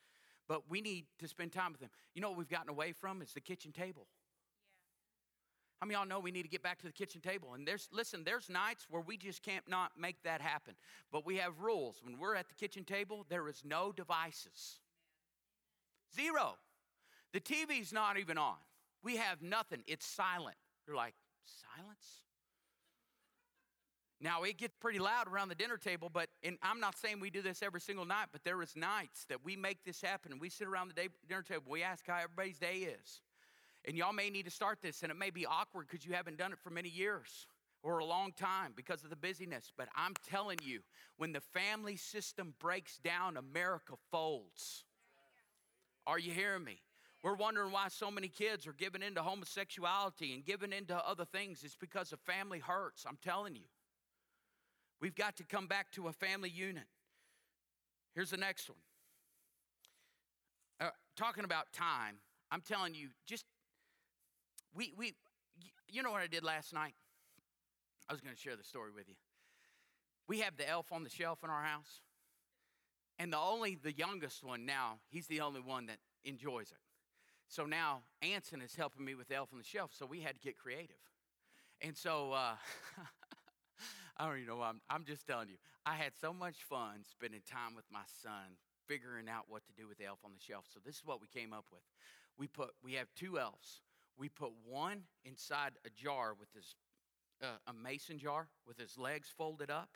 But 0.48 0.62
we 0.70 0.80
need 0.80 1.04
to 1.18 1.28
spend 1.28 1.52
time 1.52 1.72
with 1.72 1.82
them. 1.82 1.90
You 2.14 2.22
know 2.22 2.30
what 2.30 2.38
we've 2.38 2.48
gotten 2.48 2.70
away 2.70 2.92
from 2.92 3.20
is 3.20 3.34
the 3.34 3.42
kitchen 3.42 3.72
table. 3.72 4.06
How 5.80 5.86
many 5.86 5.98
y'all 5.98 6.06
know 6.06 6.18
we 6.18 6.30
need 6.30 6.44
to 6.44 6.48
get 6.48 6.62
back 6.62 6.78
to 6.78 6.86
the 6.86 6.92
kitchen 6.92 7.20
table? 7.20 7.52
And 7.52 7.68
there's, 7.68 7.90
listen, 7.92 8.24
there's 8.24 8.48
nights 8.48 8.86
where 8.88 9.02
we 9.02 9.18
just 9.18 9.42
can't 9.42 9.68
not 9.68 9.92
make 9.98 10.22
that 10.22 10.40
happen. 10.40 10.74
But 11.12 11.26
we 11.26 11.36
have 11.36 11.60
rules. 11.60 12.00
When 12.02 12.18
we're 12.18 12.36
at 12.36 12.48
the 12.48 12.54
kitchen 12.54 12.84
table, 12.84 13.26
there 13.28 13.46
is 13.48 13.62
no 13.62 13.92
devices. 13.92 14.78
Zero. 16.14 16.54
The 17.34 17.40
TV's 17.40 17.92
not 17.92 18.16
even 18.16 18.38
on. 18.38 18.56
We 19.02 19.16
have 19.16 19.42
nothing. 19.42 19.82
It's 19.86 20.06
silent. 20.06 20.56
You're 20.86 20.96
like, 20.96 21.14
silence? 21.44 22.22
Now 24.20 24.44
it 24.44 24.56
gets 24.56 24.74
pretty 24.80 24.98
loud 24.98 25.28
around 25.28 25.48
the 25.48 25.54
dinner 25.54 25.76
table, 25.76 26.10
but 26.12 26.28
and 26.42 26.56
I'm 26.62 26.80
not 26.80 26.96
saying 26.96 27.20
we 27.20 27.30
do 27.30 27.42
this 27.42 27.62
every 27.62 27.80
single 27.80 28.06
night, 28.06 28.28
but 28.32 28.44
there 28.44 28.62
is 28.62 28.74
nights 28.74 29.26
that 29.28 29.44
we 29.44 29.56
make 29.56 29.84
this 29.84 30.00
happen 30.00 30.32
and 30.32 30.40
we 30.40 30.48
sit 30.48 30.66
around 30.66 30.88
the 30.88 30.94
day, 30.94 31.08
dinner 31.28 31.42
table. 31.42 31.64
We 31.68 31.82
ask 31.82 32.06
how 32.06 32.16
everybody's 32.16 32.58
day 32.58 32.88
is. 33.02 33.20
And 33.84 33.96
y'all 33.96 34.12
may 34.12 34.30
need 34.30 34.46
to 34.46 34.50
start 34.50 34.80
this, 34.82 35.02
and 35.02 35.12
it 35.12 35.18
may 35.18 35.30
be 35.30 35.46
awkward 35.46 35.86
because 35.88 36.04
you 36.04 36.14
haven't 36.14 36.38
done 36.38 36.52
it 36.52 36.58
for 36.58 36.70
many 36.70 36.88
years 36.88 37.46
or 37.82 37.98
a 37.98 38.04
long 38.04 38.32
time 38.32 38.72
because 38.74 39.04
of 39.04 39.10
the 39.10 39.16
busyness. 39.16 39.70
But 39.76 39.88
I'm 39.94 40.14
telling 40.28 40.58
you, 40.64 40.80
when 41.18 41.32
the 41.32 41.40
family 41.40 41.94
system 41.96 42.54
breaks 42.58 42.98
down, 42.98 43.36
America 43.36 43.94
folds. 44.10 44.84
Are 46.04 46.18
you 46.18 46.32
hearing 46.32 46.64
me? 46.64 46.80
We're 47.22 47.36
wondering 47.36 47.70
why 47.70 47.88
so 47.88 48.10
many 48.10 48.28
kids 48.28 48.66
are 48.66 48.72
giving 48.72 49.02
into 49.02 49.22
homosexuality 49.22 50.34
and 50.34 50.44
giving 50.44 50.72
into 50.72 50.96
other 50.96 51.24
things. 51.24 51.62
It's 51.64 51.76
because 51.76 52.10
the 52.10 52.16
family 52.16 52.58
hurts. 52.58 53.04
I'm 53.06 53.18
telling 53.22 53.54
you. 53.54 53.62
We've 55.00 55.14
got 55.14 55.36
to 55.36 55.44
come 55.44 55.66
back 55.66 55.90
to 55.92 56.08
a 56.08 56.12
family 56.12 56.48
unit. 56.48 56.84
Here's 58.14 58.30
the 58.30 58.36
next 58.36 58.68
one. 58.68 58.78
Uh, 60.80 60.90
talking 61.16 61.44
about 61.44 61.72
time, 61.72 62.16
I'm 62.50 62.60
telling 62.60 62.94
you, 62.94 63.08
just 63.26 63.44
we, 64.74 64.92
we, 64.96 65.14
you 65.88 66.02
know 66.02 66.10
what 66.10 66.22
I 66.22 66.26
did 66.26 66.44
last 66.44 66.72
night? 66.72 66.94
I 68.08 68.12
was 68.12 68.20
going 68.20 68.34
to 68.34 68.40
share 68.40 68.56
the 68.56 68.64
story 68.64 68.90
with 68.94 69.08
you. 69.08 69.16
We 70.28 70.40
have 70.40 70.56
the 70.56 70.68
elf 70.68 70.92
on 70.92 71.04
the 71.04 71.10
shelf 71.10 71.40
in 71.44 71.50
our 71.50 71.62
house, 71.62 72.00
and 73.18 73.32
the 73.32 73.38
only 73.38 73.78
the 73.80 73.92
youngest 73.92 74.44
one 74.44 74.66
now, 74.66 74.98
he's 75.08 75.26
the 75.26 75.40
only 75.40 75.60
one 75.60 75.86
that 75.86 75.98
enjoys 76.24 76.70
it. 76.70 76.78
So 77.48 77.64
now 77.64 78.02
Anson 78.22 78.60
is 78.60 78.74
helping 78.74 79.04
me 79.04 79.14
with 79.14 79.28
the 79.28 79.36
elf 79.36 79.50
on 79.52 79.58
the 79.58 79.64
shelf, 79.64 79.92
so 79.96 80.04
we 80.04 80.20
had 80.20 80.34
to 80.34 80.40
get 80.40 80.58
creative. 80.58 80.96
And 81.80 81.96
so 81.96 82.32
uh, 82.32 82.54
I 84.18 84.26
don't 84.26 84.36
even 84.36 84.48
know 84.48 84.62
I'm, 84.62 84.80
I'm 84.88 85.04
just 85.04 85.26
telling 85.26 85.48
you, 85.48 85.56
I 85.84 85.94
had 85.94 86.12
so 86.20 86.32
much 86.32 86.62
fun 86.68 87.04
spending 87.10 87.42
time 87.50 87.74
with 87.74 87.84
my 87.92 88.06
son, 88.22 88.56
figuring 88.86 89.28
out 89.28 89.44
what 89.48 89.64
to 89.66 89.72
do 89.72 89.86
with 89.88 89.98
the 89.98 90.06
elf 90.06 90.20
on 90.24 90.32
the 90.32 90.40
shelf. 90.40 90.64
So 90.72 90.80
this 90.84 90.96
is 90.96 91.02
what 91.04 91.20
we 91.20 91.26
came 91.28 91.52
up 91.52 91.66
with. 91.70 91.82
We 92.38 92.46
put 92.46 92.70
we 92.82 92.94
have 92.94 93.08
two 93.14 93.38
elves 93.38 93.82
we 94.18 94.28
put 94.28 94.52
one 94.66 95.02
inside 95.24 95.72
a 95.84 95.90
jar 95.90 96.34
with 96.38 96.48
his, 96.54 96.74
uh, 97.42 97.58
a 97.66 97.72
mason 97.72 98.18
jar 98.18 98.48
with 98.66 98.78
his 98.78 98.96
legs 98.96 99.28
folded 99.36 99.70
up. 99.70 99.90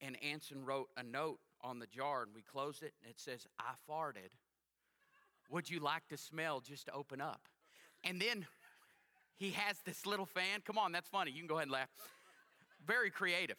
And 0.00 0.16
Anson 0.22 0.64
wrote 0.64 0.88
a 0.96 1.02
note 1.02 1.38
on 1.60 1.78
the 1.78 1.86
jar 1.86 2.22
and 2.22 2.34
we 2.34 2.40
closed 2.40 2.82
it 2.82 2.94
and 3.02 3.10
it 3.10 3.20
says, 3.20 3.46
I 3.58 3.72
farted. 3.88 4.30
Would 5.50 5.68
you 5.68 5.80
like 5.80 6.06
to 6.08 6.16
smell 6.16 6.60
just 6.60 6.88
open 6.94 7.20
up? 7.20 7.42
And 8.02 8.20
then 8.20 8.46
he 9.36 9.50
has 9.50 9.76
this 9.84 10.06
little 10.06 10.24
fan. 10.24 10.60
Come 10.64 10.78
on, 10.78 10.92
that's 10.92 11.08
funny. 11.08 11.32
You 11.32 11.40
can 11.40 11.48
go 11.48 11.56
ahead 11.56 11.64
and 11.64 11.72
laugh. 11.72 11.88
Very 12.86 13.10
creative. 13.10 13.56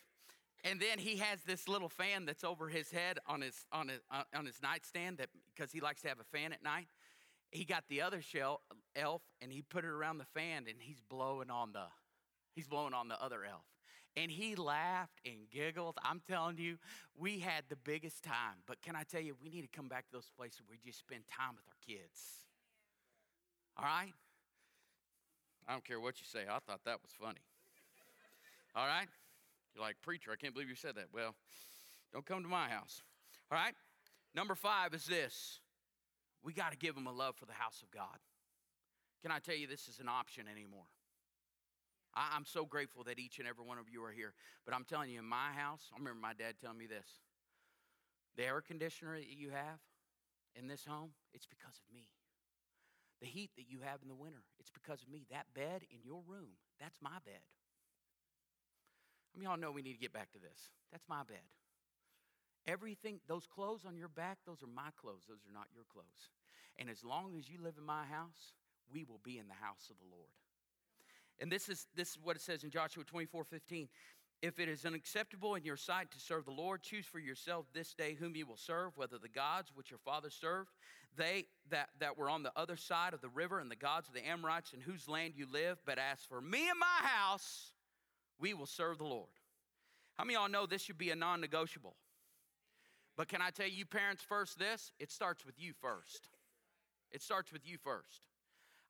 And 0.64 0.80
then 0.80 1.00
he 1.00 1.18
has 1.18 1.42
this 1.42 1.68
little 1.68 1.90
fan 1.90 2.26
that's 2.26 2.44
over 2.44 2.70
his 2.70 2.92
head 2.92 3.18
on 3.26 3.42
his 3.42 3.66
on 3.72 3.88
his 3.88 4.00
uh, 4.12 4.24
on 4.36 4.46
his 4.46 4.62
nightstand 4.62 5.18
that 5.18 5.30
because 5.54 5.72
he 5.72 5.82
likes 5.82 6.02
to 6.04 6.08
have 6.08 6.20
a 6.20 6.38
fan 6.38 6.54
at 6.54 6.64
night. 6.64 6.88
He 7.52 7.66
got 7.66 7.84
the 7.90 8.02
other 8.02 8.22
shell 8.22 8.62
elf 8.96 9.24
and 9.42 9.52
he 9.52 9.62
put 9.62 9.84
it 9.84 9.90
around 9.90 10.20
the 10.20 10.26
fan 10.26 10.66
and 10.70 10.78
he's 10.80 11.02
blowing 11.10 11.50
on 11.50 11.74
the 11.74 11.86
he's 12.54 12.68
blowing 12.68 12.94
on 12.94 13.08
the 13.08 13.22
other 13.22 13.44
elf. 13.44 13.66
And 14.16 14.30
he 14.30 14.56
laughed 14.56 15.20
and 15.26 15.50
giggled. 15.50 15.98
I'm 16.04 16.22
telling 16.28 16.58
you 16.58 16.78
we 17.18 17.40
had 17.40 17.64
the 17.70 17.78
biggest 17.78 18.24
time. 18.24 18.62
But 18.68 18.82
can 18.82 18.96
i 18.96 19.04
tell 19.04 19.22
you 19.22 19.36
we 19.42 19.50
need 19.50 19.64
to 19.64 19.76
come 19.76 19.88
back 19.88 20.06
to 20.08 20.12
those 20.12 20.30
places 20.38 20.62
where 20.68 20.78
we 20.78 20.90
just 20.90 21.00
spend 21.00 21.24
time 21.28 21.56
with 21.56 21.66
our 21.68 21.80
kids. 21.86 22.22
All 23.78 23.86
right? 23.86 24.14
I 25.68 25.72
don't 25.72 25.84
care 25.84 26.00
what 26.00 26.20
you 26.20 26.26
say. 26.26 26.42
I 26.50 26.60
thought 26.60 26.82
that 26.86 27.02
was 27.02 27.12
funny 27.20 27.40
all 28.76 28.88
right 28.88 29.08
you're 29.76 29.84
like 29.84 29.96
preacher 30.02 30.32
i 30.32 30.36
can't 30.36 30.54
believe 30.54 30.70
you 30.70 30.76
said 30.76 30.96
that 30.96 31.08
well 31.14 31.36
don't 32.14 32.26
come 32.26 32.44
to 32.44 32.50
my 32.50 32.68
house 32.68 33.02
all 33.52 33.58
right 33.58 33.74
number 34.36 34.56
five 34.56 34.94
is 34.94 35.06
this 35.06 35.60
we 36.44 36.54
got 36.54 36.72
to 36.72 36.78
give 36.78 36.96
them 36.96 37.08
a 37.08 37.12
love 37.12 37.36
for 37.36 37.46
the 37.46 37.54
house 37.54 37.82
of 37.84 37.92
God. 37.92 38.18
Can 39.22 39.32
I 39.32 39.40
tell 39.40 39.56
you, 39.56 39.68
this 39.68 39.88
is 39.88 40.00
an 40.00 40.10
option 40.10 40.46
anymore? 40.52 40.90
I, 42.16 42.36
am 42.36 42.46
so 42.46 42.66
grateful 42.66 43.04
that 43.06 43.20
each 43.20 43.40
and 43.40 43.48
every 43.48 43.64
one 43.64 43.78
of 43.78 43.86
you 43.90 44.04
are 44.04 44.12
here. 44.12 44.34
But 44.66 44.74
I'm 44.74 44.84
telling 44.84 45.12
you, 45.12 45.20
in 45.20 45.26
my 45.26 45.54
house, 45.56 45.90
I 45.94 45.98
remember 45.98 46.20
my 46.20 46.34
dad 46.34 46.56
telling 46.60 46.78
me 46.78 46.88
this 46.88 47.22
the 48.36 48.46
air 48.46 48.62
conditioner 48.62 49.20
that 49.20 49.28
you 49.28 49.50
have 49.50 49.80
in 50.56 50.68
this 50.68 50.86
home, 50.86 51.12
it's 51.34 51.46
because 51.46 51.80
of 51.80 51.94
me. 51.94 52.08
The 53.22 53.28
heat 53.28 53.52
that 53.56 53.70
you 53.70 53.80
have 53.86 54.02
in 54.02 54.08
the 54.08 54.16
winter, 54.16 54.42
it's 54.60 54.72
because 54.72 55.04
of 55.04 55.10
me. 55.10 55.26
That 55.30 55.46
bed 55.54 55.84
in 55.92 56.00
your 56.04 56.24
room, 56.26 56.58
that's 56.80 56.98
my 57.02 57.20
bed. 57.24 57.44
I 59.34 59.40
mean, 59.40 59.48
y'all 59.48 59.58
know 59.58 59.72
we 59.72 59.82
need 59.82 59.94
to 59.94 60.00
get 60.00 60.14
back 60.14 60.32
to 60.34 60.40
this. 60.40 60.70
That's 60.92 61.08
my 61.08 61.24
bed. 61.24 61.46
Everything, 62.68 63.20
those 63.28 63.48
clothes 63.48 63.86
on 63.88 63.98
your 63.98 64.10
back, 64.10 64.38
those 64.46 64.62
are 64.62 64.68
my 64.68 64.92
clothes. 65.00 65.24
Those 65.28 65.42
are 65.50 65.54
not 65.54 65.68
your 65.74 65.86
clothes. 65.92 66.30
And 66.78 66.90
as 66.90 67.04
long 67.04 67.36
as 67.38 67.50
you 67.50 67.58
live 67.62 67.76
in 67.78 67.86
my 67.86 68.06
house, 68.06 68.54
we 68.92 69.04
will 69.04 69.20
be 69.24 69.38
in 69.38 69.48
the 69.48 69.66
house 69.66 69.90
of 69.90 69.96
the 69.98 70.16
Lord. 70.16 70.30
And 71.40 71.52
this 71.52 71.70
is, 71.70 71.88
this 71.96 72.12
is 72.12 72.18
what 72.22 72.36
it 72.36 72.42
says 72.42 72.64
in 72.64 72.70
Joshua 72.70 73.04
24 73.04 73.44
15. 73.44 73.88
If 74.42 74.60
it 74.60 74.68
is 74.68 74.86
unacceptable 74.86 75.54
in 75.54 75.64
your 75.64 75.78
sight 75.78 76.12
to 76.12 76.20
serve 76.20 76.46
the 76.46 76.52
Lord, 76.52 76.82
choose 76.82 77.06
for 77.06 77.20
yourself 77.20 77.68
this 77.74 77.94
day 77.94 78.16
whom 78.20 78.36
you 78.36 78.48
will 78.48 78.58
serve, 78.58 78.98
whether 78.98 79.20
the 79.20 79.30
gods 79.30 79.72
which 79.76 79.92
your 79.92 80.00
fathers 80.00 80.36
served, 80.40 80.72
they 81.16 81.46
that, 81.70 81.90
that 82.00 82.18
were 82.18 82.30
on 82.30 82.42
the 82.42 82.52
other 82.56 82.76
side 82.76 83.14
of 83.14 83.22
the 83.22 83.30
river, 83.30 83.60
and 83.60 83.70
the 83.70 83.76
gods 83.76 84.08
of 84.08 84.16
the 84.16 84.28
Amorites 84.28 84.74
in 84.74 84.82
whose 84.82 85.08
land 85.08 85.34
you 85.36 85.46
live. 85.52 85.78
But 85.86 86.00
as 86.00 86.20
for 86.28 86.42
me 86.42 86.70
and 86.70 86.80
my 86.80 87.08
house, 87.08 87.71
we 88.42 88.54
will 88.54 88.66
serve 88.66 88.98
the 88.98 89.06
Lord. 89.06 89.30
How 90.18 90.26
many 90.26 90.36
of 90.36 90.42
y'all 90.42 90.50
know 90.50 90.66
this 90.66 90.82
should 90.82 90.98
be 90.98 91.12
a 91.12 91.16
non 91.16 91.40
negotiable? 91.40 91.96
But 93.16 93.28
can 93.28 93.42
I 93.42 93.52
tell 93.52 93.68
you, 93.68 93.86
parents, 93.86 94.24
first 94.24 94.58
this? 94.58 94.92
It 95.00 95.12
starts 95.12 95.46
with 95.46 95.56
you 95.60 95.74
first. 95.80 96.28
It 97.12 97.22
starts 97.22 97.54
with 97.54 97.62
you 97.68 97.78
first. 97.78 98.28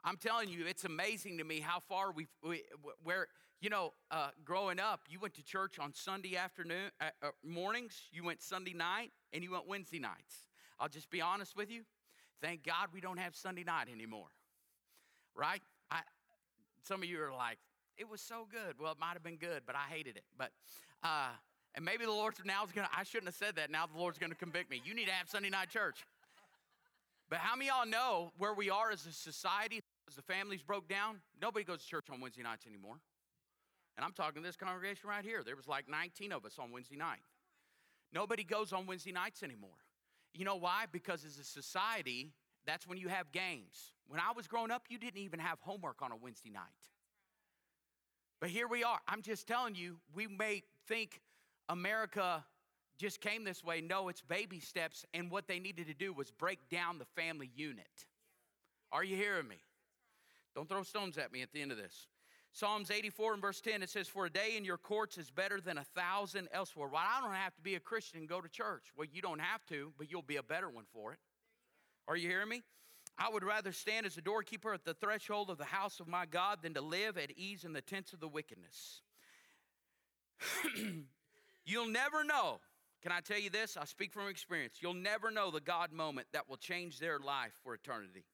I'm 0.04 0.18
telling 0.18 0.50
you, 0.50 0.66
it's 0.66 0.86
amazing 0.86 1.38
to 1.38 1.44
me 1.44 1.60
how 1.60 1.80
far 1.80 2.12
we've, 2.12 2.30
we, 2.44 2.64
where, 3.04 3.28
you 3.60 3.70
know, 3.70 3.94
uh, 4.10 4.30
growing 4.44 4.80
up, 4.80 5.02
you 5.10 5.20
went 5.20 5.36
to 5.36 5.44
church 5.44 5.80
on 5.80 5.94
Sunday 5.94 6.36
afternoon, 6.38 6.92
uh, 7.00 7.10
uh, 7.22 7.30
mornings, 7.44 8.04
you 8.12 8.24
went 8.24 8.42
Sunday 8.42 8.74
night, 8.74 9.12
and 9.34 9.44
you 9.44 9.52
went 9.52 9.68
Wednesday 9.68 10.00
nights. 10.00 10.46
I'll 10.80 10.90
just 10.90 11.12
be 11.12 11.22
honest 11.22 11.56
with 11.56 11.70
you. 11.70 11.84
Thank 12.42 12.64
God 12.64 12.88
we 12.92 13.02
don't 13.02 13.20
have 13.20 13.36
Sunday 13.36 13.64
night 13.64 13.88
anymore, 13.94 14.30
right? 15.36 15.62
I, 15.92 16.00
some 16.84 17.04
of 17.04 17.10
you 17.10 17.22
are 17.22 17.32
like, 17.32 17.60
it 17.98 18.10
was 18.10 18.22
so 18.22 18.48
good. 18.50 18.76
Well, 18.80 18.92
it 18.92 19.00
might 19.00 19.14
have 19.14 19.24
been 19.24 19.38
good, 19.38 19.64
but 19.66 19.76
I 19.76 19.92
hated 19.94 20.18
it. 20.18 20.24
But, 20.38 20.52
uh, 21.04 21.30
and 21.76 21.86
maybe 21.86 22.06
the 22.06 22.12
Lord 22.12 22.34
now 22.46 22.64
is 22.66 22.72
going 22.72 22.88
to, 22.88 22.98
I 22.98 23.04
shouldn't 23.04 23.28
have 23.28 23.36
said 23.36 23.56
that. 23.56 23.70
Now 23.70 23.86
the 23.86 23.98
Lord's 23.98 24.18
going 24.18 24.32
to 24.32 24.38
convict 24.38 24.70
me. 24.70 24.82
You 24.84 24.94
need 24.94 25.06
to 25.06 25.12
have 25.12 25.30
Sunday 25.30 25.50
night 25.50 25.70
church. 25.70 26.06
But 27.30 27.40
how 27.40 27.56
many 27.56 27.70
y'all 27.70 27.86
know 27.86 28.34
where 28.38 28.54
we 28.54 28.70
are 28.70 28.92
as 28.92 29.06
a 29.06 29.14
society, 29.14 29.82
as 30.08 30.16
the 30.16 30.22
families 30.22 30.62
broke 30.62 30.90
down? 30.90 31.22
Nobody 31.42 31.64
goes 31.64 31.82
to 31.82 31.88
church 31.88 32.08
on 32.12 32.20
Wednesday 32.20 32.44
nights 32.44 32.66
anymore. 32.68 32.98
And 33.96 34.06
I'm 34.06 34.12
talking 34.12 34.42
to 34.42 34.48
this 34.48 34.58
congregation 34.58 35.10
right 35.10 35.24
here. 35.24 35.44
There 35.44 35.56
was 35.56 35.68
like 35.68 35.90
19 35.90 36.32
of 36.34 36.46
us 36.46 36.58
on 36.60 36.72
Wednesday 36.72 36.98
night. 36.98 37.22
Nobody 38.14 38.44
goes 38.44 38.74
on 38.74 38.86
Wednesday 38.86 39.12
nights 39.12 39.44
anymore. 39.44 39.78
You 40.34 40.46
know 40.46 40.56
why? 40.56 40.86
Because 40.92 41.24
as 41.24 41.38
a 41.38 41.44
society, 41.44 42.32
that's 42.66 42.88
when 42.88 42.98
you 42.98 43.08
have 43.08 43.32
games. 43.32 43.94
When 44.08 44.20
I 44.20 44.32
was 44.36 44.48
growing 44.48 44.72
up, 44.72 44.84
you 44.90 44.98
didn't 44.98 45.22
even 45.22 45.40
have 45.40 45.60
homework 45.62 46.02
on 46.02 46.12
a 46.12 46.16
Wednesday 46.16 46.50
night. 46.50 46.64
But 48.42 48.50
here 48.50 48.68
we 48.68 48.84
are. 48.84 49.00
I'm 49.08 49.22
just 49.22 49.48
telling 49.48 49.76
you, 49.76 49.98
we 50.16 50.26
may 50.26 50.64
think 50.88 51.22
America 51.70 52.44
just 52.98 53.22
came 53.22 53.44
this 53.44 53.64
way. 53.64 53.82
No, 53.82 54.10
it's 54.10 54.22
baby 54.22 54.60
steps. 54.60 55.06
And 55.14 55.30
what 55.30 55.48
they 55.48 55.60
needed 55.60 55.88
to 55.88 55.94
do 55.94 56.12
was 56.12 56.32
break 56.32 56.58
down 56.70 56.98
the 56.98 57.06
family 57.16 57.52
unit. 57.56 58.06
Are 58.92 59.04
you 59.04 59.16
hearing 59.16 59.48
me? 59.48 59.58
Don't 60.56 60.68
throw 60.68 60.82
stones 60.84 61.18
at 61.20 61.32
me 61.32 61.44
at 61.44 61.54
the 61.54 61.62
end 61.62 61.72
of 61.72 61.78
this. 61.78 62.08
Psalms 62.52 62.92
84 62.92 63.34
and 63.34 63.42
verse 63.42 63.62
10, 63.62 63.82
it 63.82 63.90
says, 63.90 64.10
For 64.10 64.26
a 64.26 64.30
day 64.30 64.58
in 64.58 64.66
your 64.66 64.78
courts 64.78 65.18
is 65.18 65.30
better 65.30 65.62
than 65.62 65.78
a 65.78 65.86
thousand 65.96 66.50
elsewhere. 66.52 66.90
Well, 66.90 67.02
I 67.02 67.22
don't 67.22 67.34
have 67.34 67.56
to 67.56 67.62
be 67.62 67.76
a 67.76 67.80
Christian 67.80 68.20
and 68.20 68.28
go 68.28 68.42
to 68.42 68.50
church. 68.50 68.88
Well, 68.98 69.08
you 69.10 69.22
don't 69.22 69.40
have 69.40 69.66
to, 69.68 69.94
but 69.98 70.12
you'll 70.12 70.22
be 70.24 70.36
a 70.36 70.44
better 70.44 70.70
one 70.70 70.84
for 70.92 71.14
it. 71.14 71.20
Are 72.08 72.18
you 72.18 72.28
hearing 72.28 72.50
me? 72.50 72.64
I 73.18 73.30
would 73.30 73.44
rather 73.44 73.72
stand 73.72 74.06
as 74.06 74.18
a 74.18 74.22
doorkeeper 74.22 74.74
at 74.74 74.84
the 74.84 74.94
threshold 74.94 75.50
of 75.50 75.58
the 75.58 75.66
house 75.66 76.00
of 76.00 76.08
my 76.08 76.26
God 76.26 76.60
than 76.64 76.74
to 76.74 76.82
live 76.82 77.18
at 77.18 77.32
ease 77.32 77.64
in 77.64 77.74
the 77.74 77.82
tents 77.82 78.14
of 78.14 78.20
the 78.20 78.28
wickedness. 78.28 79.02
You'll 81.66 81.88
never 81.88 82.24
know 82.24 82.60
can 83.02 83.12
I 83.12 83.20
tell 83.20 83.40
you 83.40 83.50
this? 83.50 83.78
I 83.78 83.86
speak 83.86 84.14
from 84.14 84.28
experience. 84.28 84.78
You'll 84.80 84.94
never 84.94 85.32
know 85.32 85.50
the 85.50 85.60
God 85.60 85.92
moment 85.92 86.28
that 86.34 86.48
will 86.48 86.58
change 86.58 87.00
their 87.00 87.18
life 87.18 87.54
for 87.64 87.74
eternity. 87.74 88.26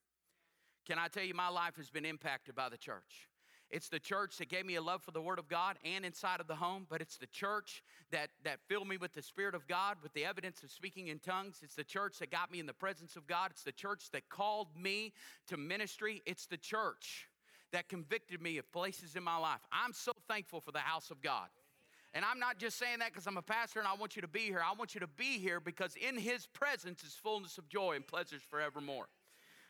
Can 0.86 1.00
I 1.00 1.08
tell 1.08 1.24
you, 1.24 1.34
my 1.34 1.48
life 1.48 1.78
has 1.78 1.90
been 1.90 2.06
impacted 2.06 2.54
by 2.54 2.68
the 2.70 2.78
church. 2.78 3.30
It's 3.70 3.90
the 3.90 4.00
church 4.00 4.38
that 4.38 4.48
gave 4.48 4.66
me 4.66 4.76
a 4.76 4.82
love 4.82 5.02
for 5.02 5.12
the 5.12 5.22
Word 5.22 5.40
of 5.40 5.50
God 5.50 5.78
and 5.84 6.06
inside 6.06 6.40
of 6.40 6.48
the 6.48 6.56
home, 6.56 6.88
but 6.90 7.02
it's 7.02 7.18
the 7.18 7.28
church 7.28 7.84
that, 8.12 8.30
that 8.44 8.60
filled 8.68 8.88
me 8.88 8.96
with 8.96 9.14
the 9.14 9.22
Spirit 9.22 9.56
of 9.56 9.68
God, 9.68 9.98
with 10.02 10.14
the 10.14 10.24
evidence 10.24 10.64
of 10.64 10.72
speaking 10.72 11.08
in 11.08 11.20
tongues. 11.20 11.60
It's 11.62 11.76
the 11.76 11.84
church 11.84 12.20
that 12.20 12.32
got 12.32 12.52
me 12.52 12.60
in 12.60 12.66
the 12.66 12.74
presence 12.74 13.18
of 13.18 13.28
God. 13.28 13.52
It's 13.52 13.64
the 13.64 13.74
church 13.74 14.10
that 14.12 14.30
called 14.30 14.70
me 14.80 15.14
to 15.48 15.58
ministry. 15.58 16.22
It's 16.26 16.46
the 16.46 16.58
church 16.58 17.28
that 17.74 17.90
convicted 17.90 18.42
me 18.42 18.58
of 18.58 18.72
places 18.72 19.16
in 19.16 19.24
my 19.24 19.38
life. 19.38 19.60
I'm 19.72 19.92
so 19.94 20.14
thankful 20.30 20.62
for 20.62 20.72
the 20.72 20.80
house 20.80 21.12
of 21.12 21.22
God. 21.22 21.48
And 22.14 22.24
I'm 22.24 22.40
not 22.40 22.58
just 22.58 22.80
saying 22.80 23.00
that 23.00 23.12
because 23.12 23.28
I'm 23.28 23.38
a 23.38 23.42
pastor 23.42 23.80
and 23.80 23.88
I 23.88 23.96
want 23.96 24.16
you 24.16 24.22
to 24.22 24.28
be 24.28 24.40
here. 24.40 24.62
I 24.66 24.74
want 24.78 24.96
you 24.96 25.02
to 25.02 25.08
be 25.08 25.38
here 25.40 25.60
because 25.60 25.96
in 25.96 26.18
his 26.18 26.48
presence 26.48 27.04
is 27.04 27.14
fullness 27.14 27.58
of 27.58 27.68
joy 27.68 27.96
and 27.96 28.08
pleasures 28.08 28.42
forevermore. 28.50 29.08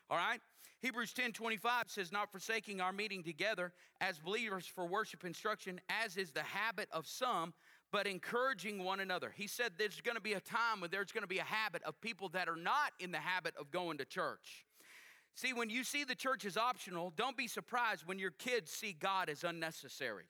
All 0.10 0.18
right? 0.18 0.40
Hebrews 0.80 1.14
10 1.14 1.32
25 1.34 1.86
says, 1.88 2.12
Not 2.12 2.32
forsaking 2.32 2.82
our 2.82 2.92
meeting 2.92 3.24
together 3.24 3.74
as 4.00 4.20
believers 4.20 4.66
for 4.66 4.86
worship 4.86 5.26
instruction, 5.26 5.82
as 5.90 6.18
is 6.18 6.32
the 6.32 6.44
habit 6.44 6.88
of 6.92 7.08
some, 7.08 7.54
but 7.92 8.06
encouraging 8.06 8.84
one 8.84 9.00
another. 9.00 9.34
He 9.36 9.48
said 9.48 9.74
there's 9.78 10.02
going 10.02 10.16
to 10.16 10.22
be 10.22 10.34
a 10.34 10.40
time 10.40 10.82
when 10.82 10.92
there's 10.92 11.12
going 11.12 11.24
to 11.24 11.28
be 11.28 11.40
a 11.40 11.44
habit 11.44 11.82
of 11.84 12.00
people 12.02 12.30
that 12.30 12.48
are 12.48 12.56
not 12.56 12.92
in 13.00 13.12
the 13.12 13.18
habit 13.18 13.56
of 13.60 13.72
going 13.72 13.98
to 13.98 14.06
church. 14.06 14.66
See, 15.36 15.54
when 15.54 15.70
you 15.70 15.84
see 15.84 16.04
the 16.04 16.16
church 16.16 16.46
as 16.46 16.58
optional, 16.58 17.14
don't 17.16 17.38
be 17.38 17.48
surprised 17.48 18.06
when 18.06 18.20
your 18.20 18.32
kids 18.32 18.72
see 18.72 18.94
God 18.94 19.30
as 19.30 19.44
unnecessary. 19.44 20.26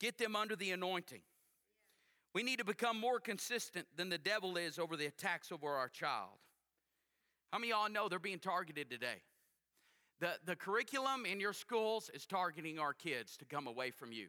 Get 0.00 0.18
them 0.18 0.36
under 0.36 0.56
the 0.56 0.72
anointing. 0.72 1.20
We 2.34 2.42
need 2.42 2.58
to 2.58 2.64
become 2.64 2.98
more 3.00 3.18
consistent 3.18 3.86
than 3.96 4.08
the 4.08 4.18
devil 4.18 4.56
is 4.56 4.78
over 4.78 4.96
the 4.96 5.06
attacks 5.06 5.50
over 5.52 5.68
our 5.68 5.88
child. 5.88 6.38
How 7.56 7.60
many 7.60 7.72
of 7.72 7.78
y'all 7.78 7.90
know 7.90 8.10
they're 8.10 8.18
being 8.18 8.38
targeted 8.38 8.90
today? 8.90 9.22
The, 10.20 10.32
the 10.44 10.56
curriculum 10.56 11.24
in 11.24 11.40
your 11.40 11.54
schools 11.54 12.10
is 12.12 12.26
targeting 12.26 12.78
our 12.78 12.92
kids 12.92 13.34
to 13.38 13.46
come 13.46 13.66
away 13.66 13.90
from 13.90 14.12
you. 14.12 14.26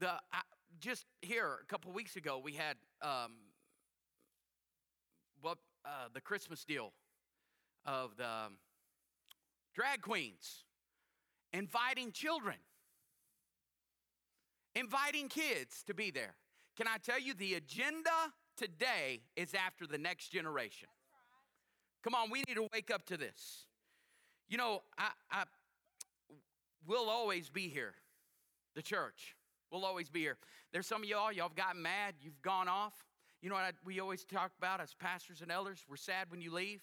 The, 0.00 0.08
I, 0.08 0.40
just 0.80 1.04
here, 1.20 1.58
a 1.62 1.66
couple 1.66 1.92
weeks 1.92 2.16
ago, 2.16 2.40
we 2.42 2.54
had 2.54 2.76
um, 3.02 3.32
what, 5.42 5.58
uh, 5.84 6.08
the 6.14 6.22
Christmas 6.22 6.64
deal 6.64 6.94
of 7.84 8.16
the 8.16 8.24
um, 8.24 8.56
drag 9.74 10.00
queens 10.00 10.64
inviting 11.52 12.10
children 12.10 12.56
inviting 14.74 15.28
kids 15.28 15.82
to 15.88 15.92
be 15.92 16.10
there. 16.10 16.36
Can 16.74 16.88
I 16.88 16.96
tell 16.96 17.20
you, 17.20 17.34
the 17.34 17.52
agenda 17.52 18.32
today 18.56 19.20
is 19.36 19.52
after 19.52 19.86
the 19.86 19.98
next 19.98 20.28
generation. 20.28 20.88
Come 22.04 22.14
on, 22.14 22.28
we 22.30 22.42
need 22.46 22.56
to 22.56 22.68
wake 22.74 22.90
up 22.92 23.06
to 23.06 23.16
this. 23.16 23.64
You 24.46 24.58
know, 24.58 24.82
I, 24.98 25.08
I 25.32 25.44
we'll 26.86 27.08
always 27.08 27.48
be 27.48 27.68
here, 27.68 27.94
the 28.76 28.82
church. 28.82 29.34
We'll 29.72 29.86
always 29.86 30.10
be 30.10 30.20
here. 30.20 30.36
There's 30.70 30.86
some 30.86 31.02
of 31.02 31.08
y'all, 31.08 31.32
y'all 31.32 31.48
have 31.48 31.56
gotten 31.56 31.80
mad, 31.80 32.16
you've 32.20 32.42
gone 32.42 32.68
off. 32.68 32.92
You 33.40 33.48
know 33.48 33.54
what 33.54 33.64
I, 33.64 33.70
we 33.86 34.00
always 34.00 34.22
talk 34.24 34.52
about 34.58 34.82
as 34.82 34.92
pastors 34.92 35.40
and 35.40 35.50
elders? 35.50 35.82
We're 35.88 35.96
sad 35.96 36.30
when 36.30 36.42
you 36.42 36.52
leave, 36.52 36.82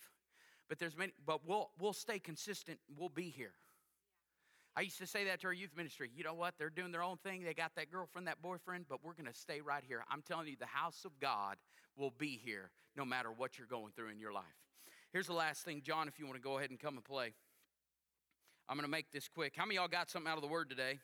but 0.67 0.79
there's 0.79 0.97
many, 0.97 1.13
but 1.23 1.47
we'll 1.47 1.69
we'll 1.79 1.93
stay 1.93 2.17
consistent. 2.17 2.79
We'll 2.97 3.09
be 3.09 3.29
here. 3.29 3.53
I 4.75 4.81
used 4.81 4.97
to 4.97 5.07
say 5.07 5.25
that 5.25 5.41
to 5.41 5.47
our 5.47 5.53
youth 5.53 5.71
ministry. 5.77 6.09
You 6.15 6.23
know 6.23 6.33
what? 6.33 6.55
They're 6.57 6.69
doing 6.71 6.91
their 6.91 7.03
own 7.03 7.17
thing. 7.17 7.43
They 7.43 7.53
got 7.53 7.75
that 7.75 7.91
girlfriend, 7.91 8.25
that 8.27 8.41
boyfriend, 8.41 8.85
but 8.89 9.03
we're 9.03 9.13
going 9.13 9.31
to 9.31 9.37
stay 9.37 9.59
right 9.59 9.83
here. 9.85 10.03
I'm 10.09 10.21
telling 10.21 10.47
you, 10.47 10.55
the 10.57 10.65
house 10.65 11.03
of 11.05 11.11
God 11.19 11.57
will 11.97 12.13
be 12.17 12.39
here 12.43 12.71
no 12.95 13.03
matter 13.03 13.29
what 13.31 13.57
you're 13.57 13.67
going 13.67 13.91
through 13.95 14.09
in 14.09 14.19
your 14.19 14.31
life. 14.31 14.45
Here's 15.11 15.27
the 15.27 15.33
last 15.33 15.63
thing, 15.63 15.81
John, 15.83 16.07
if 16.07 16.19
you 16.19 16.25
want 16.25 16.37
to 16.37 16.41
go 16.41 16.57
ahead 16.57 16.69
and 16.69 16.79
come 16.79 16.95
and 16.95 17.03
play. 17.03 17.33
I'm 18.69 18.77
going 18.77 18.85
to 18.85 18.91
make 18.91 19.11
this 19.11 19.27
quick. 19.27 19.53
How 19.57 19.65
many 19.65 19.75
y'all 19.75 19.89
got 19.89 20.09
something 20.09 20.31
out 20.31 20.37
of 20.37 20.41
the 20.41 20.47
word 20.47 20.69
today? 20.69 20.99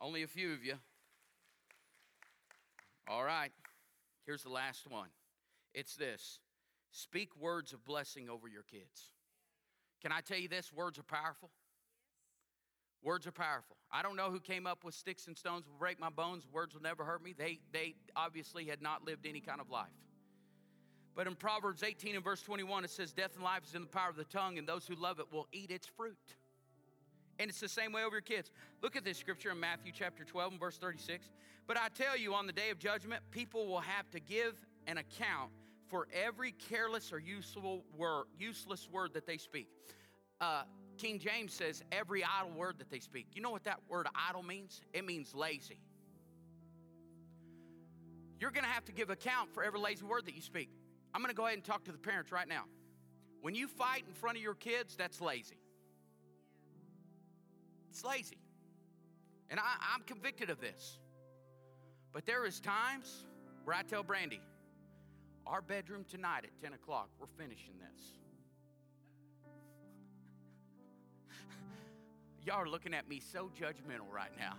Only 0.00 0.22
a 0.22 0.26
few 0.26 0.54
of 0.54 0.64
you. 0.64 0.74
All 3.06 3.22
right. 3.22 3.50
Here's 4.24 4.42
the 4.42 4.48
last 4.48 4.86
one. 4.88 5.08
It's 5.74 5.96
this 5.96 6.38
speak 6.90 7.36
words 7.38 7.74
of 7.74 7.84
blessing 7.84 8.30
over 8.30 8.48
your 8.48 8.62
kids. 8.62 9.10
Can 10.00 10.12
I 10.12 10.20
tell 10.20 10.38
you 10.38 10.48
this? 10.48 10.72
Words 10.72 10.98
are 10.98 11.02
powerful. 11.02 11.50
Words 13.02 13.26
are 13.26 13.32
powerful. 13.32 13.76
I 13.92 14.02
don't 14.02 14.16
know 14.16 14.30
who 14.30 14.40
came 14.40 14.66
up 14.66 14.84
with 14.84 14.94
sticks 14.94 15.26
and 15.26 15.36
stones 15.36 15.66
will 15.66 15.78
break 15.78 16.00
my 16.00 16.10
bones, 16.10 16.46
words 16.50 16.74
will 16.74 16.82
never 16.82 17.04
hurt 17.04 17.22
me. 17.22 17.34
They, 17.36 17.60
they 17.72 17.94
obviously 18.16 18.64
had 18.64 18.80
not 18.80 19.04
lived 19.04 19.26
any 19.26 19.40
kind 19.40 19.60
of 19.60 19.70
life. 19.70 19.88
But 21.18 21.26
in 21.26 21.34
Proverbs 21.34 21.82
18 21.82 22.14
and 22.14 22.22
verse 22.22 22.42
21, 22.42 22.84
it 22.84 22.90
says, 22.90 23.12
Death 23.12 23.34
and 23.34 23.42
life 23.42 23.62
is 23.66 23.74
in 23.74 23.82
the 23.82 23.88
power 23.88 24.08
of 24.08 24.14
the 24.14 24.22
tongue, 24.22 24.56
and 24.56 24.68
those 24.68 24.86
who 24.86 24.94
love 24.94 25.18
it 25.18 25.26
will 25.32 25.48
eat 25.50 25.72
its 25.72 25.84
fruit. 25.84 26.16
And 27.40 27.50
it's 27.50 27.58
the 27.58 27.68
same 27.68 27.90
way 27.90 28.04
over 28.04 28.14
your 28.14 28.20
kids. 28.20 28.52
Look 28.84 28.94
at 28.94 29.04
this 29.04 29.18
scripture 29.18 29.50
in 29.50 29.58
Matthew 29.58 29.90
chapter 29.92 30.22
12 30.22 30.52
and 30.52 30.60
verse 30.60 30.78
36. 30.78 31.28
But 31.66 31.76
I 31.76 31.88
tell 31.88 32.16
you, 32.16 32.34
on 32.34 32.46
the 32.46 32.52
day 32.52 32.70
of 32.70 32.78
judgment, 32.78 33.20
people 33.32 33.66
will 33.66 33.80
have 33.80 34.08
to 34.12 34.20
give 34.20 34.64
an 34.86 34.98
account 34.98 35.50
for 35.88 36.06
every 36.14 36.52
careless 36.52 37.12
or 37.12 37.18
useful 37.18 37.82
word, 37.96 38.26
useless 38.38 38.88
word 38.88 39.12
that 39.14 39.26
they 39.26 39.38
speak. 39.38 39.66
Uh, 40.40 40.62
King 40.98 41.18
James 41.18 41.52
says 41.52 41.82
every 41.90 42.22
idle 42.22 42.52
word 42.56 42.78
that 42.78 42.92
they 42.92 43.00
speak. 43.00 43.26
You 43.34 43.42
know 43.42 43.50
what 43.50 43.64
that 43.64 43.80
word 43.88 44.06
idle 44.14 44.44
means? 44.44 44.82
It 44.92 45.04
means 45.04 45.34
lazy. 45.34 45.80
You're 48.38 48.52
going 48.52 48.62
to 48.62 48.70
have 48.70 48.84
to 48.84 48.92
give 48.92 49.10
account 49.10 49.52
for 49.52 49.64
every 49.64 49.80
lazy 49.80 50.04
word 50.04 50.24
that 50.26 50.36
you 50.36 50.42
speak. 50.42 50.70
I'm 51.18 51.22
going 51.22 51.34
to 51.34 51.36
go 51.36 51.46
ahead 51.46 51.56
and 51.56 51.64
talk 51.64 51.82
to 51.86 51.90
the 51.90 51.98
parents 51.98 52.30
right 52.30 52.46
now. 52.46 52.62
When 53.40 53.52
you 53.52 53.66
fight 53.66 54.04
in 54.06 54.14
front 54.14 54.36
of 54.36 54.42
your 54.44 54.54
kids, 54.54 54.94
that's 54.94 55.20
lazy. 55.20 55.58
It's 57.90 58.04
lazy. 58.04 58.38
And 59.50 59.58
I, 59.58 59.96
am 59.96 60.02
convicted 60.06 60.48
of 60.48 60.60
this. 60.60 60.96
But 62.12 62.24
there 62.24 62.46
is 62.46 62.60
times 62.60 63.24
where 63.64 63.74
I 63.74 63.82
tell 63.82 64.04
Brandy, 64.04 64.40
our 65.44 65.60
bedroom 65.60 66.04
tonight 66.08 66.44
at 66.44 66.56
10 66.62 66.74
o'clock, 66.74 67.08
we're 67.18 67.26
finishing 67.36 67.74
this. 67.80 68.00
Y'all 72.46 72.62
are 72.62 72.68
looking 72.68 72.94
at 72.94 73.08
me 73.08 73.20
so 73.20 73.50
judgmental 73.60 74.08
right 74.14 74.30
now. 74.38 74.54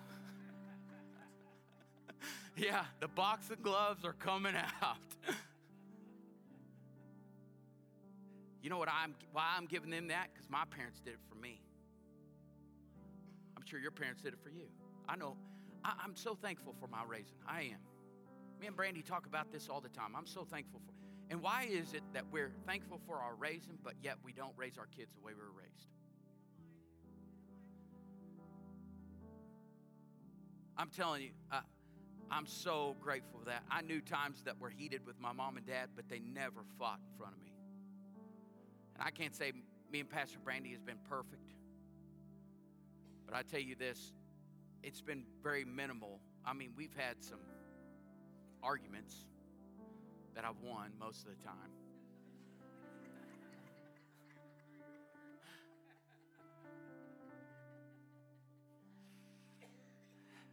yeah, 2.58 2.84
the 3.00 3.08
box 3.08 3.50
of 3.50 3.64
gloves 3.64 4.04
are 4.04 4.12
coming 4.12 4.56
out. 4.82 4.98
You 8.62 8.70
know 8.70 8.78
what 8.78 8.90
I'm 8.90 9.16
why 9.32 9.46
I'm 9.58 9.66
giving 9.66 9.90
them 9.90 10.08
that? 10.08 10.28
Because 10.34 10.50
my 10.50 10.64
parents 10.70 11.00
did 11.00 11.14
it 11.14 11.20
for 11.30 11.36
me. 11.36 11.62
I'm 13.56 13.66
sure 13.66 13.80
your 13.80 13.92
parents 13.92 14.22
did 14.22 14.34
it 14.34 14.40
for 14.44 14.50
you. 14.50 14.68
I 15.08 15.16
know. 15.16 15.38
I, 15.84 15.94
I'm 16.04 16.16
so 16.16 16.36
thankful 16.36 16.76
for 16.80 16.88
my 16.88 17.04
raising. 17.08 17.38
I 17.48 17.62
am. 17.62 17.80
Me 18.60 18.68
and 18.68 18.76
Brandy 18.76 19.02
talk 19.02 19.26
about 19.26 19.52
this 19.52 19.70
all 19.70 19.80
the 19.80 19.90
time. 19.90 20.16
I'm 20.16 20.28
so 20.28 20.44
thankful 20.44 20.82
for. 20.86 20.94
And 21.32 21.42
why 21.42 21.68
is 21.70 21.94
it 21.94 22.02
that 22.14 22.24
we're 22.32 22.52
thankful 22.66 23.00
for 23.06 23.18
our 23.18 23.36
raising, 23.36 23.78
but 23.84 23.94
yet 24.02 24.16
we 24.24 24.34
don't 24.34 24.54
raise 24.58 24.78
our 24.78 24.88
kids 24.88 25.14
the 25.14 25.22
way 25.22 25.32
we 25.34 25.42
were 25.42 25.52
raised? 25.52 25.88
I'm 30.76 30.90
telling 30.90 31.22
you, 31.22 31.30
I, 31.52 31.60
I'm 32.32 32.46
so 32.46 32.96
grateful 33.02 33.40
for 33.40 33.46
that. 33.46 33.64
I 33.70 33.82
knew 33.82 34.02
times 34.02 34.44
that 34.44 34.60
were 34.60 34.70
heated 34.70 35.06
with 35.06 35.20
my 35.20 35.34
mom 35.34 35.58
and 35.58 35.66
dad, 35.66 35.90
but 35.96 36.10
they 36.10 36.20
never 36.20 36.62
fought 36.78 37.00
in 37.00 37.18
front 37.18 37.34
of 37.36 37.40
me. 37.44 37.49
And 39.00 39.08
I 39.08 39.12
can't 39.12 39.34
say 39.34 39.54
me 39.92 40.02
and 40.02 40.10
Pastor 40.10 40.40
Brandy 40.44 40.72
has 40.72 40.82
been 40.82 40.98
perfect, 41.08 41.54
but 43.26 43.34
I 43.34 43.44
tell 43.44 43.62
you 43.62 43.76
this, 43.76 44.12
it's 44.84 45.00
been 45.00 45.24
very 45.42 45.64
minimal. 45.64 46.20
I 46.46 46.54
mean, 46.54 46.72
we've 46.76 46.94
had 46.98 47.24
some 47.24 47.40
arguments 48.62 49.16
that 50.36 50.44
I've 50.44 50.60
won 50.62 50.92
most 51.00 51.26
of 51.26 51.30
the 51.38 51.44
time. 51.44 51.72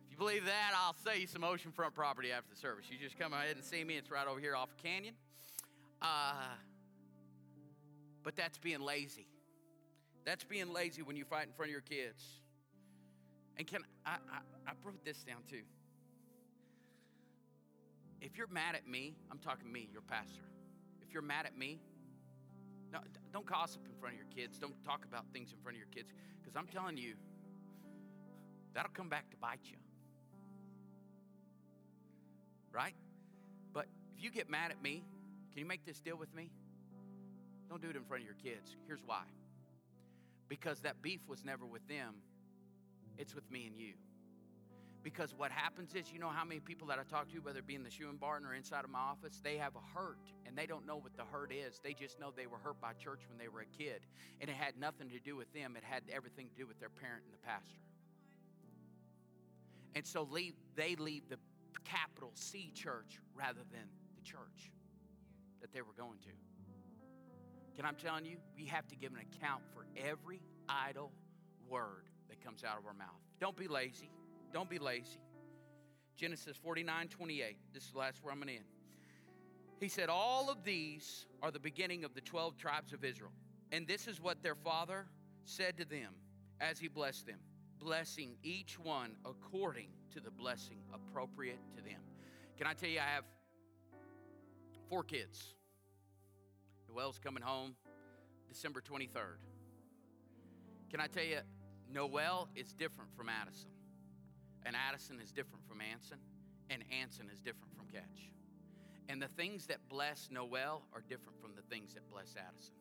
If 0.04 0.12
you 0.12 0.16
believe 0.18 0.44
that, 0.44 0.72
I'll 0.76 0.94
sell 0.94 1.16
you 1.16 1.26
some 1.26 1.42
oceanfront 1.42 1.94
property 1.94 2.30
after 2.30 2.50
the 2.54 2.56
service. 2.56 2.86
You 2.90 2.96
just 2.96 3.18
come 3.18 3.32
ahead 3.32 3.56
and 3.56 3.64
see 3.64 3.82
me. 3.82 3.96
It's 3.96 4.10
right 4.10 4.26
over 4.28 4.38
here 4.38 4.54
off 4.54 4.70
of 4.70 4.76
Canyon. 4.76 5.14
Uh, 6.00 6.54
but 8.26 8.34
that's 8.34 8.58
being 8.58 8.80
lazy. 8.80 9.28
That's 10.24 10.42
being 10.42 10.72
lazy 10.72 11.00
when 11.00 11.14
you 11.14 11.24
fight 11.24 11.46
in 11.46 11.52
front 11.52 11.68
of 11.68 11.72
your 11.72 11.80
kids. 11.80 12.24
And 13.56 13.64
can 13.68 13.82
I, 14.04 14.16
I, 14.32 14.70
I 14.70 14.72
wrote 14.82 15.04
this 15.04 15.22
down 15.22 15.44
too. 15.48 15.62
If 18.20 18.36
you're 18.36 18.48
mad 18.48 18.74
at 18.74 18.88
me, 18.88 19.14
I'm 19.30 19.38
talking 19.38 19.70
me, 19.70 19.88
your 19.92 20.02
pastor. 20.02 20.42
If 21.06 21.14
you're 21.14 21.22
mad 21.22 21.46
at 21.46 21.56
me, 21.56 21.78
no, 22.92 22.98
don't 23.32 23.46
gossip 23.46 23.82
in 23.86 23.94
front 24.00 24.16
of 24.16 24.18
your 24.18 24.28
kids. 24.34 24.58
Don't 24.58 24.74
talk 24.84 25.04
about 25.04 25.26
things 25.32 25.52
in 25.52 25.58
front 25.62 25.76
of 25.76 25.78
your 25.78 25.88
kids. 25.94 26.12
Because 26.40 26.56
I'm 26.56 26.66
telling 26.66 26.96
you, 26.96 27.14
that'll 28.74 28.90
come 28.90 29.08
back 29.08 29.30
to 29.30 29.36
bite 29.36 29.60
you. 29.62 29.76
Right? 32.72 32.96
But 33.72 33.86
if 34.16 34.24
you 34.24 34.32
get 34.32 34.50
mad 34.50 34.72
at 34.72 34.82
me, 34.82 35.04
can 35.52 35.60
you 35.60 35.66
make 35.66 35.86
this 35.86 36.00
deal 36.00 36.16
with 36.16 36.34
me? 36.34 36.50
Don't 37.68 37.82
do 37.82 37.90
it 37.90 37.96
in 37.96 38.04
front 38.04 38.22
of 38.22 38.26
your 38.26 38.36
kids. 38.36 38.76
Here's 38.86 39.02
why. 39.04 39.22
Because 40.48 40.80
that 40.80 41.02
beef 41.02 41.20
was 41.28 41.44
never 41.44 41.66
with 41.66 41.86
them, 41.88 42.14
it's 43.18 43.34
with 43.34 43.50
me 43.50 43.66
and 43.66 43.76
you. 43.76 43.94
Because 45.02 45.32
what 45.36 45.52
happens 45.52 45.94
is, 45.94 46.12
you 46.12 46.18
know 46.18 46.28
how 46.28 46.44
many 46.44 46.58
people 46.58 46.88
that 46.88 46.98
I 46.98 47.04
talk 47.04 47.30
to, 47.30 47.38
whether 47.38 47.60
it 47.60 47.66
be 47.66 47.76
in 47.76 47.84
the 47.84 47.90
shoeing 47.90 48.16
barn 48.16 48.44
or 48.44 48.54
inside 48.54 48.84
of 48.84 48.90
my 48.90 48.98
office, 48.98 49.40
they 49.42 49.56
have 49.56 49.74
a 49.76 49.96
hurt 49.96 50.18
and 50.44 50.58
they 50.58 50.66
don't 50.66 50.84
know 50.84 50.96
what 50.96 51.16
the 51.16 51.22
hurt 51.22 51.52
is. 51.52 51.80
They 51.82 51.92
just 51.92 52.18
know 52.18 52.32
they 52.34 52.48
were 52.48 52.58
hurt 52.58 52.80
by 52.80 52.92
church 52.94 53.20
when 53.28 53.38
they 53.38 53.46
were 53.46 53.60
a 53.60 53.66
kid. 53.66 54.00
And 54.40 54.50
it 54.50 54.56
had 54.56 54.76
nothing 54.76 55.08
to 55.10 55.20
do 55.20 55.36
with 55.36 55.52
them, 55.52 55.76
it 55.76 55.84
had 55.84 56.02
everything 56.12 56.48
to 56.48 56.54
do 56.56 56.66
with 56.66 56.80
their 56.80 56.88
parent 56.88 57.22
and 57.24 57.32
the 57.32 57.46
pastor. 57.46 57.78
And 59.94 60.04
so 60.04 60.28
leave, 60.28 60.54
they 60.74 60.96
leave 60.96 61.28
the 61.28 61.38
capital 61.84 62.32
C 62.34 62.72
church 62.74 63.20
rather 63.32 63.62
than 63.70 63.86
the 64.16 64.22
church 64.22 64.72
that 65.60 65.72
they 65.72 65.82
were 65.82 65.94
going 65.96 66.18
to. 66.24 66.45
Can 67.76 67.84
I'm 67.84 67.94
telling 67.94 68.24
you, 68.24 68.38
we 68.56 68.64
have 68.66 68.86
to 68.88 68.96
give 68.96 69.12
an 69.12 69.18
account 69.20 69.62
for 69.74 69.84
every 69.96 70.40
idle 70.68 71.12
word 71.68 72.08
that 72.28 72.42
comes 72.42 72.64
out 72.64 72.78
of 72.78 72.86
our 72.86 72.94
mouth. 72.94 73.20
Don't 73.38 73.56
be 73.56 73.68
lazy. 73.68 74.10
Don't 74.52 74.70
be 74.70 74.78
lazy. 74.78 75.20
Genesis 76.16 76.56
49 76.56 77.08
28. 77.08 77.56
This 77.74 77.84
is 77.84 77.92
the 77.92 77.98
last 77.98 78.22
where 78.22 78.32
I'm 78.32 78.38
going 78.38 78.48
to 78.48 78.54
end. 78.54 78.64
He 79.78 79.88
said, 79.88 80.08
All 80.08 80.50
of 80.50 80.64
these 80.64 81.26
are 81.42 81.50
the 81.50 81.60
beginning 81.60 82.04
of 82.04 82.14
the 82.14 82.22
12 82.22 82.56
tribes 82.56 82.92
of 82.94 83.04
Israel. 83.04 83.32
And 83.72 83.86
this 83.86 84.06
is 84.06 84.22
what 84.22 84.42
their 84.42 84.54
father 84.54 85.06
said 85.44 85.76
to 85.76 85.84
them 85.84 86.14
as 86.60 86.78
he 86.78 86.88
blessed 86.88 87.26
them, 87.26 87.38
blessing 87.78 88.36
each 88.42 88.78
one 88.78 89.16
according 89.26 89.88
to 90.14 90.20
the 90.20 90.30
blessing 90.30 90.78
appropriate 90.94 91.58
to 91.76 91.82
them. 91.82 92.00
Can 92.56 92.66
I 92.66 92.72
tell 92.72 92.88
you, 92.88 93.00
I 93.00 93.14
have 93.14 93.24
four 94.88 95.02
kids. 95.02 95.55
Noel's 96.96 97.18
coming 97.18 97.42
home 97.42 97.74
December 98.48 98.80
23rd. 98.80 99.36
Can 100.90 101.00
I 101.00 101.06
tell 101.08 101.24
you, 101.24 101.40
Noel 101.92 102.48
is 102.56 102.72
different 102.72 103.14
from 103.14 103.28
Addison. 103.28 103.68
And 104.64 104.74
Addison 104.74 105.20
is 105.22 105.30
different 105.30 105.64
from 105.68 105.80
Anson, 105.80 106.18
and 106.70 106.82
Anson 106.90 107.28
is 107.30 107.38
different 107.38 107.76
from 107.76 107.86
Catch. 107.86 108.32
And 109.08 109.20
the 109.20 109.28
things 109.28 109.66
that 109.66 109.78
bless 109.88 110.28
Noel 110.30 110.82
are 110.94 111.02
different 111.06 111.40
from 111.40 111.52
the 111.54 111.62
things 111.62 111.92
that 111.94 112.08
bless 112.10 112.34
Addison. 112.36 112.74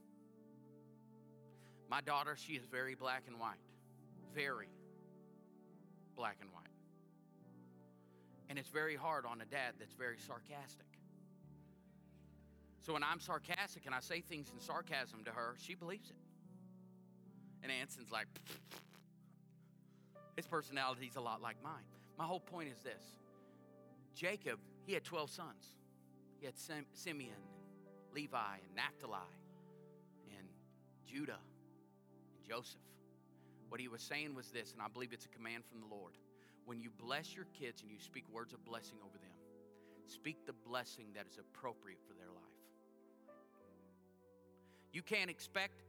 My 1.90 2.02
daughter, 2.02 2.36
she 2.38 2.54
is 2.54 2.66
very 2.66 2.96
black 2.96 3.24
and 3.28 3.38
white. 3.38 3.60
Very 4.34 4.70
black 6.16 6.38
and 6.40 6.50
white. 6.52 6.64
And 8.50 8.58
it's 8.58 8.70
very 8.70 8.96
hard 8.96 9.26
on 9.26 9.42
a 9.42 9.46
dad 9.46 9.74
that's 9.78 9.94
very 9.94 10.18
sarcastic. 10.18 10.88
So 12.86 12.94
when 12.94 13.02
I'm 13.04 13.20
sarcastic 13.20 13.88
and 13.88 13.96
I 13.96 14.00
say 14.00 14.22
things 14.22 14.52
in 14.54 14.60
sarcasm 14.60 15.24
to 15.24 15.32
her, 15.32 15.56
she 15.58 15.74
believes 15.74 16.12
it. 16.12 16.16
And 17.64 17.72
Anson's 17.72 18.12
like, 18.12 18.28
his 20.36 20.46
personality's 20.46 21.16
a 21.16 21.22
lot 21.22 21.42
like 21.42 21.56
mine. 21.64 21.82
My 22.16 22.26
whole 22.26 22.40
point 22.40 22.70
is 22.70 22.84
this 22.84 23.18
Jacob, 24.14 24.60
he 24.86 24.94
had 24.94 25.04
12 25.04 25.32
sons. 25.32 25.66
He 26.40 26.46
had 26.46 26.54
Simeon, 26.94 27.34
and 27.34 28.14
Levi, 28.14 28.38
and 28.38 28.76
Naphtali, 28.76 29.18
and 30.38 30.48
Judah, 31.08 31.40
and 32.38 32.48
Joseph. 32.48 32.82
What 33.70 33.82
he 33.82 33.88
was 33.88 34.04
saying 34.04 34.36
was 34.36 34.52
this, 34.52 34.74
and 34.74 34.82
I 34.82 34.90
believe 34.90 35.12
it's 35.12 35.26
a 35.26 35.30
command 35.30 35.64
from 35.66 35.80
the 35.80 35.88
Lord. 35.88 36.14
When 36.66 36.80
you 36.80 36.92
bless 37.04 37.36
your 37.36 37.46
kids 37.58 37.82
and 37.82 37.90
you 37.90 37.98
speak 38.00 38.26
words 38.32 38.54
of 38.54 38.64
blessing 38.64 38.98
over 39.04 39.18
them, 39.18 39.34
speak 40.06 40.46
the 40.46 40.54
blessing 40.54 41.08
that 41.16 41.26
is 41.28 41.40
appropriate 41.40 41.98
for 42.08 42.14
their. 42.14 42.28
You 44.96 45.02
can't 45.02 45.30
expect 45.30 45.84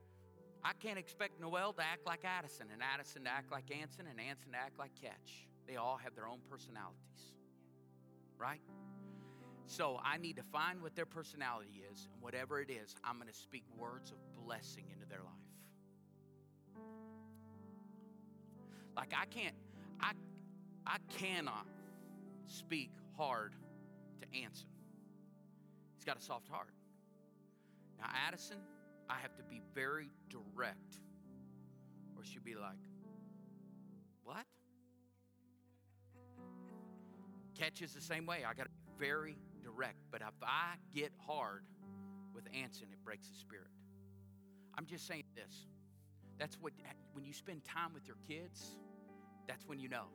I 0.64 0.72
can't 0.72 0.98
expect 0.98 1.40
Noel 1.40 1.72
to 1.74 1.80
act 1.80 2.04
like 2.06 2.24
Addison, 2.24 2.66
and 2.72 2.82
Addison 2.82 3.22
to 3.22 3.30
act 3.30 3.52
like 3.52 3.70
Anson, 3.70 4.06
and 4.10 4.18
Anson 4.18 4.50
to 4.50 4.58
act 4.58 4.80
like 4.80 4.90
Catch. 5.00 5.46
They 5.68 5.76
all 5.76 5.96
have 6.02 6.16
their 6.16 6.26
own 6.26 6.40
personalities, 6.50 7.36
right? 8.36 8.60
So 9.66 10.00
I 10.04 10.18
need 10.18 10.34
to 10.38 10.42
find 10.42 10.82
what 10.82 10.96
their 10.96 11.06
personality 11.06 11.84
is, 11.92 12.08
and 12.12 12.20
whatever 12.20 12.60
it 12.60 12.68
is, 12.68 12.96
I'm 13.04 13.14
going 13.14 13.28
to 13.28 13.34
speak 13.34 13.62
words 13.78 14.10
of 14.10 14.18
blessing 14.44 14.86
into 14.92 15.06
their 15.08 15.22
life. 15.22 16.84
Like 18.96 19.14
I 19.16 19.26
can't, 19.26 19.54
I, 20.00 20.14
I 20.84 20.96
cannot 21.16 21.66
speak 22.48 22.90
hard 23.16 23.52
to 24.20 24.42
Anson. 24.42 24.66
He's 25.94 26.04
got 26.04 26.18
a 26.18 26.22
soft 26.22 26.48
heart. 26.48 26.70
Now 28.00 28.06
Addison, 28.26 28.58
I 29.08 29.14
have 29.20 29.36
to 29.36 29.42
be 29.42 29.60
very 29.74 30.10
direct, 30.28 30.98
or 32.16 32.24
she'll 32.24 32.42
be 32.42 32.54
like, 32.54 32.78
What? 34.24 34.44
Catch 37.54 37.82
is 37.82 37.94
the 37.94 38.00
same 38.00 38.26
way. 38.26 38.38
I 38.46 38.52
got 38.54 38.64
to 38.64 38.70
be 38.70 39.06
very 39.06 39.38
direct. 39.62 39.96
But 40.10 40.20
if 40.20 40.34
I 40.42 40.74
get 40.94 41.12
hard 41.26 41.64
with 42.34 42.44
Anson, 42.54 42.88
it 42.92 43.02
breaks 43.04 43.28
the 43.28 43.38
spirit. 43.38 43.68
I'm 44.76 44.84
just 44.86 45.06
saying 45.06 45.24
this. 45.34 45.66
That's 46.38 46.56
what, 46.60 46.72
when 47.12 47.24
you 47.24 47.32
spend 47.32 47.64
time 47.64 47.94
with 47.94 48.06
your 48.06 48.18
kids, 48.28 48.76
that's 49.48 49.66
when 49.66 49.78
you 49.78 49.88
know. 49.88 50.06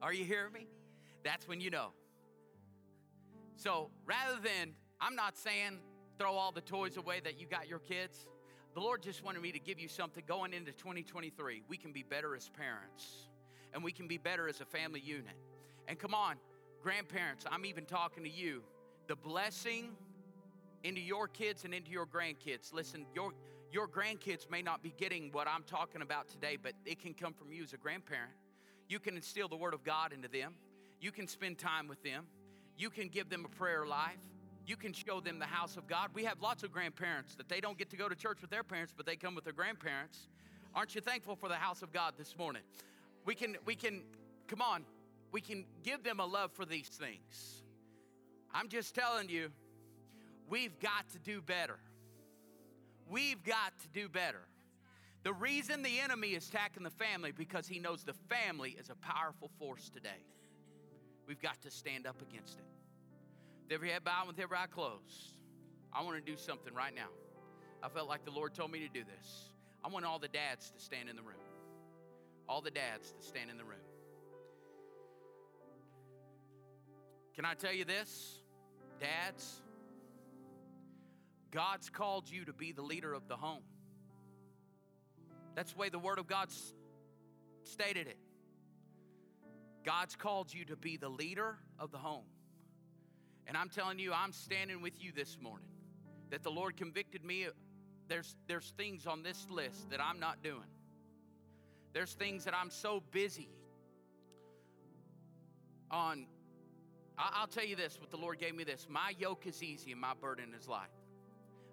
Are 0.00 0.12
you 0.12 0.24
hearing 0.24 0.52
me? 0.52 0.66
That's 1.22 1.46
when 1.46 1.60
you 1.60 1.70
know. 1.70 1.92
So 3.56 3.90
rather 4.06 4.40
than, 4.42 4.74
I'm 5.00 5.14
not 5.14 5.36
saying 5.36 5.78
throw 6.22 6.34
all 6.34 6.52
the 6.52 6.60
toys 6.60 6.96
away 6.96 7.18
that 7.18 7.40
you 7.40 7.46
got 7.48 7.66
your 7.68 7.80
kids. 7.80 8.28
The 8.74 8.80
Lord 8.80 9.02
just 9.02 9.24
wanted 9.24 9.42
me 9.42 9.50
to 9.50 9.58
give 9.58 9.80
you 9.80 9.88
something 9.88 10.22
going 10.24 10.52
into 10.52 10.70
2023. 10.70 11.64
We 11.68 11.76
can 11.76 11.92
be 11.92 12.04
better 12.04 12.36
as 12.36 12.48
parents, 12.48 13.26
and 13.74 13.82
we 13.82 13.90
can 13.90 14.06
be 14.06 14.18
better 14.18 14.46
as 14.46 14.60
a 14.60 14.64
family 14.64 15.00
unit. 15.00 15.34
And 15.88 15.98
come 15.98 16.14
on, 16.14 16.36
grandparents, 16.80 17.44
I'm 17.50 17.66
even 17.66 17.86
talking 17.86 18.22
to 18.22 18.30
you. 18.30 18.62
The 19.08 19.16
blessing 19.16 19.96
into 20.84 21.00
your 21.00 21.26
kids 21.26 21.64
and 21.64 21.74
into 21.74 21.90
your 21.90 22.06
grandkids. 22.06 22.72
Listen, 22.72 23.04
your 23.16 23.32
your 23.72 23.88
grandkids 23.88 24.48
may 24.48 24.62
not 24.62 24.80
be 24.80 24.94
getting 24.96 25.32
what 25.32 25.48
I'm 25.48 25.64
talking 25.64 26.02
about 26.02 26.28
today, 26.28 26.56
but 26.62 26.74
it 26.86 27.00
can 27.00 27.14
come 27.14 27.32
from 27.32 27.52
you 27.52 27.64
as 27.64 27.72
a 27.72 27.78
grandparent. 27.78 28.30
You 28.88 29.00
can 29.00 29.16
instill 29.16 29.48
the 29.48 29.56
word 29.56 29.74
of 29.74 29.82
God 29.82 30.12
into 30.12 30.28
them. 30.28 30.54
You 31.00 31.10
can 31.10 31.26
spend 31.26 31.58
time 31.58 31.88
with 31.88 32.00
them. 32.04 32.26
You 32.78 32.90
can 32.90 33.08
give 33.08 33.28
them 33.28 33.44
a 33.44 33.48
prayer 33.48 33.84
life. 33.84 34.20
You 34.66 34.76
can 34.76 34.92
show 34.92 35.20
them 35.20 35.38
the 35.38 35.46
house 35.46 35.76
of 35.76 35.86
God. 35.86 36.10
We 36.14 36.24
have 36.24 36.40
lots 36.40 36.62
of 36.62 36.72
grandparents 36.72 37.34
that 37.34 37.48
they 37.48 37.60
don't 37.60 37.76
get 37.76 37.90
to 37.90 37.96
go 37.96 38.08
to 38.08 38.14
church 38.14 38.40
with 38.40 38.50
their 38.50 38.62
parents, 38.62 38.92
but 38.96 39.06
they 39.06 39.16
come 39.16 39.34
with 39.34 39.44
their 39.44 39.52
grandparents. 39.52 40.28
Aren't 40.74 40.94
you 40.94 41.00
thankful 41.00 41.36
for 41.36 41.48
the 41.48 41.56
house 41.56 41.82
of 41.82 41.92
God 41.92 42.14
this 42.16 42.36
morning? 42.38 42.62
We 43.24 43.34
can, 43.34 43.56
we 43.66 43.74
can, 43.74 44.02
come 44.46 44.62
on, 44.62 44.84
we 45.32 45.40
can 45.40 45.64
give 45.82 46.04
them 46.04 46.20
a 46.20 46.26
love 46.26 46.52
for 46.52 46.64
these 46.64 46.88
things. 46.88 47.62
I'm 48.54 48.68
just 48.68 48.94
telling 48.94 49.28
you, 49.28 49.50
we've 50.48 50.78
got 50.78 51.08
to 51.12 51.18
do 51.18 51.40
better. 51.40 51.78
We've 53.10 53.42
got 53.42 53.78
to 53.80 53.88
do 53.88 54.08
better. 54.08 54.46
The 55.24 55.32
reason 55.32 55.82
the 55.82 56.00
enemy 56.00 56.28
is 56.28 56.48
attacking 56.48 56.82
the 56.82 56.90
family 56.90 57.32
because 57.32 57.68
he 57.68 57.78
knows 57.78 58.02
the 58.02 58.14
family 58.28 58.76
is 58.78 58.90
a 58.90 58.96
powerful 58.96 59.50
force 59.58 59.88
today. 59.88 60.26
We've 61.26 61.40
got 61.40 61.60
to 61.62 61.70
stand 61.70 62.06
up 62.06 62.20
against 62.20 62.58
it. 62.58 62.64
With 63.62 63.72
every 63.72 63.90
head 63.90 64.04
bowed, 64.04 64.26
with 64.28 64.38
every 64.38 64.56
eye 64.56 64.66
closed, 64.66 65.34
I 65.92 66.02
want 66.02 66.24
to 66.24 66.30
do 66.30 66.36
something 66.36 66.74
right 66.74 66.94
now. 66.94 67.08
I 67.82 67.88
felt 67.88 68.08
like 68.08 68.24
the 68.24 68.30
Lord 68.30 68.54
told 68.54 68.70
me 68.70 68.80
to 68.80 68.88
do 68.88 69.02
this. 69.04 69.50
I 69.84 69.88
want 69.88 70.04
all 70.04 70.18
the 70.18 70.28
dads 70.28 70.70
to 70.70 70.80
stand 70.80 71.08
in 71.08 71.16
the 71.16 71.22
room. 71.22 71.34
All 72.48 72.60
the 72.60 72.70
dads 72.70 73.12
to 73.12 73.22
stand 73.22 73.50
in 73.50 73.56
the 73.56 73.64
room. 73.64 73.78
Can 77.34 77.44
I 77.44 77.54
tell 77.54 77.72
you 77.72 77.84
this, 77.84 78.42
dads? 79.00 79.62
God's 81.50 81.90
called 81.90 82.30
you 82.30 82.44
to 82.44 82.52
be 82.52 82.72
the 82.72 82.82
leader 82.82 83.12
of 83.12 83.28
the 83.28 83.36
home. 83.36 83.62
That's 85.54 85.72
the 85.72 85.78
way 85.78 85.88
the 85.88 85.98
Word 85.98 86.18
of 86.18 86.26
God 86.26 86.48
stated 87.64 88.06
it. 88.06 88.18
God's 89.84 90.14
called 90.16 90.52
you 90.52 90.64
to 90.66 90.76
be 90.76 90.96
the 90.96 91.08
leader 91.08 91.58
of 91.78 91.90
the 91.90 91.98
home. 91.98 92.24
And 93.46 93.56
I'm 93.56 93.68
telling 93.68 93.98
you, 93.98 94.12
I'm 94.12 94.32
standing 94.32 94.82
with 94.82 95.02
you 95.02 95.12
this 95.12 95.38
morning 95.40 95.68
that 96.30 96.42
the 96.42 96.50
Lord 96.50 96.76
convicted 96.76 97.24
me. 97.24 97.46
There's, 98.08 98.36
there's 98.46 98.72
things 98.76 99.06
on 99.06 99.22
this 99.22 99.46
list 99.50 99.90
that 99.90 100.00
I'm 100.00 100.20
not 100.20 100.42
doing. 100.42 100.70
There's 101.92 102.14
things 102.14 102.44
that 102.44 102.54
I'm 102.54 102.70
so 102.70 103.02
busy 103.10 103.48
on. 105.90 106.26
I'll 107.18 107.46
tell 107.46 107.64
you 107.64 107.76
this 107.76 108.00
what 108.00 108.10
the 108.10 108.16
Lord 108.16 108.38
gave 108.38 108.54
me 108.54 108.64
this 108.64 108.86
my 108.88 109.12
yoke 109.18 109.46
is 109.46 109.62
easy 109.62 109.92
and 109.92 110.00
my 110.00 110.14
burden 110.18 110.54
is 110.58 110.66
light. 110.66 110.88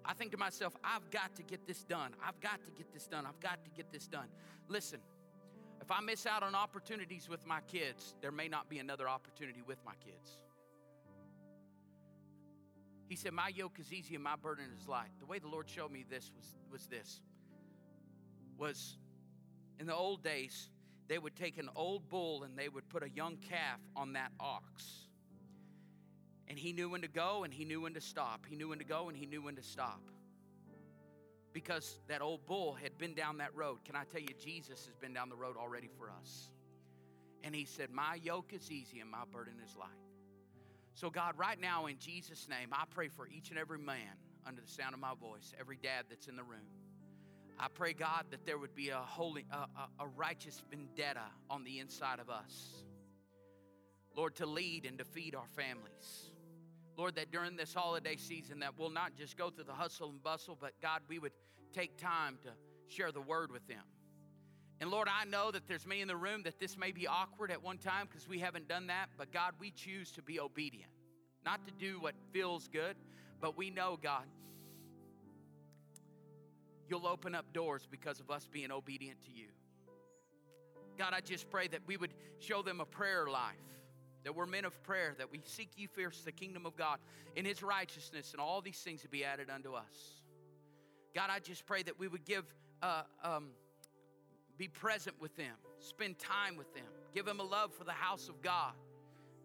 I 0.04 0.12
think 0.12 0.32
to 0.32 0.38
myself, 0.38 0.74
I've 0.82 1.10
got 1.10 1.34
to 1.36 1.42
get 1.42 1.66
this 1.66 1.84
done. 1.84 2.12
I've 2.26 2.40
got 2.40 2.64
to 2.64 2.70
get 2.70 2.92
this 2.92 3.06
done. 3.06 3.26
I've 3.26 3.40
got 3.40 3.64
to 3.64 3.70
get 3.70 3.92
this 3.92 4.06
done. 4.06 4.28
Listen, 4.68 5.00
if 5.80 5.90
I 5.90 6.00
miss 6.00 6.26
out 6.26 6.42
on 6.42 6.54
opportunities 6.54 7.28
with 7.28 7.46
my 7.46 7.60
kids, 7.62 8.14
there 8.20 8.32
may 8.32 8.48
not 8.48 8.68
be 8.68 8.78
another 8.78 9.08
opportunity 9.08 9.62
with 9.66 9.78
my 9.84 9.94
kids. 10.04 10.38
He 13.10 13.16
said, 13.16 13.32
My 13.32 13.48
yoke 13.48 13.80
is 13.80 13.92
easy 13.92 14.14
and 14.14 14.22
my 14.22 14.36
burden 14.36 14.66
is 14.80 14.86
light. 14.86 15.10
The 15.18 15.26
way 15.26 15.40
the 15.40 15.48
Lord 15.48 15.68
showed 15.68 15.90
me 15.90 16.04
this 16.08 16.30
was, 16.36 16.54
was 16.70 16.86
this. 16.86 17.20
Was 18.56 18.98
in 19.80 19.86
the 19.86 19.94
old 19.96 20.22
days, 20.22 20.70
they 21.08 21.18
would 21.18 21.34
take 21.34 21.58
an 21.58 21.68
old 21.74 22.08
bull 22.08 22.44
and 22.44 22.56
they 22.56 22.68
would 22.68 22.88
put 22.88 23.02
a 23.02 23.10
young 23.10 23.36
calf 23.38 23.80
on 23.96 24.12
that 24.12 24.30
ox. 24.38 25.08
And 26.46 26.56
he 26.56 26.72
knew 26.72 26.88
when 26.88 27.00
to 27.00 27.08
go 27.08 27.42
and 27.42 27.52
he 27.52 27.64
knew 27.64 27.80
when 27.80 27.94
to 27.94 28.00
stop. 28.00 28.46
He 28.48 28.54
knew 28.54 28.68
when 28.68 28.78
to 28.78 28.84
go 28.84 29.08
and 29.08 29.18
he 29.18 29.26
knew 29.26 29.42
when 29.42 29.56
to 29.56 29.62
stop. 29.62 30.02
Because 31.52 31.98
that 32.06 32.22
old 32.22 32.46
bull 32.46 32.74
had 32.74 32.96
been 32.96 33.14
down 33.14 33.38
that 33.38 33.52
road. 33.56 33.78
Can 33.84 33.96
I 33.96 34.04
tell 34.04 34.20
you, 34.20 34.28
Jesus 34.38 34.86
has 34.86 34.94
been 34.94 35.12
down 35.12 35.30
the 35.30 35.36
road 35.36 35.56
already 35.56 35.88
for 35.98 36.12
us. 36.12 36.52
And 37.42 37.56
he 37.56 37.64
said, 37.64 37.90
My 37.90 38.14
yoke 38.22 38.52
is 38.52 38.70
easy 38.70 39.00
and 39.00 39.10
my 39.10 39.24
burden 39.32 39.54
is 39.64 39.74
light. 39.76 40.09
So, 41.00 41.08
God, 41.08 41.38
right 41.38 41.58
now, 41.58 41.86
in 41.86 41.96
Jesus' 41.98 42.46
name, 42.46 42.68
I 42.72 42.84
pray 42.90 43.08
for 43.08 43.26
each 43.26 43.48
and 43.48 43.58
every 43.58 43.78
man 43.78 44.18
under 44.46 44.60
the 44.60 44.68
sound 44.68 44.92
of 44.92 45.00
my 45.00 45.14
voice, 45.18 45.54
every 45.58 45.78
dad 45.78 46.04
that's 46.10 46.26
in 46.26 46.36
the 46.36 46.42
room. 46.42 46.68
I 47.58 47.68
pray, 47.72 47.94
God, 47.94 48.26
that 48.30 48.44
there 48.44 48.58
would 48.58 48.74
be 48.74 48.90
a 48.90 48.98
holy, 48.98 49.46
a, 49.50 49.56
a, 49.56 49.88
a 50.00 50.08
righteous 50.08 50.62
vendetta 50.68 51.22
on 51.48 51.64
the 51.64 51.78
inside 51.78 52.18
of 52.18 52.28
us. 52.28 52.84
Lord, 54.14 54.36
to 54.36 54.46
lead 54.46 54.84
and 54.84 54.98
to 54.98 55.04
feed 55.04 55.34
our 55.34 55.46
families. 55.46 56.32
Lord, 56.98 57.14
that 57.14 57.32
during 57.32 57.56
this 57.56 57.72
holiday 57.72 58.16
season 58.16 58.58
that 58.58 58.78
we'll 58.78 58.90
not 58.90 59.16
just 59.16 59.38
go 59.38 59.48
through 59.48 59.64
the 59.64 59.72
hustle 59.72 60.10
and 60.10 60.22
bustle, 60.22 60.58
but 60.60 60.72
God, 60.82 61.00
we 61.08 61.18
would 61.18 61.32
take 61.72 61.96
time 61.96 62.36
to 62.42 62.50
share 62.94 63.10
the 63.10 63.22
word 63.22 63.50
with 63.50 63.66
them. 63.66 63.84
And 64.80 64.90
Lord, 64.90 65.08
I 65.08 65.24
know 65.26 65.50
that 65.50 65.68
there's 65.68 65.86
many 65.86 66.00
in 66.00 66.08
the 66.08 66.16
room 66.16 66.42
that 66.44 66.58
this 66.58 66.78
may 66.78 66.90
be 66.90 67.06
awkward 67.06 67.50
at 67.50 67.62
one 67.62 67.76
time 67.76 68.06
because 68.08 68.26
we 68.26 68.38
haven't 68.38 68.66
done 68.66 68.86
that, 68.86 69.10
but 69.18 69.30
God, 69.30 69.52
we 69.60 69.70
choose 69.70 70.10
to 70.12 70.22
be 70.22 70.40
obedient. 70.40 70.90
Not 71.44 71.64
to 71.66 71.72
do 71.72 72.00
what 72.00 72.14
feels 72.32 72.66
good, 72.68 72.96
but 73.40 73.58
we 73.58 73.70
know, 73.70 73.98
God, 74.02 74.24
you'll 76.88 77.06
open 77.06 77.34
up 77.34 77.52
doors 77.52 77.86
because 77.90 78.20
of 78.20 78.30
us 78.30 78.48
being 78.50 78.72
obedient 78.72 79.22
to 79.24 79.32
you. 79.32 79.48
God, 80.98 81.12
I 81.14 81.20
just 81.20 81.50
pray 81.50 81.68
that 81.68 81.80
we 81.86 81.96
would 81.96 82.14
show 82.38 82.62
them 82.62 82.80
a 82.80 82.86
prayer 82.86 83.26
life 83.26 83.56
that 84.24 84.34
we're 84.34 84.46
men 84.46 84.64
of 84.64 84.82
prayer, 84.82 85.14
that 85.18 85.30
we 85.30 85.40
seek 85.44 85.70
you 85.76 85.88
first 85.88 86.24
the 86.24 86.32
kingdom 86.32 86.66
of 86.66 86.76
God 86.76 86.98
in 87.36 87.44
his 87.44 87.62
righteousness, 87.62 88.32
and 88.32 88.40
all 88.40 88.60
these 88.60 88.78
things 88.78 89.02
to 89.02 89.08
be 89.08 89.24
added 89.24 89.48
unto 89.50 89.74
us. 89.74 90.22
God, 91.14 91.30
I 91.30 91.38
just 91.38 91.66
pray 91.66 91.82
that 91.82 91.98
we 91.98 92.08
would 92.08 92.24
give, 92.24 92.44
uh, 92.82 93.02
um, 93.24 93.48
be 94.60 94.68
present 94.68 95.16
with 95.18 95.34
them, 95.36 95.56
spend 95.78 96.18
time 96.18 96.54
with 96.54 96.72
them, 96.74 96.84
give 97.14 97.24
them 97.24 97.40
a 97.40 97.42
love 97.42 97.72
for 97.72 97.84
the 97.84 97.92
house 97.92 98.28
of 98.28 98.42
God. 98.42 98.74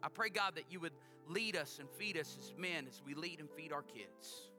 I 0.03 0.09
pray, 0.09 0.27
God, 0.27 0.55
that 0.55 0.65
you 0.69 0.81
would 0.81 0.91
lead 1.29 1.55
us 1.55 1.77
and 1.79 1.89
feed 1.89 2.17
us 2.17 2.35
as 2.37 2.53
men 2.57 2.85
as 2.85 3.01
we 3.05 3.13
lead 3.13 3.39
and 3.39 3.49
feed 3.49 3.71
our 3.71 3.81
kids. 3.81 4.51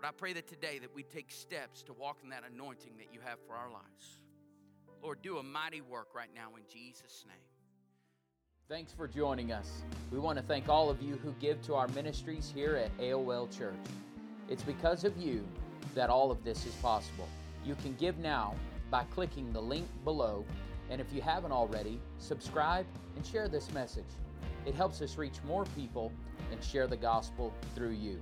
But 0.00 0.08
I 0.08 0.12
pray 0.12 0.32
that 0.32 0.48
today 0.48 0.78
that 0.78 0.94
we 0.94 1.02
take 1.02 1.30
steps 1.30 1.82
to 1.82 1.92
walk 1.92 2.20
in 2.24 2.30
that 2.30 2.42
anointing 2.50 2.92
that 2.96 3.08
you 3.12 3.20
have 3.22 3.38
for 3.46 3.54
our 3.54 3.70
lives. 3.70 4.22
Lord, 5.02 5.20
do 5.20 5.36
a 5.36 5.42
mighty 5.42 5.82
work 5.82 6.14
right 6.14 6.30
now 6.34 6.56
in 6.56 6.62
Jesus' 6.72 7.26
name. 7.28 7.36
Thanks 8.66 8.94
for 8.94 9.06
joining 9.06 9.52
us. 9.52 9.82
We 10.10 10.18
want 10.18 10.38
to 10.38 10.42
thank 10.42 10.70
all 10.70 10.88
of 10.88 11.02
you 11.02 11.18
who 11.22 11.34
give 11.38 11.60
to 11.66 11.74
our 11.74 11.88
ministries 11.88 12.50
here 12.54 12.76
at 12.76 12.96
AOL 12.96 13.54
Church. 13.54 13.74
It's 14.48 14.62
because 14.62 15.04
of 15.04 15.18
you 15.18 15.46
that 15.94 16.08
all 16.08 16.30
of 16.30 16.42
this 16.44 16.64
is 16.64 16.72
possible. 16.76 17.28
You 17.62 17.74
can 17.74 17.94
give 17.96 18.16
now 18.16 18.54
by 18.90 19.04
clicking 19.04 19.52
the 19.52 19.60
link 19.60 19.86
below, 20.04 20.44
and 20.90 21.00
if 21.00 21.12
you 21.12 21.22
haven't 21.22 21.52
already, 21.52 22.00
subscribe 22.18 22.86
and 23.16 23.24
share 23.24 23.48
this 23.48 23.72
message. 23.72 24.04
It 24.66 24.74
helps 24.74 25.00
us 25.00 25.16
reach 25.16 25.42
more 25.46 25.64
people 25.76 26.12
and 26.50 26.62
share 26.62 26.86
the 26.86 26.96
gospel 26.96 27.52
through 27.74 27.92
you. 27.92 28.20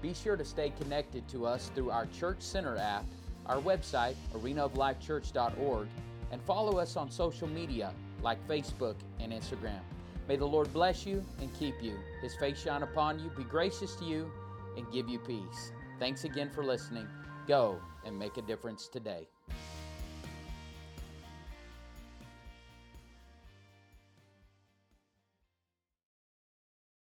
Be 0.00 0.14
sure 0.14 0.36
to 0.36 0.44
stay 0.44 0.72
connected 0.80 1.26
to 1.28 1.46
us 1.46 1.70
through 1.74 1.90
our 1.90 2.06
Church 2.06 2.40
Center 2.40 2.76
app, 2.76 3.04
our 3.46 3.58
website, 3.58 4.14
arenaoflifechurch.org, 4.34 5.88
and 6.30 6.42
follow 6.42 6.78
us 6.78 6.96
on 6.96 7.10
social 7.10 7.48
media 7.48 7.92
like 8.22 8.46
Facebook 8.48 8.96
and 9.20 9.32
Instagram. 9.32 9.80
May 10.28 10.36
the 10.36 10.46
Lord 10.46 10.72
bless 10.72 11.04
you 11.06 11.24
and 11.40 11.52
keep 11.54 11.74
you, 11.82 11.98
His 12.20 12.34
face 12.36 12.60
shine 12.62 12.82
upon 12.82 13.18
you, 13.18 13.30
be 13.36 13.44
gracious 13.44 13.96
to 13.96 14.04
you, 14.04 14.30
and 14.76 14.90
give 14.92 15.08
you 15.08 15.18
peace. 15.18 15.72
Thanks 15.98 16.24
again 16.24 16.50
for 16.50 16.64
listening. 16.64 17.06
Go 17.46 17.80
and 18.04 18.18
make 18.18 18.36
a 18.36 18.42
difference 18.42 18.88
today. 18.88 19.28